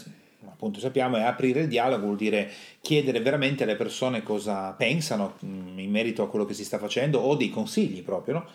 appunto 0.49 0.79
sappiamo, 0.79 1.17
è 1.17 1.21
aprire 1.21 1.61
il 1.61 1.67
dialogo, 1.67 2.05
vuol 2.05 2.17
dire 2.17 2.49
chiedere 2.81 3.19
veramente 3.19 3.63
alle 3.63 3.75
persone 3.75 4.23
cosa 4.23 4.71
pensano 4.77 5.35
mm, 5.43 5.79
in 5.79 5.91
merito 5.91 6.23
a 6.23 6.29
quello 6.29 6.45
che 6.45 6.53
si 6.53 6.63
sta 6.63 6.77
facendo 6.77 7.19
o 7.19 7.35
dei 7.35 7.49
consigli 7.49 8.01
proprio, 8.03 8.33
no? 8.35 8.45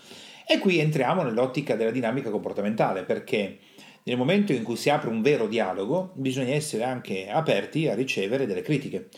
E 0.48 0.58
qui 0.60 0.78
entriamo 0.78 1.22
nell'ottica 1.22 1.74
della 1.74 1.90
dinamica 1.90 2.30
comportamentale, 2.30 3.02
perché 3.02 3.58
nel 4.04 4.16
momento 4.16 4.52
in 4.52 4.62
cui 4.62 4.76
si 4.76 4.88
apre 4.88 5.08
un 5.10 5.20
vero 5.20 5.48
dialogo 5.48 6.12
bisogna 6.14 6.54
essere 6.54 6.84
anche 6.84 7.28
aperti 7.28 7.88
a 7.88 7.94
ricevere 7.94 8.46
delle 8.46 8.62
critiche 8.62 9.08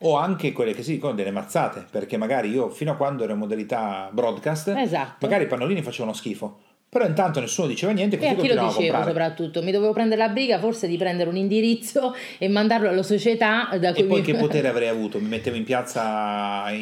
o 0.00 0.16
anche 0.16 0.52
quelle 0.52 0.72
che 0.72 0.82
si 0.82 0.92
dicono 0.92 1.12
delle 1.12 1.30
mazzate, 1.30 1.86
perché 1.90 2.16
magari 2.16 2.48
io 2.48 2.70
fino 2.70 2.92
a 2.92 2.96
quando 2.96 3.24
ero 3.24 3.34
in 3.34 3.38
modalità 3.38 4.08
broadcast, 4.12 4.68
esatto. 4.68 5.26
magari 5.26 5.44
i 5.44 5.46
pannolini 5.48 5.82
facevano 5.82 6.14
schifo. 6.14 6.60
Però 6.90 7.04
intanto 7.04 7.38
nessuno 7.40 7.66
diceva 7.66 7.92
niente 7.92 8.18
e 8.18 8.28
a 8.28 8.34
chi 8.34 8.48
lo 8.48 8.66
dicevo 8.66 9.02
soprattutto? 9.02 9.62
Mi 9.62 9.72
dovevo 9.72 9.92
prendere 9.92 10.22
la 10.22 10.30
briga 10.30 10.58
forse 10.58 10.88
di 10.88 10.96
prendere 10.96 11.28
un 11.28 11.36
indirizzo 11.36 12.14
e 12.38 12.48
mandarlo 12.48 12.88
alla 12.88 13.02
società 13.02 13.68
da 13.78 13.92
cui 13.92 14.02
E 14.02 14.06
poi 14.06 14.20
mi... 14.20 14.24
che 14.24 14.34
potere 14.40 14.68
avrei 14.68 14.88
avuto? 14.88 15.20
Mi 15.20 15.28
mettevo 15.28 15.56
in 15.56 15.64
piazza 15.64 16.02
a, 16.02 16.72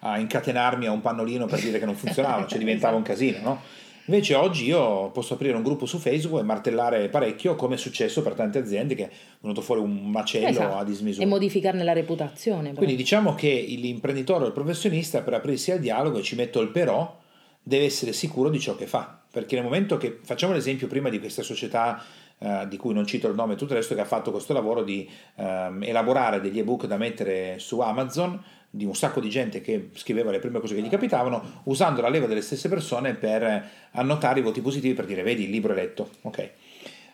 a 0.00 0.18
incatenarmi 0.18 0.86
a 0.86 0.92
un 0.92 1.02
pannolino 1.02 1.44
per 1.44 1.60
dire 1.60 1.78
che 1.78 1.84
non 1.84 1.94
funzionava, 1.94 2.46
cioè 2.46 2.58
diventava 2.58 2.96
un 2.96 3.02
casino, 3.02 3.38
no? 3.42 3.60
Invece 4.06 4.34
oggi 4.34 4.66
io 4.66 5.10
posso 5.10 5.34
aprire 5.34 5.56
un 5.56 5.62
gruppo 5.62 5.86
su 5.86 5.98
Facebook 5.98 6.40
e 6.40 6.44
martellare 6.44 7.08
parecchio, 7.08 7.54
come 7.54 7.76
è 7.76 7.78
successo 7.78 8.22
per 8.22 8.34
tante 8.34 8.58
aziende 8.58 8.94
che 8.94 9.04
è 9.04 9.10
venuto 9.40 9.62
fuori 9.62 9.80
un 9.80 10.10
macello 10.10 10.48
esatto. 10.48 10.76
a 10.76 10.84
dismisura. 10.84 11.24
E 11.24 11.28
modificarne 11.28 11.82
la 11.84 11.94
reputazione. 11.94 12.68
Però. 12.68 12.76
Quindi 12.76 12.96
diciamo 12.96 13.34
che 13.34 13.64
l'imprenditore 13.66 14.44
o 14.44 14.46
il 14.46 14.52
professionista 14.52 15.22
per 15.22 15.34
aprirsi 15.34 15.70
al 15.70 15.80
dialogo, 15.80 16.18
e 16.18 16.22
ci 16.22 16.34
metto 16.34 16.60
il 16.60 16.68
però, 16.68 17.22
deve 17.64 17.86
essere 17.86 18.12
sicuro 18.12 18.50
di 18.50 18.60
ciò 18.60 18.76
che 18.76 18.86
fa 18.86 19.22
perché 19.34 19.56
nel 19.56 19.64
momento 19.64 19.96
che 19.96 20.20
facciamo 20.22 20.52
l'esempio 20.52 20.86
prima 20.86 21.08
di 21.08 21.18
questa 21.18 21.42
società 21.42 22.02
Uh, 22.36 22.66
di 22.66 22.76
cui 22.76 22.92
non 22.92 23.06
cito 23.06 23.28
il 23.28 23.34
nome 23.36 23.52
e 23.52 23.56
tutto 23.56 23.72
il 23.72 23.78
resto, 23.78 23.94
che 23.94 24.00
ha 24.00 24.04
fatto 24.04 24.32
questo 24.32 24.52
lavoro 24.52 24.82
di 24.82 25.08
uh, 25.36 25.42
elaborare 25.80 26.40
degli 26.40 26.58
ebook 26.58 26.86
da 26.86 26.96
mettere 26.96 27.60
su 27.60 27.78
Amazon 27.78 28.42
di 28.68 28.84
un 28.84 28.94
sacco 28.94 29.20
di 29.20 29.30
gente 29.30 29.60
che 29.60 29.90
scriveva 29.94 30.32
le 30.32 30.40
prime 30.40 30.58
cose 30.58 30.74
che 30.74 30.82
gli 30.82 30.88
capitavano, 30.88 31.62
usando 31.64 32.00
la 32.02 32.08
leva 32.08 32.26
delle 32.26 32.42
stesse 32.42 32.68
persone 32.68 33.14
per 33.14 33.70
annotare 33.92 34.40
i 34.40 34.42
voti 34.42 34.60
positivi 34.60 34.94
per 34.94 35.06
dire 35.06 35.22
vedi 35.22 35.44
il 35.44 35.50
libro 35.50 35.72
è 35.72 35.76
letto. 35.76 36.10
Okay. 36.22 36.50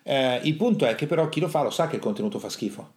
Uh, 0.04 0.44
il 0.46 0.54
punto 0.56 0.86
è 0.86 0.94
che 0.94 1.06
però 1.06 1.28
chi 1.28 1.38
lo 1.38 1.48
fa 1.48 1.62
lo 1.62 1.70
sa 1.70 1.86
che 1.86 1.96
il 1.96 2.02
contenuto 2.02 2.38
fa 2.38 2.48
schifo. 2.48 2.92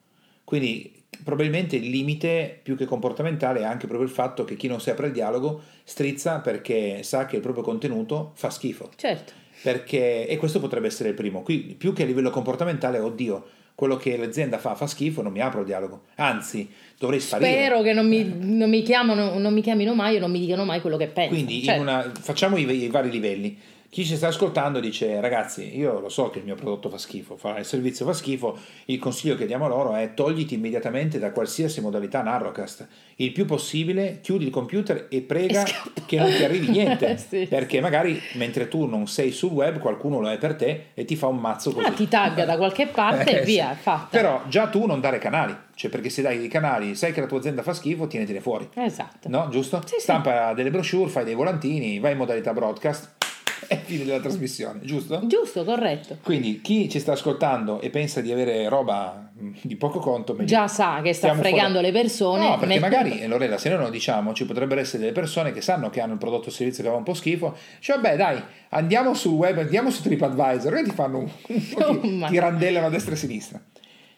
Quindi 0.45 1.02
probabilmente 1.23 1.75
il 1.75 1.89
limite 1.89 2.59
più 2.61 2.75
che 2.75 2.85
comportamentale 2.85 3.61
è 3.61 3.63
anche 3.63 3.87
proprio 3.87 4.07
il 4.07 4.13
fatto 4.13 4.43
che 4.43 4.55
chi 4.55 4.67
non 4.67 4.79
si 4.79 4.89
apre 4.89 5.07
il 5.07 5.13
dialogo 5.13 5.61
strizza 5.83 6.39
perché 6.39 7.03
sa 7.03 7.25
che 7.25 7.35
il 7.35 7.41
proprio 7.41 7.63
contenuto 7.63 8.31
fa 8.35 8.49
schifo. 8.49 8.89
Certo. 8.95 9.33
Perché, 9.61 10.27
e 10.27 10.37
questo 10.37 10.59
potrebbe 10.59 10.87
essere 10.87 11.09
il 11.09 11.15
primo. 11.15 11.41
Qui, 11.41 11.75
più 11.77 11.93
che 11.93 12.03
a 12.03 12.05
livello 12.05 12.29
comportamentale, 12.29 12.99
oddio, 12.99 13.45
quello 13.75 13.95
che 13.95 14.17
l'azienda 14.17 14.57
fa 14.57 14.75
fa 14.75 14.87
schifo, 14.87 15.21
non 15.21 15.31
mi 15.31 15.39
apro 15.39 15.61
il 15.61 15.65
dialogo. 15.65 16.03
Anzi, 16.15 16.69
dovrei 16.97 17.19
sparire. 17.19 17.51
Spero 17.51 17.81
che 17.81 17.93
non 17.93 18.07
mi, 18.07 18.35
non 18.39 18.69
mi, 18.69 18.81
chiamano, 18.81 19.37
non 19.39 19.53
mi 19.53 19.61
chiamino 19.61 19.93
mai 19.95 20.17
e 20.17 20.19
non 20.19 20.31
mi 20.31 20.39
dicano 20.39 20.65
mai 20.65 20.81
quello 20.81 20.97
che 20.97 21.07
penso. 21.07 21.33
Quindi 21.33 21.63
certo. 21.63 21.81
una, 21.81 22.11
facciamo 22.19 22.57
i, 22.57 22.69
i 22.69 22.87
vari 22.87 23.09
livelli 23.09 23.57
chi 23.93 24.03
ci 24.03 24.15
sta 24.15 24.29
ascoltando 24.29 24.79
dice 24.79 25.21
ragazzi 25.21 25.77
io 25.77 25.99
lo 25.99 26.09
so 26.09 26.31
che 26.31 26.39
il 26.39 26.45
mio 26.45 26.55
prodotto 26.55 26.89
fa 26.89 26.97
schifo, 26.97 27.37
fa, 27.37 27.59
il 27.59 27.65
servizio 27.65 28.07
fa 28.07 28.13
schifo, 28.13 28.57
il 28.85 28.97
consiglio 28.97 29.35
che 29.35 29.45
diamo 29.45 29.67
loro 29.67 29.93
è 29.93 30.15
togliti 30.15 30.55
immediatamente 30.55 31.19
da 31.19 31.29
qualsiasi 31.29 31.79
modalità 31.79 32.23
Narrowcast, 32.23 32.87
il 33.17 33.31
più 33.31 33.45
possibile 33.45 34.17
chiudi 34.19 34.45
il 34.45 34.49
computer 34.49 35.05
e 35.11 35.21
prega 35.21 35.63
e 35.63 36.01
che 36.07 36.17
non 36.17 36.31
ti 36.31 36.43
arrivi 36.43 36.69
niente, 36.69 37.17
sì, 37.29 37.45
perché 37.45 37.75
sì. 37.75 37.81
magari 37.83 38.19
mentre 38.33 38.67
tu 38.67 38.87
non 38.87 39.05
sei 39.05 39.29
sul 39.29 39.51
web 39.51 39.77
qualcuno 39.77 40.19
lo 40.19 40.31
è 40.31 40.39
per 40.39 40.55
te 40.55 40.85
e 40.95 41.05
ti 41.05 41.15
fa 41.15 41.27
un 41.27 41.37
mazzo 41.37 41.71
così. 41.71 41.85
Ah, 41.85 41.91
ti 41.91 42.07
tagga 42.07 42.45
da 42.45 42.57
qualche 42.57 42.87
parte 42.87 43.29
eh, 43.29 43.41
e 43.41 43.45
via, 43.45 43.73
è 43.73 43.75
fatta. 43.75 44.07
Però 44.09 44.41
già 44.47 44.69
tu 44.69 44.87
non 44.87 45.01
dare 45.01 45.19
canali, 45.19 45.55
cioè 45.75 45.91
perché 45.91 46.09
se 46.09 46.23
dai 46.23 46.43
i 46.43 46.47
canali, 46.47 46.95
sai 46.95 47.13
che 47.13 47.21
la 47.21 47.27
tua 47.27 47.37
azienda 47.37 47.61
fa 47.61 47.73
schifo, 47.73 48.07
tienitene 48.07 48.41
fuori. 48.41 48.67
Esatto. 48.73 49.29
No, 49.29 49.49
giusto? 49.51 49.83
Sì, 49.85 49.97
Stampa 49.99 50.55
delle 50.55 50.71
brochure, 50.71 51.11
fai 51.11 51.25
dei 51.25 51.35
volantini, 51.35 51.99
vai 51.99 52.13
in 52.13 52.17
modalità 52.17 52.53
broadcast 52.53 53.21
è 53.67 53.79
fine 53.83 54.05
della 54.05 54.19
trasmissione, 54.19 54.79
giusto? 54.83 55.21
Giusto, 55.25 55.63
corretto. 55.63 56.17
Quindi 56.23 56.61
chi 56.61 56.89
ci 56.89 56.99
sta 56.99 57.13
ascoltando 57.13 57.81
e 57.81 57.89
pensa 57.89 58.21
di 58.21 58.31
avere 58.31 58.67
roba 58.69 59.31
mm, 59.39 59.53
di 59.61 59.75
poco 59.75 59.99
conto, 59.99 60.35
già 60.43 60.67
sa 60.67 61.01
che 61.01 61.13
sta 61.13 61.33
fregando 61.35 61.79
fuori... 61.79 61.91
le 61.91 61.91
persone. 61.91 62.47
No, 62.49 62.57
perché 62.57 62.79
magari, 62.79 63.19
e 63.19 63.27
Lorella, 63.27 63.57
se 63.57 63.69
noi 63.69 63.77
non 63.77 63.87
lo 63.87 63.91
diciamo, 63.91 64.33
ci 64.33 64.45
potrebbero 64.45 64.81
essere 64.81 64.99
delle 64.99 65.11
persone 65.11 65.51
che 65.51 65.61
sanno 65.61 65.89
che 65.89 66.01
hanno 66.01 66.13
il 66.13 66.19
prodotto 66.19 66.49
o 66.49 66.51
servizio 66.51 66.83
che 66.83 66.89
va 66.89 66.95
un 66.95 67.03
po' 67.03 67.13
schifo, 67.13 67.55
cioè 67.79 67.95
vabbè 67.97 68.15
dai, 68.15 68.41
andiamo 68.69 69.13
sul 69.13 69.33
web, 69.33 69.57
andiamo 69.57 69.89
su 69.89 70.01
TripAdvisor 70.01 70.75
e 70.75 70.83
ti 70.83 70.91
fanno 70.91 71.19
un, 71.19 71.29
un 71.47 71.59
ti, 71.59 71.75
oh, 72.23 72.27
ti 72.27 72.39
randellano 72.39 72.87
a 72.87 72.89
destra 72.89 73.11
e 73.11 73.15
a 73.15 73.17
sinistra. 73.17 73.61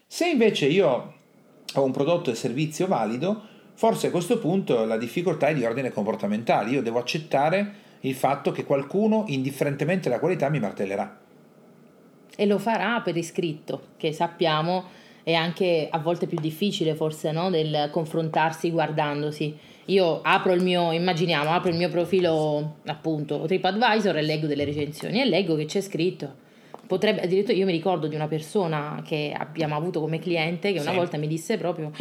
Se 0.08 0.28
invece 0.28 0.68
io 0.68 1.14
ho 1.74 1.84
un 1.84 1.92
prodotto 1.92 2.32
e 2.32 2.36
servizio 2.36 2.88
valido, 2.88 3.42
forse 3.74 4.08
a 4.08 4.12
questo 4.12 4.40
punto 4.40 4.86
la 4.86 4.98
difficoltà 4.98 5.48
è 5.48 5.54
di 5.54 5.66
ordine 5.66 5.92
comportamentale, 5.92 6.70
io 6.70 6.82
devo 6.82 7.00
accettare 7.00 7.84
il 8.08 8.16
fatto 8.16 8.52
che 8.52 8.66
qualcuno, 8.66 9.26
indifferentemente 9.28 10.10
dalla 10.10 10.20
qualità, 10.20 10.50
mi 10.50 10.60
martellerà. 10.60 11.20
E 12.36 12.46
lo 12.46 12.58
farà 12.60 13.02
per 13.02 13.16
iscritto, 13.16 13.82
che 13.98 14.12
sappiamo 14.12 15.04
è 15.24 15.34
anche 15.34 15.88
a 15.90 15.98
volte 15.98 16.28
più 16.28 16.40
difficile 16.40 16.94
forse 16.94 17.32
no? 17.32 17.50
del 17.50 17.90
confrontarsi 17.92 18.70
guardandosi. 18.70 19.58
Io 19.86 20.22
apro 20.22 20.54
il 20.54 20.62
mio, 20.62 20.92
immaginiamo, 20.92 21.50
apro 21.50 21.70
il 21.70 21.78
mio 21.78 21.90
profilo 21.90 22.78
appunto 22.86 23.44
TripAdvisor 23.46 24.18
e 24.18 24.22
leggo 24.22 24.46
delle 24.46 24.66
recensioni 24.66 25.22
e 25.22 25.26
leggo 25.26 25.56
che 25.56 25.66
c'è 25.66 25.82
scritto 25.82 26.44
potrebbe 26.88 27.22
addirittura 27.22 27.58
io 27.58 27.66
mi 27.66 27.72
ricordo 27.72 28.08
di 28.08 28.16
una 28.16 28.28
persona 28.28 29.02
che 29.06 29.34
abbiamo 29.38 29.76
avuto 29.76 30.00
come 30.00 30.20
cliente 30.20 30.72
che 30.72 30.80
una 30.80 30.92
sì. 30.92 30.96
volta 30.96 31.18
mi 31.18 31.28
disse 31.28 31.58
proprio 31.58 31.92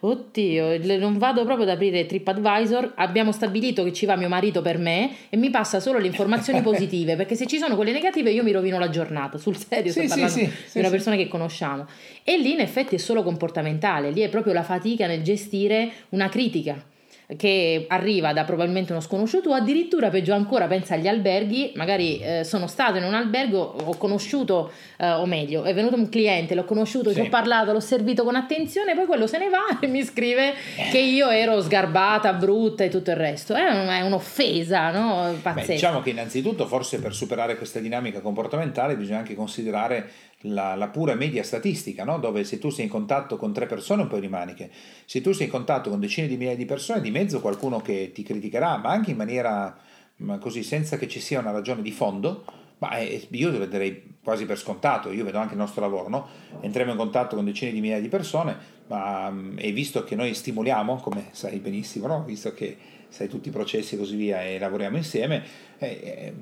oddio 0.00 0.98
non 0.98 1.18
vado 1.18 1.44
proprio 1.44 1.64
ad 1.64 1.72
aprire 1.72 2.06
TripAdvisor 2.06 2.92
abbiamo 2.96 3.32
stabilito 3.32 3.84
che 3.84 3.92
ci 3.92 4.06
va 4.06 4.16
mio 4.16 4.28
marito 4.28 4.62
per 4.62 4.78
me 4.78 5.10
e 5.28 5.36
mi 5.36 5.50
passa 5.50 5.80
solo 5.80 5.98
le 5.98 6.06
informazioni 6.06 6.60
positive 6.62 7.16
perché 7.16 7.34
se 7.34 7.46
ci 7.46 7.58
sono 7.58 7.76
quelle 7.76 7.92
negative 7.92 8.30
io 8.30 8.42
mi 8.42 8.52
rovino 8.52 8.78
la 8.78 8.90
giornata 8.90 9.38
sul 9.38 9.56
serio 9.56 9.92
sì, 9.92 10.06
sto 10.06 10.08
parlando 10.08 10.34
sì, 10.34 10.50
di 10.72 10.78
una 10.78 10.90
persona 10.90 11.16
che 11.16 11.28
conosciamo. 11.28 11.86
E 12.22 12.38
lì 12.38 12.52
in 12.52 12.60
effetti 12.60 12.94
è 12.94 12.98
solo 12.98 13.22
comportamentale 13.22 14.10
lì 14.10 14.20
è 14.20 14.28
proprio 14.28 14.52
la 14.52 14.62
fatica 14.62 15.06
nel 15.06 15.22
gestire 15.22 15.90
una 16.10 16.28
critica 16.28 16.96
che 17.36 17.84
arriva 17.88 18.32
da 18.32 18.44
probabilmente 18.44 18.92
uno 18.92 19.02
sconosciuto 19.02 19.50
o 19.50 19.52
addirittura 19.52 20.08
peggio 20.08 20.32
ancora 20.32 20.66
pensa 20.66 20.94
agli 20.94 21.06
alberghi 21.06 21.72
magari 21.74 22.18
eh, 22.20 22.42
sono 22.42 22.66
stato 22.66 22.96
in 22.96 23.04
un 23.04 23.12
albergo 23.12 23.58
ho 23.58 23.96
conosciuto 23.98 24.72
eh, 24.96 25.10
o 25.10 25.26
meglio 25.26 25.64
è 25.64 25.74
venuto 25.74 25.96
un 25.96 26.08
cliente 26.08 26.54
l'ho 26.54 26.64
conosciuto 26.64 27.10
sì. 27.10 27.16
ci 27.16 27.20
ho 27.20 27.28
parlato 27.28 27.72
l'ho 27.72 27.80
servito 27.80 28.24
con 28.24 28.34
attenzione 28.34 28.94
poi 28.94 29.04
quello 29.04 29.26
se 29.26 29.36
ne 29.36 29.50
va 29.50 29.76
e 29.78 29.86
mi 29.88 30.02
scrive 30.04 30.54
che 30.90 30.98
io 30.98 31.28
ero 31.28 31.60
sgarbata 31.60 32.32
brutta 32.32 32.84
e 32.84 32.88
tutto 32.88 33.10
il 33.10 33.16
resto 33.16 33.54
è, 33.54 33.68
un, 33.68 33.88
è 33.88 34.00
un'offesa 34.00 34.90
no? 34.90 35.38
Beh, 35.42 35.64
diciamo 35.66 36.00
che 36.00 36.10
innanzitutto 36.10 36.66
forse 36.66 36.98
per 36.98 37.12
superare 37.12 37.58
questa 37.58 37.78
dinamica 37.78 38.20
comportamentale 38.20 38.96
bisogna 38.96 39.18
anche 39.18 39.34
considerare 39.34 40.10
la, 40.42 40.74
la, 40.74 40.88
pura 40.88 41.14
media 41.14 41.42
statistica, 41.42 42.04
no? 42.04 42.18
dove 42.18 42.44
se 42.44 42.58
tu 42.58 42.70
sei 42.70 42.84
in 42.84 42.90
contatto 42.90 43.36
con 43.36 43.52
tre 43.52 43.66
persone 43.66 44.02
un 44.02 44.08
po' 44.08 44.20
di 44.20 44.28
maniche, 44.28 44.70
se 45.04 45.20
tu 45.20 45.32
sei 45.32 45.46
in 45.46 45.52
contatto 45.52 45.90
con 45.90 45.98
decine 45.98 46.28
di 46.28 46.36
migliaia 46.36 46.56
di 46.56 46.64
persone, 46.64 47.00
di 47.00 47.10
mezzo 47.10 47.40
qualcuno 47.40 47.80
che 47.80 48.12
ti 48.12 48.22
criticherà, 48.22 48.76
ma 48.76 48.90
anche 48.90 49.10
in 49.10 49.16
maniera 49.16 49.76
ma 50.18 50.38
così, 50.38 50.62
senza 50.62 50.96
che 50.96 51.08
ci 51.08 51.20
sia 51.20 51.38
una 51.38 51.50
ragione 51.50 51.82
di 51.82 51.92
fondo, 51.92 52.44
ma 52.78 52.96
eh, 52.98 53.26
io 53.30 53.50
lo 53.50 53.66
darei 53.66 54.16
quasi 54.22 54.46
per 54.46 54.58
scontato, 54.58 55.10
io 55.10 55.24
vedo 55.24 55.38
anche 55.38 55.54
il 55.54 55.58
nostro 55.58 55.80
lavoro, 55.80 56.08
no? 56.08 56.28
entriamo 56.60 56.92
in 56.92 56.96
contatto 56.96 57.36
con 57.36 57.44
decine 57.44 57.72
di 57.72 57.80
migliaia 57.80 58.00
di 58.00 58.08
persone 58.08 58.56
ma, 58.88 59.32
e 59.56 59.72
visto 59.72 60.04
che 60.04 60.14
noi 60.14 60.34
stimoliamo, 60.34 60.96
come 60.96 61.28
sai 61.32 61.58
benissimo, 61.58 62.06
no? 62.06 62.24
visto 62.24 62.52
che 62.52 62.76
sai 63.08 63.28
tutti 63.28 63.48
i 63.48 63.52
processi 63.52 63.94
e 63.94 63.98
così 63.98 64.16
via 64.16 64.42
e 64.42 64.58
lavoriamo 64.58 64.96
insieme, 64.96 65.42
eh, 65.78 66.32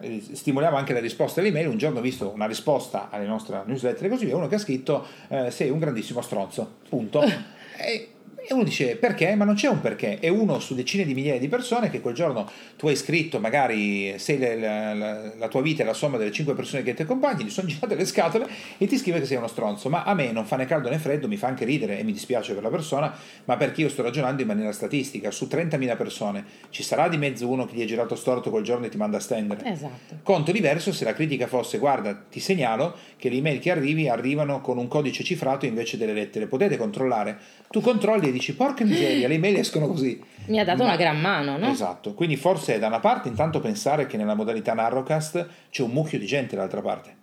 eh, 0.00 0.22
stimoliamo 0.32 0.76
anche 0.76 0.92
la 0.92 1.00
risposta 1.00 1.40
alle 1.40 1.50
email. 1.50 1.68
Un 1.68 1.78
giorno 1.78 1.98
ho 1.98 2.02
visto 2.02 2.30
una 2.32 2.46
risposta 2.46 3.08
alle 3.10 3.26
nostre 3.26 3.62
newsletter 3.64 4.06
e 4.06 4.08
così 4.08 4.24
via, 4.24 4.36
uno 4.36 4.48
che 4.48 4.54
ha 4.56 4.58
scritto 4.58 5.06
eh, 5.28 5.50
sei 5.50 5.70
un 5.70 5.78
grandissimo 5.78 6.20
stronzo, 6.20 6.76
punto. 6.88 7.22
e, 7.78 8.08
e 8.48 8.54
uno 8.54 8.62
dice 8.62 8.96
perché? 8.96 9.34
Ma 9.34 9.44
non 9.44 9.54
c'è 9.54 9.68
un 9.68 9.80
perché, 9.80 10.18
è 10.18 10.28
uno 10.28 10.60
su 10.60 10.74
decine 10.74 11.04
di 11.04 11.14
migliaia 11.14 11.38
di 11.38 11.48
persone 11.48 11.90
che 11.90 12.00
quel 12.00 12.14
giorno 12.14 12.48
tu 12.76 12.88
hai 12.88 12.96
scritto, 12.96 13.40
magari 13.40 14.18
sei 14.18 14.38
la, 14.38 14.94
la, 14.94 15.34
la 15.36 15.48
tua 15.48 15.62
vita 15.62 15.82
è 15.82 15.86
la 15.86 15.94
somma 15.94 16.16
delle 16.16 16.30
cinque 16.32 16.54
persone 16.54 16.82
che 16.82 16.94
ti 16.94 17.02
accompagni, 17.02 17.44
gli 17.44 17.50
sono 17.50 17.66
girate 17.66 17.94
le 17.94 18.04
scatole 18.04 18.46
e 18.78 18.86
ti 18.86 18.96
scrive 18.96 19.20
che 19.20 19.26
sei 19.26 19.36
uno 19.36 19.48
stronzo. 19.48 19.88
Ma 19.88 20.04
a 20.04 20.14
me 20.14 20.30
non 20.30 20.46
fa 20.46 20.56
né 20.56 20.64
caldo 20.64 20.88
né 20.88 20.98
freddo, 20.98 21.26
mi 21.28 21.36
fa 21.36 21.48
anche 21.48 21.64
ridere 21.64 21.98
e 21.98 22.04
mi 22.04 22.12
dispiace 22.12 22.54
per 22.54 22.62
la 22.62 22.68
persona, 22.68 23.12
ma 23.44 23.56
perché 23.56 23.80
io 23.80 23.88
sto 23.88 24.02
ragionando 24.02 24.42
in 24.42 24.48
maniera 24.48 24.72
statistica. 24.72 25.30
Su 25.30 25.46
30.000 25.50 25.96
persone 25.96 26.44
ci 26.70 26.82
sarà 26.82 27.08
di 27.08 27.16
mezzo 27.16 27.48
uno 27.48 27.66
che 27.66 27.74
gli 27.74 27.82
è 27.82 27.86
girato 27.86 28.14
storto 28.14 28.50
quel 28.50 28.62
giorno 28.62 28.86
e 28.86 28.88
ti 28.88 28.96
manda 28.96 29.16
a 29.16 29.20
stendere. 29.20 29.64
Esatto. 29.64 30.18
Conto 30.22 30.52
diverso 30.52 30.92
se 30.92 31.04
la 31.04 31.12
critica 31.12 31.46
fosse 31.46 31.78
guarda, 31.78 32.14
ti 32.14 32.40
segnalo 32.40 32.96
che 33.16 33.28
le 33.28 33.36
email 33.36 33.58
che 33.58 33.70
arrivi 33.70 34.08
arrivano 34.08 34.60
con 34.60 34.78
un 34.78 34.88
codice 34.88 35.24
cifrato 35.24 35.66
invece 35.66 35.96
delle 35.96 36.12
lettere. 36.12 36.46
Potete 36.46 36.76
controllare. 36.76 37.38
Tu 37.70 37.80
controlli 37.80 38.28
e 38.28 38.32
dici 38.38 38.54
porca 38.54 38.84
miseria, 38.84 39.28
le 39.28 39.34
email 39.34 39.56
escono 39.56 39.86
così. 39.86 40.22
Mi 40.46 40.60
ha 40.60 40.64
dato 40.64 40.82
Ma, 40.82 40.90
una 40.90 40.96
gran 40.96 41.20
mano, 41.20 41.56
no? 41.56 41.68
Esatto, 41.68 42.14
quindi 42.14 42.36
forse 42.36 42.78
da 42.78 42.86
una 42.86 43.00
parte 43.00 43.28
intanto 43.28 43.60
pensare 43.60 44.06
che 44.06 44.16
nella 44.16 44.34
modalità 44.34 44.74
Narrowcast 44.74 45.48
c'è 45.70 45.82
un 45.82 45.90
mucchio 45.90 46.18
di 46.18 46.26
gente 46.26 46.54
dall'altra 46.54 46.82
parte. 46.82 47.16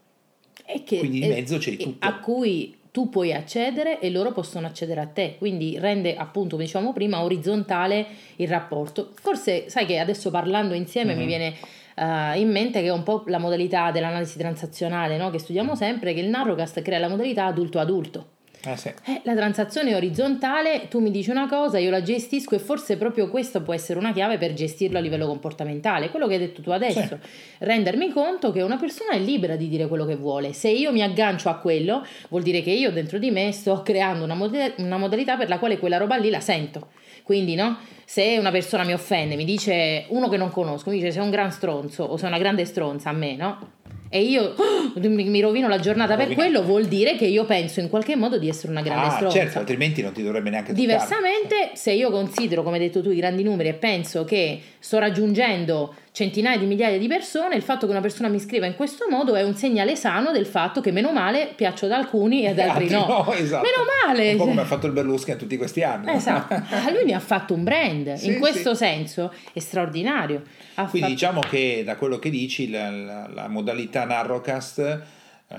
E 0.66 0.84
che, 0.84 1.00
quindi 1.00 1.24
in 1.24 1.30
mezzo 1.30 1.58
c'è 1.58 1.76
tutto. 1.76 2.06
A 2.06 2.20
cui 2.20 2.78
tu 2.92 3.10
puoi 3.10 3.34
accedere 3.34 4.00
e 4.00 4.12
loro 4.12 4.32
possono 4.32 4.68
accedere 4.68 5.02
a 5.02 5.08
te, 5.08 5.36
quindi 5.40 5.80
rende 5.80 6.16
appunto, 6.16 6.52
come 6.52 6.66
dicevamo 6.66 6.94
prima, 6.94 7.24
orizzontale 7.24 8.06
il 8.36 8.48
rapporto. 8.48 9.12
Forse 9.20 9.70
sai 9.70 9.86
che 9.86 9.98
adesso 9.98 10.30
parlando 10.30 10.76
insieme 10.76 11.14
mm-hmm. 11.14 11.20
mi 11.20 11.26
viene 11.26 11.56
uh, 11.96 12.38
in 12.38 12.52
mente 12.52 12.82
che 12.82 12.88
è 12.88 12.92
un 12.92 13.04
po' 13.04 13.24
la 13.28 13.40
modalità 13.40 13.90
dell'analisi 13.90 14.38
transazionale 14.38 15.18
no? 15.18 15.30
che 15.32 15.40
studiamo 15.40 15.76
sempre, 15.76 16.14
che 16.14 16.20
il 16.20 16.30
Narrowcast 16.30 16.82
crea 16.84 17.00
la 17.00 17.10
modalità 17.10 17.46
adulto-adulto. 17.46 18.28
Eh 18.66 18.78
sì. 18.78 18.88
eh, 18.88 19.20
la 19.24 19.36
transazione 19.36 19.92
è 19.92 19.96
orizzontale, 19.96 20.88
tu 20.88 21.00
mi 21.00 21.12
dici 21.12 21.30
una 21.30 21.50
cosa, 21.50 21.80
io 21.80 21.90
la 21.90 22.02
gestisco 22.02 22.56
e 22.56 22.60
forse 22.60 22.96
proprio 22.96 23.28
questo 23.30 23.62
può 23.62 23.74
essere 23.74 24.00
una 24.00 24.14
chiave 24.14 24.38
per 24.38 24.54
gestirlo 24.54 24.98
a 24.98 25.02
livello 25.02 25.28
comportamentale, 25.28 26.10
quello 26.10 26.28
che 26.28 26.36
hai 26.36 26.40
detto 26.40 26.62
tu 26.62 26.72
adesso, 26.72 27.02
sì. 27.02 27.18
rendermi 27.60 28.10
conto 28.10 28.54
che 28.54 28.62
una 28.62 28.78
persona 28.78 29.12
è 29.12 29.20
libera 29.20 29.58
di 29.58 29.68
dire 29.68 29.88
quello 29.88 30.06
che 30.06 30.16
vuole, 30.16 30.54
se 30.54 30.70
io 30.70 30.94
mi 30.94 31.02
aggancio 31.02 31.50
a 31.50 31.56
quello 31.56 32.06
vuol 32.30 32.42
dire 32.42 32.62
che 32.62 32.72
io 32.72 32.92
dentro 32.94 33.18
di 33.18 33.32
me 33.32 33.52
sto 33.52 33.82
creando 33.82 34.24
una, 34.24 34.36
mod- 34.36 34.76
una 34.78 34.98
modalità 34.98 35.36
per 35.36 35.50
la 35.50 35.60
quale 35.60 35.78
quella 35.78 35.98
roba 35.98 36.16
lì 36.16 36.30
la 36.30 36.40
sento, 36.40 36.88
quindi 37.24 37.56
no? 37.56 37.78
se 38.06 38.38
una 38.38 38.52
persona 38.52 38.86
mi 38.86 38.94
offende, 38.94 39.36
mi 39.36 39.44
dice 39.44 40.06
uno 40.10 40.30
che 40.30 40.38
non 40.38 40.52
conosco, 40.52 40.90
mi 40.90 40.98
dice 40.98 41.12
sei 41.12 41.22
un 41.22 41.32
gran 41.32 41.52
stronzo 41.52 42.04
o 42.04 42.16
sei 42.16 42.30
una 42.30 42.38
grande 42.38 42.64
stronza 42.64 43.10
a 43.10 43.14
me, 43.14 43.36
no? 43.36 43.72
E 44.14 44.22
io 44.22 44.54
oh, 44.56 45.10
mi 45.10 45.42
rovino 45.42 45.68
la 45.68 45.80
giornata 45.80 46.16
per 46.16 46.36
quello, 46.36 46.62
vuol 46.62 46.86
dire 46.86 47.16
che 47.16 47.26
io 47.26 47.46
penso 47.46 47.80
in 47.80 47.90
qualche 47.90 48.16
modo 48.16 48.38
di 48.38 48.48
essere 48.48 48.72
una 48.72 48.84
grande 48.84 49.08
ah, 49.08 49.12
stronza. 49.16 49.40
certo, 49.40 49.58
altrimenti 49.58 50.04
non 50.04 50.12
ti 50.12 50.22
dovrebbe 50.22 50.52
neanche 50.52 50.72
toccare. 50.72 50.86
Diversamente, 50.86 51.72
se 51.74 51.94
io 51.94 52.12
considero, 52.12 52.62
come 52.62 52.78
hai 52.78 52.84
detto 52.84 53.02
tu, 53.02 53.10
i 53.10 53.16
grandi 53.16 53.42
numeri 53.42 53.70
e 53.70 53.74
penso 53.74 54.24
che 54.24 54.62
sto 54.84 55.00
raggiungendo 55.00 55.96
centinaia 56.12 56.58
di 56.58 56.66
migliaia 56.66 56.98
di 56.98 57.08
persone, 57.08 57.56
il 57.56 57.62
fatto 57.62 57.86
che 57.86 57.94
una 57.94 58.02
persona 58.02 58.28
mi 58.28 58.38
scriva 58.38 58.66
in 58.66 58.76
questo 58.76 59.06
modo 59.10 59.34
è 59.34 59.42
un 59.42 59.56
segnale 59.56 59.96
sano 59.96 60.34
del 60.34 60.46
fatto 60.46 60.82
che 60.82 60.92
meno 60.92 61.14
male 61.14 61.54
piaccio 61.56 61.86
ad 61.86 61.94
alcuni 61.94 62.44
e 62.44 62.50
ad 62.50 62.60
altri 62.60 62.90
no. 62.90 63.06
no 63.26 63.32
esatto. 63.32 63.64
Meno 63.64 63.86
male. 64.06 64.32
Un 64.32 64.38
po' 64.38 64.44
come 64.44 64.60
ha 64.60 64.66
fatto 64.66 64.88
il 64.88 64.92
Berlusconi 64.92 65.38
tutti 65.38 65.56
questi 65.56 65.84
anni. 65.84 66.12
Esatto. 66.14 66.42
Ah, 66.74 66.92
lui 66.92 67.06
mi 67.06 67.14
ha 67.14 67.20
fatto 67.20 67.54
un 67.54 67.64
brand, 67.64 68.16
sì, 68.16 68.28
in 68.28 68.40
questo 68.40 68.74
sì. 68.74 68.84
senso 68.84 69.32
è 69.54 69.60
straordinario. 69.60 70.44
Ha 70.74 70.86
Quindi 70.86 71.00
fatto... 71.00 71.12
diciamo 71.14 71.40
che 71.40 71.84
da 71.86 71.96
quello 71.96 72.20
che 72.20 72.30
dici 72.30 72.70
la, 72.70 72.90
la, 72.90 73.30
la 73.34 73.48
modalità 73.48 74.04
Narrowcast 74.04 74.80
eh, 74.80 75.00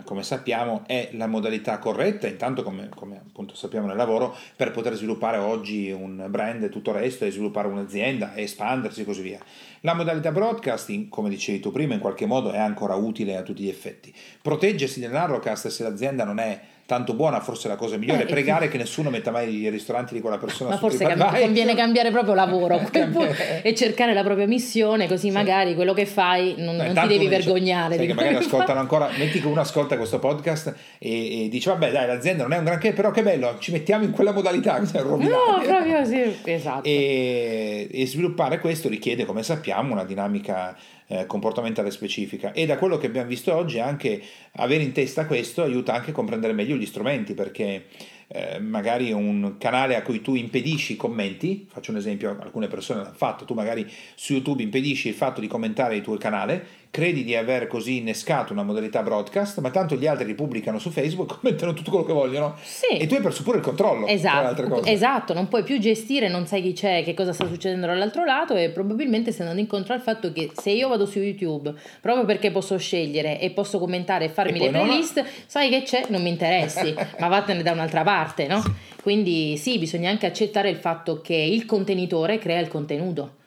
come 0.03 0.23
sappiamo 0.23 0.83
è 0.87 1.11
la 1.13 1.27
modalità 1.27 1.79
corretta, 1.79 2.27
intanto 2.27 2.63
come, 2.63 2.89
come, 2.95 3.17
appunto 3.17 3.55
sappiamo 3.55 3.87
nel 3.87 3.97
lavoro, 3.97 4.35
per 4.57 4.71
poter 4.71 4.95
sviluppare 4.95 5.37
oggi 5.37 5.91
un 5.91 6.27
brand 6.29 6.63
e 6.63 6.69
tutto 6.69 6.91
il 6.91 6.97
resto 6.97 7.25
e 7.25 7.31
sviluppare 7.31 7.69
un'azienda 7.69 8.35
e 8.35 8.43
espandersi 8.43 9.03
e 9.03 9.05
così 9.05 9.23
via. 9.23 9.41
La 9.81 9.95
modalità 9.95 10.33
broadcasting, 10.33 11.09
come 11.09 11.29
dicevi 11.29 11.61
tu 11.61 11.71
prima, 11.71 11.95
in 11.95 12.01
qualche 12.01 12.27
modo 12.27 12.51
è 12.51 12.59
ancora 12.59 12.95
utile 12.95 13.37
a 13.37 13.43
tutti 13.43 13.63
gli 13.63 13.69
effetti. 13.69 14.13
Proteggersi 14.41 15.01
nel 15.01 15.11
narrowcast 15.11 15.69
se 15.69 15.83
l'azienda 15.83 16.25
non 16.25 16.39
è 16.39 16.61
tanto 16.87 17.14
buona, 17.14 17.41
forse 17.41 17.66
la 17.68 17.76
cosa 17.76 17.97
migliore, 17.97 18.24
è 18.24 18.26
pregare 18.26 18.68
che 18.68 18.76
nessuno 18.76 19.09
metta 19.09 19.30
mai 19.30 19.57
i 19.57 19.70
ristoranti 19.70 20.12
di 20.12 20.20
quella 20.20 20.37
persona 20.37 20.70
Ma 20.70 20.76
forse 20.76 21.07
cam- 21.07 21.39
conviene 21.39 21.74
cambiare 21.76 22.11
proprio 22.11 22.35
lavoro 22.35 22.78
e 23.62 23.74
cercare 23.74 24.12
la 24.12 24.22
propria 24.22 24.47
missione, 24.47 25.09
così 25.09 25.28
sì. 25.28 25.32
magari 25.32 25.74
quello 25.74 25.95
che 25.95 26.05
fai 26.05 26.55
non, 26.59 26.76
Beh, 26.76 26.93
non 26.93 26.95
ti 26.95 27.09
devi 27.09 27.28
vergognare. 27.28 27.97
Che 27.97 28.12
magari 28.12 28.35
ascoltano 28.35 28.80
ancora, 28.80 29.09
metti 29.16 29.41
che 29.41 29.47
uno 29.47 29.62
ascolta 29.62 29.97
questo 29.97 30.18
podcast 30.18 30.74
e, 30.99 31.45
e, 31.45 31.49
dice 31.49 31.70
vabbè 31.70 31.91
dai 31.91 32.07
l'azienda 32.07 32.43
non 32.43 32.53
è 32.53 32.59
un 32.59 32.64
granché, 32.64 32.93
però 32.93 33.11
che 33.11 33.22
bello, 33.22 33.57
ci 33.61 33.72
mettiamo 33.72 34.05
in 34.05 34.11
quella 34.11 34.32
modalità. 34.32 34.72
Cioè, 34.85 35.03
no, 35.03 35.61
proprio 35.64 36.05
sì, 36.05 36.37
esatto. 36.45 36.87
E, 36.87 37.89
e 37.91 38.07
sviluppare 38.07 38.61
questo 38.61 38.89
richiede, 38.89 39.24
come 39.24 39.43
sappiamo, 39.43 39.93
una 39.93 40.05
dinamica 40.05 40.76
eh, 41.07 41.27
comportamentale 41.27 41.91
specifica. 41.91 42.53
E 42.53 42.67
da 42.67 42.79
quello 42.79 42.97
che 42.97 43.07
abbiamo 43.07 43.29
visto 43.29 43.55
oggi 43.55 43.79
anche 43.79 44.23
avere 44.53 44.83
in 44.83 44.93
testa 44.93 45.27
questo 45.27 45.63
aiuta 45.63 45.95
anche 45.95 46.11
a 46.11 46.15
comprendere 46.15 46.53
meglio 46.53 46.77
gli 46.77 46.87
strumenti 46.87 47.35
perché 47.35 47.87
eh, 48.29 48.59
magari 48.59 49.13
un 49.13 49.57
canale 49.59 49.97
a 49.97 50.03
cui 50.03 50.21
tu 50.21 50.35
impedisci 50.35 50.95
i 50.95 50.97
commenti, 50.97 51.67
faccio 51.69 51.91
un 51.91 51.99
esempio, 51.99 52.37
alcune 52.41 52.69
persone 52.69 53.03
l'hanno 53.03 53.15
fatto, 53.15 53.45
tu 53.45 53.55
magari 53.55 53.87
su 54.15 54.33
YouTube 54.33 54.63
impedisci 54.63 55.09
il 55.09 55.15
fatto 55.15 55.41
di 55.41 55.47
commentare 55.47 55.97
il 55.97 56.03
tuo 56.03 56.17
canale, 56.17 56.67
credi 56.95 57.25
di 57.25 57.35
aver 57.35 57.67
così 57.67 57.97
innescato 57.97 58.53
una 58.53 58.63
modalità 58.63 59.03
broadcast, 59.03 59.59
ma 59.59 59.71
tanto 59.71 59.97
gli 59.97 60.07
altri 60.07 60.27
ripubblicano 60.27 60.79
su 60.79 60.91
Facebook, 60.91 61.35
commentano 61.41 61.75
tutto 61.75 61.91
quello 61.91 62.05
che 62.07 62.13
vogliono 62.13 62.55
sì. 62.63 62.99
e 62.99 63.09
tu 63.09 63.15
hai 63.15 63.21
perso 63.21 63.43
pure 63.43 63.57
il 63.57 63.65
controllo. 63.65 64.07
Esatto, 64.07 64.85
esatto, 64.85 65.35
non 65.35 65.49
puoi 65.49 65.65
più 65.65 65.81
gestire, 65.81 66.29
non 66.29 66.47
sai 66.47 66.63
chi 66.63 66.73
c'è, 66.73 67.03
che 67.03 67.13
cosa 67.13 67.33
sta 67.33 67.49
succedendo 67.49 67.87
dall'altro 67.87 68.25
lato 68.25 68.55
e 68.55 68.71
probabilmente 68.71 69.33
stai 69.33 69.41
andando 69.41 69.61
incontro 69.61 69.93
al 69.93 70.03
fatto 70.03 70.31
che 70.31 70.53
se 70.57 70.71
io 70.71 70.87
vado 70.87 71.05
su 71.05 71.19
YouTube 71.19 71.75
proprio 72.01 72.25
perché 72.25 72.53
posso 72.53 72.79
scegliere 72.79 73.41
e 73.41 73.51
posso 73.51 73.81
commentare 73.81 74.27
e 74.27 74.29
farmi 74.29 74.61
e 74.61 74.63
le 74.63 74.69
playlist, 74.69 75.17
non... 75.17 75.27
sai 75.47 75.71
che 75.71 75.83
c'è, 75.83 76.05
non 76.11 76.23
mi 76.23 76.29
interessi, 76.29 76.95
ma 77.19 77.27
vattene 77.27 77.65
da 77.65 77.73
un'altra 77.73 78.05
parte, 78.05 78.47
no? 78.47 78.63
Quindi 79.03 79.57
sì, 79.57 79.81
bisogna 79.81 80.11
anche 80.11 80.27
accettare 80.27 80.71
il 80.71 80.77
fatto 80.77 81.21
che 81.21 81.35
il 81.35 81.67
contenitore 81.67 82.39
crea 82.39 82.61
il 82.61 82.69
contenuto. 82.69 83.43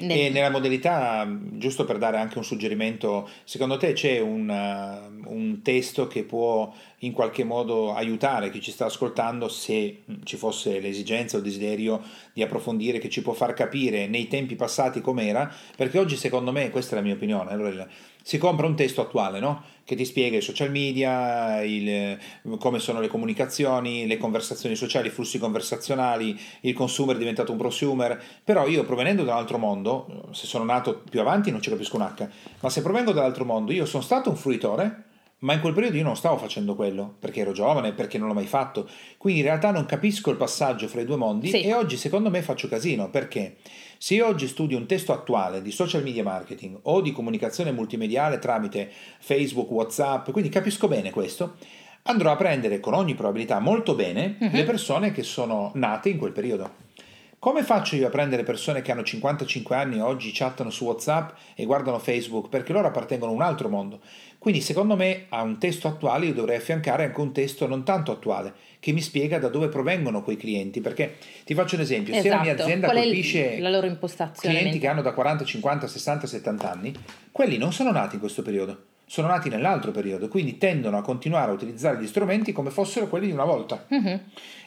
Nel... 0.00 0.10
E 0.10 0.28
nella 0.28 0.50
modalità, 0.50 1.26
giusto 1.52 1.84
per 1.84 1.98
dare 1.98 2.18
anche 2.18 2.38
un 2.38 2.44
suggerimento, 2.44 3.28
secondo 3.44 3.76
te 3.76 3.92
c'è 3.92 4.20
un, 4.20 4.48
uh, 4.48 5.32
un, 5.32 5.62
testo 5.62 6.06
che 6.06 6.24
può 6.24 6.72
in 6.98 7.12
qualche 7.12 7.44
modo 7.44 7.94
aiutare 7.94 8.50
chi 8.50 8.60
ci 8.60 8.72
sta 8.72 8.86
ascoltando 8.86 9.48
se 9.48 10.02
ci 10.24 10.36
fosse 10.36 10.80
l'esigenza 10.80 11.36
o 11.36 11.38
il 11.38 11.44
desiderio 11.44 12.02
di 12.32 12.42
approfondire, 12.42 12.98
che 12.98 13.08
ci 13.08 13.22
può 13.22 13.32
far 13.32 13.54
capire 13.54 14.06
nei 14.06 14.28
tempi 14.28 14.54
passati 14.54 15.00
com'era? 15.00 15.50
Perché 15.76 15.98
oggi 15.98 16.16
secondo 16.16 16.52
me, 16.52 16.70
questa 16.70 16.92
è 16.92 16.98
la 16.98 17.04
mia 17.04 17.14
opinione, 17.14 17.50
allora, 17.50 17.88
si 18.30 18.38
compra 18.38 18.68
un 18.68 18.76
testo 18.76 19.00
attuale, 19.00 19.40
no? 19.40 19.60
che 19.82 19.96
ti 19.96 20.04
spiega 20.04 20.36
i 20.36 20.40
social 20.40 20.70
media, 20.70 21.62
il, 21.64 22.16
come 22.60 22.78
sono 22.78 23.00
le 23.00 23.08
comunicazioni, 23.08 24.06
le 24.06 24.18
conversazioni 24.18 24.76
sociali, 24.76 25.08
i 25.08 25.10
flussi 25.10 25.40
conversazionali, 25.40 26.38
il 26.60 26.72
consumer 26.72 27.16
è 27.16 27.18
diventato 27.18 27.50
un 27.50 27.58
prosumer, 27.58 28.22
però 28.44 28.68
io 28.68 28.84
provenendo 28.84 29.24
da 29.24 29.32
un 29.32 29.38
altro 29.38 29.58
mondo, 29.58 30.28
se 30.30 30.46
sono 30.46 30.62
nato 30.62 31.02
più 31.10 31.18
avanti 31.18 31.50
non 31.50 31.60
ci 31.60 31.70
capisco 31.70 31.96
un 31.96 32.02
H, 32.02 32.28
ma 32.60 32.70
se 32.70 32.82
provengo 32.82 33.10
dall'altro 33.10 33.44
mondo, 33.44 33.72
io 33.72 33.84
sono 33.84 34.04
stato 34.04 34.30
un 34.30 34.36
fruitore, 34.36 35.06
ma 35.38 35.54
in 35.54 35.60
quel 35.60 35.72
periodo 35.72 35.96
io 35.96 36.04
non 36.04 36.14
stavo 36.14 36.36
facendo 36.36 36.76
quello, 36.76 37.16
perché 37.18 37.40
ero 37.40 37.50
giovane, 37.50 37.92
perché 37.92 38.16
non 38.16 38.28
l'ho 38.28 38.34
mai 38.34 38.46
fatto, 38.46 38.88
quindi 39.18 39.40
in 39.40 39.46
realtà 39.46 39.72
non 39.72 39.86
capisco 39.86 40.30
il 40.30 40.36
passaggio 40.36 40.86
fra 40.86 41.00
i 41.00 41.04
due 41.04 41.16
mondi 41.16 41.48
sì. 41.48 41.62
e 41.62 41.74
oggi 41.74 41.96
secondo 41.96 42.30
me 42.30 42.42
faccio 42.42 42.68
casino, 42.68 43.10
perché? 43.10 43.56
Se 44.02 44.14
io 44.14 44.26
oggi 44.26 44.48
studio 44.48 44.78
un 44.78 44.86
testo 44.86 45.12
attuale 45.12 45.60
di 45.60 45.70
social 45.70 46.02
media 46.02 46.22
marketing 46.22 46.78
o 46.84 47.02
di 47.02 47.12
comunicazione 47.12 47.70
multimediale 47.70 48.38
tramite 48.38 48.90
Facebook, 49.18 49.70
WhatsApp, 49.70 50.30
quindi 50.30 50.48
capisco 50.48 50.88
bene 50.88 51.10
questo, 51.10 51.56
andrò 52.04 52.32
a 52.32 52.36
prendere 52.36 52.80
con 52.80 52.94
ogni 52.94 53.14
probabilità 53.14 53.58
molto 53.58 53.94
bene 53.94 54.38
uh-huh. 54.40 54.48
le 54.52 54.64
persone 54.64 55.12
che 55.12 55.22
sono 55.22 55.72
nate 55.74 56.08
in 56.08 56.16
quel 56.16 56.32
periodo. 56.32 56.88
Come 57.40 57.62
faccio 57.62 57.96
io 57.96 58.06
a 58.06 58.10
prendere 58.10 58.42
persone 58.42 58.82
che 58.82 58.92
hanno 58.92 59.02
55 59.02 59.74
anni 59.74 59.96
e 59.96 60.02
oggi 60.02 60.30
chattano 60.30 60.68
su 60.68 60.84
WhatsApp 60.84 61.30
e 61.54 61.64
guardano 61.64 61.98
Facebook? 61.98 62.50
Perché 62.50 62.74
loro 62.74 62.88
appartengono 62.88 63.32
a 63.32 63.34
un 63.34 63.40
altro 63.40 63.70
mondo. 63.70 64.00
Quindi 64.36 64.60
secondo 64.60 64.94
me 64.94 65.24
a 65.30 65.40
un 65.40 65.58
testo 65.58 65.88
attuale 65.88 66.26
io 66.26 66.34
dovrei 66.34 66.58
affiancare 66.58 67.04
anche 67.04 67.18
un 67.18 67.32
testo 67.32 67.66
non 67.66 67.82
tanto 67.82 68.12
attuale, 68.12 68.52
che 68.78 68.92
mi 68.92 69.00
spiega 69.00 69.38
da 69.38 69.48
dove 69.48 69.68
provengono 69.68 70.22
quei 70.22 70.36
clienti. 70.36 70.82
Perché 70.82 71.16
ti 71.44 71.54
faccio 71.54 71.76
un 71.76 71.80
esempio, 71.80 72.12
esatto. 72.12 72.28
se 72.28 72.34
la 72.34 72.42
mia 72.42 72.52
esatto. 72.52 72.62
azienda 72.64 72.88
Qual 72.90 73.02
colpisce 73.02 73.58
la 73.58 73.70
loro 73.70 73.86
impostazione 73.86 74.58
clienti 74.58 74.78
che 74.78 74.86
hanno 74.86 75.00
da 75.00 75.14
40, 75.14 75.42
50, 75.42 75.86
60, 75.86 76.26
70 76.26 76.70
anni, 76.70 76.94
quelli 77.32 77.56
non 77.56 77.72
sono 77.72 77.90
nati 77.90 78.16
in 78.16 78.20
questo 78.20 78.42
periodo 78.42 78.88
sono 79.10 79.26
nati 79.26 79.48
nell'altro 79.48 79.90
periodo, 79.90 80.28
quindi 80.28 80.56
tendono 80.56 80.96
a 80.96 81.02
continuare 81.02 81.50
a 81.50 81.54
utilizzare 81.54 82.00
gli 82.00 82.06
strumenti 82.06 82.52
come 82.52 82.70
fossero 82.70 83.08
quelli 83.08 83.26
di 83.26 83.32
una 83.32 83.42
volta. 83.42 83.84
Uh-huh. 83.88 84.20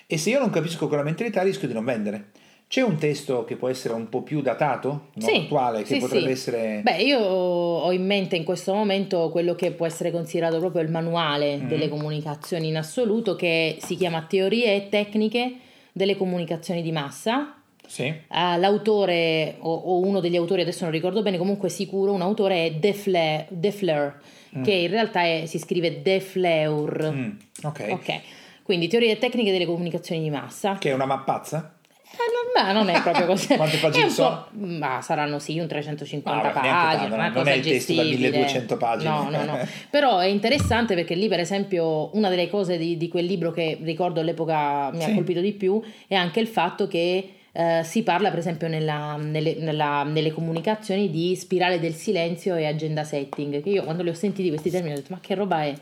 E 0.05 0.17
se 0.17 0.31
io 0.31 0.39
non 0.39 0.49
capisco 0.49 0.89
quella 0.89 1.01
mentalità 1.01 1.41
rischio 1.43 1.65
di 1.69 1.73
non 1.73 1.85
vendere. 1.85 2.31
C'è 2.73 2.81
un 2.81 2.97
testo 2.97 3.45
che 3.45 3.55
può 3.55 3.67
essere 3.67 3.93
un 3.93 4.09
po' 4.09 4.23
più 4.23 4.41
datato, 4.41 5.09
non 5.13 5.29
sì, 5.29 5.41
attuale, 5.41 5.83
che 5.83 5.93
sì, 5.93 5.99
potrebbe 5.99 6.25
sì. 6.25 6.31
essere... 6.31 6.81
Beh, 6.81 7.03
io 7.03 7.19
ho 7.19 7.91
in 7.91 8.03
mente 8.03 8.35
in 8.35 8.43
questo 8.43 8.73
momento 8.73 9.29
quello 9.29 9.53
che 9.53 9.73
può 9.73 9.85
essere 9.85 10.09
considerato 10.09 10.57
proprio 10.57 10.81
il 10.81 10.89
manuale 10.89 11.57
mm. 11.57 11.67
delle 11.67 11.87
comunicazioni 11.87 12.69
in 12.69 12.77
assoluto, 12.77 13.35
che 13.35 13.77
si 13.79 13.95
chiama 13.95 14.25
Teorie 14.27 14.73
e 14.73 14.89
tecniche 14.89 15.57
delle 15.91 16.17
comunicazioni 16.17 16.81
di 16.81 16.91
massa. 16.91 17.61
Sì. 17.85 18.05
Uh, 18.07 18.57
l'autore, 18.57 19.57
o, 19.59 19.71
o, 19.71 19.99
uno 19.99 20.19
degli 20.19 20.35
autori, 20.35 20.61
adesso 20.61 20.83
non 20.85 20.93
ricordo 20.93 21.21
bene, 21.21 21.37
comunque 21.37 21.69
sicuro, 21.69 22.11
un 22.11 22.23
autore 22.23 22.65
è 22.65 22.71
Defler, 22.71 23.45
Defleur, 23.49 24.19
mm. 24.57 24.63
che 24.63 24.71
in 24.71 24.89
realtà 24.89 25.21
è, 25.21 25.43
si 25.45 25.59
scrive 25.59 26.01
Defleur. 26.01 27.13
Mm. 27.13 27.29
Ok. 27.65 27.87
Ok. 27.91 28.19
Quindi 28.63 28.87
teorie 28.87 29.11
e 29.11 29.17
tecniche 29.19 29.51
delle 29.51 29.67
comunicazioni 29.67 30.23
di 30.23 30.31
massa. 30.31 30.77
Che 30.79 30.89
è 30.89 30.93
una 30.93 31.05
mappazza? 31.05 31.75
Eh, 32.13 32.61
non, 32.61 32.73
non, 32.73 32.89
è 32.89 33.01
proprio 33.01 33.25
così. 33.25 33.55
Quante 33.57 33.77
pagine 33.77 34.09
sono? 34.09 34.47
Ma 34.51 35.01
saranno 35.01 35.39
sì, 35.39 35.59
un 35.59 35.67
350 35.67 36.41
ah, 36.41 36.51
pagine, 36.51 36.71
tanto, 36.71 37.15
non, 37.15 37.31
non 37.33 37.47
è 37.47 37.53
il 37.53 37.63
testo 37.63 37.93
da 37.95 38.03
1200 38.03 38.77
pagine. 38.77 39.09
No, 39.09 39.29
no, 39.29 39.43
no. 39.43 39.67
Però 39.89 40.19
è 40.19 40.27
interessante 40.27 40.93
perché 40.93 41.15
lì, 41.15 41.27
per 41.27 41.39
esempio, 41.39 42.15
una 42.15 42.29
delle 42.29 42.49
cose 42.49 42.77
di, 42.77 42.97
di 42.97 43.07
quel 43.07 43.25
libro 43.25 43.51
che 43.51 43.79
ricordo 43.81 44.19
all'epoca 44.19 44.91
mi 44.91 45.01
sì. 45.01 45.09
ha 45.09 45.13
colpito 45.13 45.41
di 45.41 45.53
più 45.53 45.81
è 46.07 46.15
anche 46.15 46.39
il 46.39 46.47
fatto 46.47 46.87
che 46.87 47.29
eh, 47.51 47.81
si 47.83 48.03
parla, 48.03 48.29
per 48.29 48.39
esempio, 48.39 48.67
nella, 48.67 49.15
nelle, 49.15 49.55
nella, 49.59 50.03
nelle, 50.03 50.31
comunicazioni 50.31 51.09
di 51.09 51.35
spirale 51.35 51.79
del 51.79 51.93
silenzio 51.93 52.55
e 52.55 52.65
agenda 52.65 53.03
setting. 53.03 53.61
Che 53.61 53.69
io 53.69 53.83
quando 53.83 54.03
li 54.03 54.09
ho 54.09 54.13
sentiti 54.13 54.49
questi 54.49 54.69
termini 54.69 54.93
ho 54.93 54.97
detto: 54.97 55.13
ma 55.13 55.19
che 55.19 55.35
roba 55.35 55.63
è? 55.63 55.73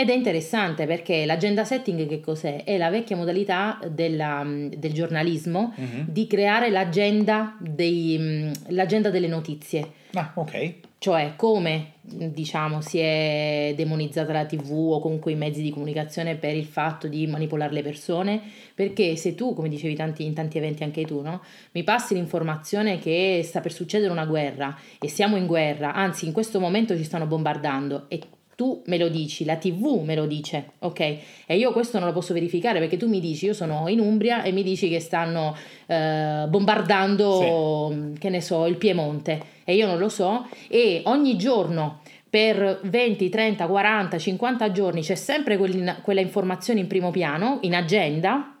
Ed 0.00 0.10
è 0.10 0.14
interessante 0.14 0.86
perché 0.86 1.26
l'agenda 1.26 1.64
setting 1.64 2.06
che 2.06 2.20
cos'è? 2.20 2.62
È 2.62 2.76
la 2.76 2.88
vecchia 2.88 3.16
modalità 3.16 3.80
della, 3.90 4.44
del 4.46 4.92
giornalismo 4.92 5.74
uh-huh. 5.74 6.04
di 6.06 6.28
creare 6.28 6.70
l'agenda, 6.70 7.56
dei, 7.58 8.48
l'agenda, 8.68 9.10
delle 9.10 9.26
notizie. 9.26 9.90
Ah, 10.12 10.30
ok. 10.36 10.74
Cioè 10.98 11.32
come 11.34 11.94
diciamo 12.00 12.80
si 12.80 12.98
è 12.98 13.72
demonizzata 13.76 14.32
la 14.32 14.46
tv 14.46 14.70
o 14.70 15.00
comunque 15.00 15.32
i 15.32 15.36
mezzi 15.36 15.62
di 15.62 15.70
comunicazione 15.70 16.36
per 16.36 16.54
il 16.54 16.64
fatto 16.64 17.08
di 17.08 17.26
manipolare 17.26 17.72
le 17.72 17.82
persone 17.82 18.40
perché 18.74 19.16
se 19.16 19.34
tu 19.34 19.52
come 19.52 19.68
dicevi 19.68 19.94
tanti, 19.94 20.24
in 20.24 20.32
tanti 20.32 20.58
eventi 20.58 20.84
anche 20.84 21.04
tu 21.04 21.20
no? 21.20 21.42
mi 21.72 21.82
passi 21.82 22.14
l'informazione 22.14 22.98
che 22.98 23.42
sta 23.44 23.60
per 23.60 23.72
succedere 23.72 24.10
una 24.10 24.24
guerra 24.24 24.76
e 24.98 25.08
siamo 25.08 25.36
in 25.36 25.46
guerra 25.46 25.92
anzi 25.92 26.24
in 26.24 26.32
questo 26.32 26.58
momento 26.58 26.96
ci 26.96 27.04
stanno 27.04 27.26
bombardando 27.26 28.06
e 28.08 28.20
tu 28.58 28.82
me 28.86 28.98
lo 28.98 29.08
dici, 29.08 29.44
la 29.44 29.54
TV 29.54 30.02
me 30.02 30.16
lo 30.16 30.26
dice, 30.26 30.70
ok? 30.80 31.00
E 31.46 31.56
io 31.56 31.70
questo 31.70 32.00
non 32.00 32.08
lo 32.08 32.12
posso 32.12 32.34
verificare 32.34 32.80
perché 32.80 32.96
tu 32.96 33.06
mi 33.06 33.20
dici, 33.20 33.44
io 33.44 33.54
sono 33.54 33.86
in 33.86 34.00
Umbria 34.00 34.42
e 34.42 34.50
mi 34.50 34.64
dici 34.64 34.88
che 34.88 34.98
stanno 34.98 35.56
eh, 35.86 36.44
bombardando, 36.48 37.92
sì. 37.92 38.18
che 38.18 38.28
ne 38.28 38.40
so, 38.40 38.66
il 38.66 38.74
Piemonte 38.74 39.40
e 39.62 39.76
io 39.76 39.86
non 39.86 39.96
lo 39.96 40.08
so 40.08 40.48
e 40.66 41.02
ogni 41.04 41.36
giorno 41.36 42.00
per 42.28 42.80
20, 42.82 43.28
30, 43.28 43.64
40, 43.64 44.18
50 44.18 44.72
giorni 44.72 45.02
c'è 45.02 45.14
sempre 45.14 45.56
quella 45.56 46.20
informazione 46.20 46.80
in 46.80 46.88
primo 46.88 47.12
piano, 47.12 47.58
in 47.60 47.76
agenda, 47.76 48.56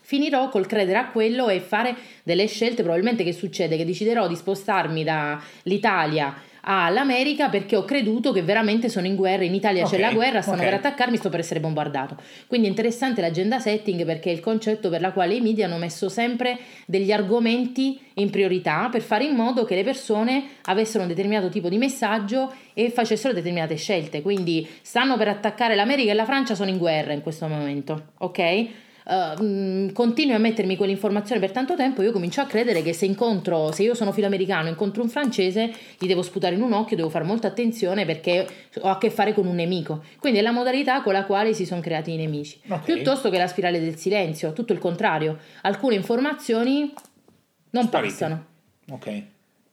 finirò 0.00 0.48
col 0.48 0.66
credere 0.66 0.98
a 0.98 1.10
quello 1.10 1.48
e 1.48 1.60
fare 1.60 1.94
delle 2.24 2.48
scelte. 2.48 2.82
Probabilmente 2.82 3.22
che 3.22 3.32
succede? 3.32 3.76
Che 3.76 3.84
deciderò 3.84 4.26
di 4.26 4.34
spostarmi 4.34 5.04
dall'Italia 5.04 6.34
all'America 6.62 7.48
perché 7.48 7.76
ho 7.76 7.84
creduto 7.84 8.32
che 8.32 8.42
veramente 8.42 8.88
sono 8.88 9.06
in 9.06 9.14
guerra, 9.14 9.44
in 9.44 9.54
Italia 9.54 9.84
okay, 9.84 9.98
c'è 9.98 10.04
la 10.04 10.12
guerra, 10.12 10.42
stanno 10.42 10.58
okay. 10.58 10.70
per 10.70 10.78
attaccarmi, 10.78 11.16
sto 11.16 11.28
per 11.28 11.40
essere 11.40 11.60
bombardato. 11.60 12.16
Quindi 12.46 12.66
è 12.66 12.70
interessante 12.70 13.20
l'agenda 13.20 13.58
setting 13.58 14.04
perché 14.04 14.30
è 14.30 14.32
il 14.32 14.40
concetto 14.40 14.88
per 14.88 15.00
la 15.00 15.12
quale 15.12 15.34
i 15.34 15.40
media 15.40 15.66
hanno 15.66 15.78
messo 15.78 16.08
sempre 16.08 16.58
degli 16.86 17.12
argomenti 17.12 18.00
in 18.14 18.30
priorità 18.30 18.88
per 18.90 19.02
fare 19.02 19.24
in 19.24 19.34
modo 19.34 19.64
che 19.64 19.74
le 19.74 19.84
persone 19.84 20.44
avessero 20.62 21.02
un 21.02 21.08
determinato 21.08 21.48
tipo 21.48 21.68
di 21.68 21.78
messaggio 21.78 22.52
e 22.74 22.90
facessero 22.90 23.32
determinate 23.32 23.76
scelte. 23.76 24.22
Quindi 24.22 24.68
stanno 24.82 25.16
per 25.16 25.28
attaccare 25.28 25.74
l'America 25.74 26.10
e 26.10 26.14
la 26.14 26.24
Francia 26.24 26.54
sono 26.54 26.70
in 26.70 26.78
guerra 26.78 27.12
in 27.12 27.22
questo 27.22 27.46
momento, 27.46 28.12
ok? 28.18 28.86
Uh, 29.08 29.92
continui 29.92 30.34
a 30.34 30.38
mettermi 30.38 30.76
quell'informazione 30.76 31.40
per 31.40 31.50
tanto 31.50 31.74
tempo, 31.74 32.02
io 32.02 32.12
comincio 32.12 32.40
a 32.40 32.44
credere 32.44 32.82
che 32.82 32.92
se 32.92 33.06
incontro, 33.06 33.72
se 33.72 33.82
io 33.82 33.94
sono 33.94 34.12
filoamericano, 34.12 34.68
incontro 34.68 35.02
un 35.02 35.08
francese, 35.08 35.72
gli 35.98 36.06
devo 36.06 36.22
sputare 36.22 36.54
in 36.54 36.62
un 36.62 36.72
occhio, 36.72 36.96
devo 36.96 37.08
fare 37.08 37.24
molta 37.24 37.48
attenzione 37.48 38.04
perché 38.04 38.46
ho 38.80 38.88
a 38.88 38.98
che 38.98 39.10
fare 39.10 39.32
con 39.32 39.46
un 39.46 39.54
nemico. 39.54 40.04
Quindi 40.18 40.38
è 40.38 40.42
la 40.42 40.52
modalità 40.52 41.02
con 41.02 41.12
la 41.12 41.24
quale 41.24 41.54
si 41.54 41.64
sono 41.64 41.80
creati 41.80 42.12
i 42.12 42.16
nemici. 42.16 42.60
Okay. 42.64 42.80
Piuttosto 42.82 43.30
che 43.30 43.38
la 43.38 43.46
spirale 43.46 43.80
del 43.80 43.96
silenzio, 43.96 44.52
tutto 44.52 44.72
il 44.72 44.78
contrario. 44.78 45.38
Alcune 45.62 45.94
informazioni 45.94 46.92
non 47.70 47.84
Sparite. 47.84 48.12
passano. 48.12 48.44
Ok. 48.90 49.22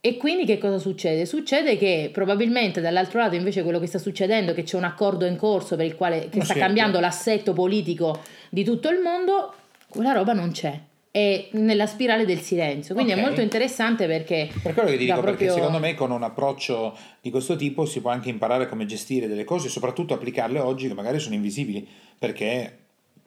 E 0.06 0.18
quindi 0.18 0.45
che 0.45 0.60
cosa 0.60 0.78
succede? 0.78 1.26
Succede 1.26 1.78
che 1.78 2.12
probabilmente 2.14 2.80
dall'altro 2.80 3.18
lato 3.18 3.34
invece 3.34 3.64
quello 3.64 3.80
che 3.80 3.88
sta 3.88 3.97
succedendo 3.97 4.51
è 4.51 4.53
che 4.53 4.62
c'è 4.62 4.78
un 4.78 4.84
accordo 4.84 5.26
in 5.26 5.36
corso 5.36 5.76
per 5.76 5.88
il 5.88 5.95
quale 5.95 6.30
che 6.30 6.43
sta 6.43 6.53
certo. 6.53 6.60
cambiando 6.60 6.99
l'assetto 6.99 7.53
politico 7.53 8.22
di 8.51 8.64
tutto 8.64 8.88
il 8.89 8.99
mondo, 8.99 9.51
quella 9.88 10.12
roba 10.12 10.34
non 10.34 10.51
c'è. 10.51 10.80
È 11.10 11.47
nella 11.53 11.88
spirale 11.88 12.24
del 12.24 12.41
silenzio. 12.41 12.93
Quindi 12.93 13.14
okay. 13.14 13.24
è 13.24 13.26
molto 13.26 13.41
interessante 13.41 14.06
perché. 14.06 14.47
Per 14.62 14.76
quello 14.76 14.89
che 14.89 14.97
ti 14.97 15.06
dico, 15.06 15.14
proprio... 15.14 15.38
perché 15.38 15.51
secondo 15.51 15.80
me 15.80 15.95
con 15.95 16.12
un 16.12 16.22
approccio 16.22 16.95
di 17.20 17.32
questo 17.32 17.56
tipo 17.56 17.88
si 17.88 17.99
può 17.99 18.12
anche 18.12 18.30
imparare 18.30 18.70
come 18.70 18.86
gestire 18.86 19.28
delle 19.28 19.43
cose 19.43 19.66
e 19.66 19.72
soprattutto 19.72 20.14
applicarle 20.14 20.60
oggi 20.60 20.88
che 20.88 20.93
magari 20.93 21.18
sono 21.18 21.34
invisibili 21.34 21.84
perché 22.20 22.78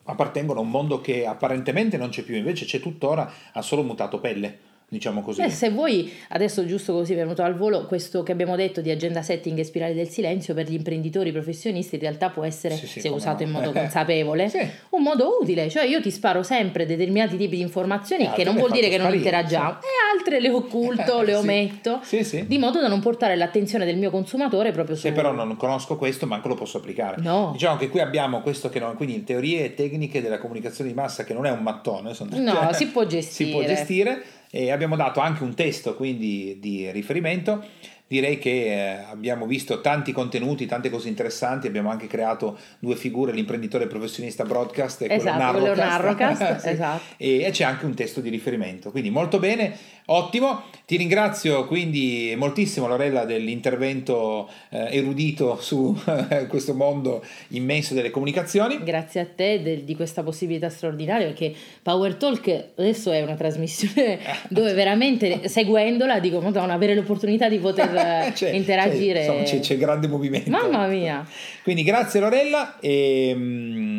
appartengono 0.05 0.61
a 0.61 0.63
un 0.63 0.71
mondo 0.71 1.01
che 1.01 1.27
apparentemente 1.27 1.97
non 1.97 2.11
c'è 2.11 2.23
più, 2.23 2.37
invece 2.37 2.67
c'è 2.67 2.79
tuttora, 2.79 3.29
ha 3.53 3.63
solo 3.63 3.83
mutato 3.83 4.21
pelle 4.21 4.68
diciamo 4.91 5.21
così. 5.21 5.43
Beh, 5.43 5.51
se 5.51 5.69
vuoi, 5.71 6.11
adesso 6.29 6.65
giusto 6.65 6.95
così 6.95 7.15
venuto 7.15 7.43
al 7.43 7.55
volo, 7.55 7.85
questo 7.85 8.23
che 8.23 8.33
abbiamo 8.33 8.57
detto 8.57 8.81
di 8.81 8.91
agenda 8.91 9.21
setting 9.21 9.59
e 9.59 9.65
spirale 9.65 9.93
del 9.93 10.09
silenzio 10.09 10.55
per 10.55 10.69
gli 10.69 10.75
imprenditori 10.75 11.31
professionisti 11.31 11.97
in 11.97 12.01
realtà 12.01 12.31
può 12.31 12.45
essere, 12.45 12.75
sì, 12.75 12.87
sì, 12.87 13.01
se 13.01 13.09
usato 13.09 13.43
no. 13.43 13.49
in 13.49 13.51
modo 13.51 13.73
consapevole, 13.79 14.49
sì. 14.49 14.67
un 14.91 15.03
modo 15.03 15.39
utile, 15.41 15.69
cioè 15.69 15.85
io 15.85 16.01
ti 16.01 16.11
sparo 16.11 16.43
sempre 16.43 16.87
determinati 16.87 17.37
tipi 17.37 17.57
di 17.57 17.63
informazioni 17.63 18.25
e 18.25 18.31
che 18.33 18.45
non 18.45 18.57
vuol 18.57 18.71
dire 18.71 18.89
che 18.89 18.97
non 18.97 19.13
interagiamo, 19.13 19.81
e 19.81 20.17
altre 20.17 20.41
le 20.41 20.51
occulto, 20.51 21.21
le 21.23 21.35
ometto, 21.35 22.01
di 22.47 22.59
modo 22.59 22.81
da 22.81 22.89
non 22.89 23.01
portare 23.01 23.37
l'attenzione 23.37 23.85
del 23.85 23.99
mio 23.99 24.11
consumatore 24.11 24.73
proprio 24.73 24.97
su... 24.97 25.03
Se 25.03 25.13
però 25.13 25.33
non 25.33 25.55
conosco 25.57 25.97
questo, 25.97 26.27
manco 26.27 26.49
lo 26.49 26.55
posso 26.55 26.79
applicare. 26.79 27.21
No. 27.21 27.51
Diciamo 27.53 27.77
che 27.77 27.89
qui 27.89 28.01
abbiamo 28.01 28.41
questo 28.41 28.71
che 28.71 28.79
non, 28.79 28.97
quindi 28.97 29.23
teorie 29.23 29.67
e 29.67 29.75
tecniche 29.75 30.23
della 30.23 30.39
comunicazione 30.39 30.89
di 30.89 30.97
massa 30.97 31.25
che 31.25 31.35
non 31.35 31.45
è 31.45 31.51
un 31.51 31.63
mattone, 31.63 32.15
sono... 32.15 32.31
no, 32.39 32.73
si 32.73 32.87
può 32.87 33.05
gestire. 33.05 33.51
Si 33.51 33.55
può 33.55 33.63
gestire 33.63 34.23
e 34.51 34.71
abbiamo 34.71 34.97
dato 34.97 35.21
anche 35.21 35.43
un 35.43 35.55
testo 35.55 35.95
quindi 35.95 36.59
di 36.61 36.91
riferimento. 36.91 37.65
Direi 38.09 38.39
che 38.39 38.51
eh, 38.51 39.05
abbiamo 39.11 39.47
visto 39.47 39.83
tanti 39.83 40.13
contenuti, 40.13 40.65
tante 40.65 40.89
cose 40.89 41.09
interessanti, 41.09 41.67
abbiamo 41.67 41.91
anche 41.91 42.07
creato 42.07 42.59
due 42.79 42.97
figure, 42.97 43.33
l'imprenditore 43.33 43.87
professionista 43.87 44.45
broadcast 44.45 45.03
e 45.03 45.13
esatto, 45.13 45.59
quello 45.59 45.75
narrocast, 45.75 46.41
narrocast 46.41 46.57
sì. 46.65 46.69
esatto. 46.71 47.03
e, 47.19 47.43
e, 47.43 47.51
c'è 47.51 47.65
anche 47.65 47.85
un 47.85 47.95
testo 47.95 48.23
di 48.23 48.31
riferimento, 48.31 48.91
quindi 48.91 49.11
molto 49.11 49.39
bene, 49.39 49.77
ottimo, 50.11 50.63
ti 50.87 50.97
ringrazio 50.97 51.67
quindi 51.67 52.35
moltissimo 52.37 52.87
Lorella 52.87 53.25
dell'intervento 53.25 54.49
eh, 54.71 54.97
erudito 54.97 55.59
su 55.61 55.95
eh, 56.31 56.47
questo 56.47 56.75
mondo 56.75 57.23
immenso 57.49 57.95
delle 57.95 58.11
comunicazioni. 58.11 58.83
Grazie 58.83 59.21
a 59.21 59.27
te 59.27 59.63
de, 59.63 59.85
di 59.85 59.95
questa 59.95 60.23
possibilità 60.23 60.71
straordinaria 60.71 61.27
perché 61.27 61.53
Power 61.83 62.15
Talk 62.15 62.71
adesso 62.77 63.11
è 63.11 63.23
una 63.23 63.35
trasmissione 63.35 64.19
dove 64.49 64.73
veramente 64.73 65.49
seguendola 65.49 66.21
dico, 66.21 66.41
madonna, 66.41 66.73
avere 66.73 66.95
l'opportunità 66.95 67.49
di 67.49 67.59
poter 67.59 68.33
c'è, 68.33 68.51
interagire. 68.57 69.21
C'è, 69.21 69.27
insomma, 69.27 69.43
c'è, 69.43 69.61
c'è, 69.61 69.77
grande 69.77 70.09
movimento. 70.09 70.51
Mamma 70.51 70.87
mia! 70.87 71.27
Quindi 71.63 71.83
grazie 71.83 72.21
Lorella 72.21 72.79
e 72.81 73.35
mm, 73.37 73.98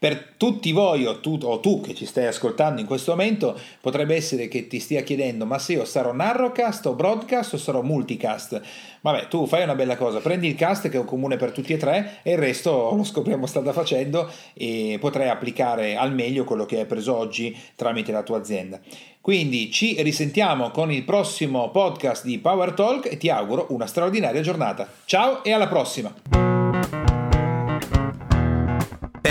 Per 0.00 0.32
tutti 0.38 0.72
voi 0.72 1.04
o 1.04 1.20
tu, 1.20 1.38
o 1.42 1.60
tu, 1.60 1.82
che 1.82 1.94
ci 1.94 2.06
stai 2.06 2.24
ascoltando 2.24 2.80
in 2.80 2.86
questo 2.86 3.10
momento, 3.10 3.54
potrebbe 3.82 4.16
essere 4.16 4.48
che 4.48 4.66
ti 4.66 4.80
stia 4.80 5.02
chiedendo 5.02 5.44
ma 5.44 5.58
se 5.58 5.74
io 5.74 5.84
sarò 5.84 6.14
narrowcast 6.14 6.86
o 6.86 6.94
broadcast 6.94 7.52
o 7.52 7.58
sarò 7.58 7.82
multicast? 7.82 8.62
Vabbè, 9.02 9.28
tu 9.28 9.46
fai 9.46 9.62
una 9.62 9.74
bella 9.74 9.98
cosa, 9.98 10.20
prendi 10.20 10.48
il 10.48 10.54
cast 10.54 10.88
che 10.88 10.96
è 10.96 11.00
un 11.00 11.04
comune 11.04 11.36
per 11.36 11.52
tutti 11.52 11.74
e 11.74 11.76
tre 11.76 12.20
e 12.22 12.32
il 12.32 12.38
resto 12.38 12.92
lo 12.96 13.04
scopriamo 13.04 13.44
strada 13.44 13.74
facendo 13.74 14.30
e 14.54 14.96
potrai 14.98 15.28
applicare 15.28 15.96
al 15.96 16.14
meglio 16.14 16.44
quello 16.44 16.64
che 16.64 16.78
hai 16.78 16.86
preso 16.86 17.14
oggi 17.14 17.54
tramite 17.74 18.10
la 18.10 18.22
tua 18.22 18.38
azienda. 18.38 18.80
Quindi 19.20 19.70
ci 19.70 20.00
risentiamo 20.00 20.70
con 20.70 20.90
il 20.90 21.02
prossimo 21.02 21.68
podcast 21.68 22.24
di 22.24 22.38
Power 22.38 22.72
Talk 22.72 23.04
e 23.04 23.18
ti 23.18 23.28
auguro 23.28 23.66
una 23.68 23.84
straordinaria 23.84 24.40
giornata. 24.40 24.90
Ciao 25.04 25.44
e 25.44 25.52
alla 25.52 25.68
prossima! 25.68 26.49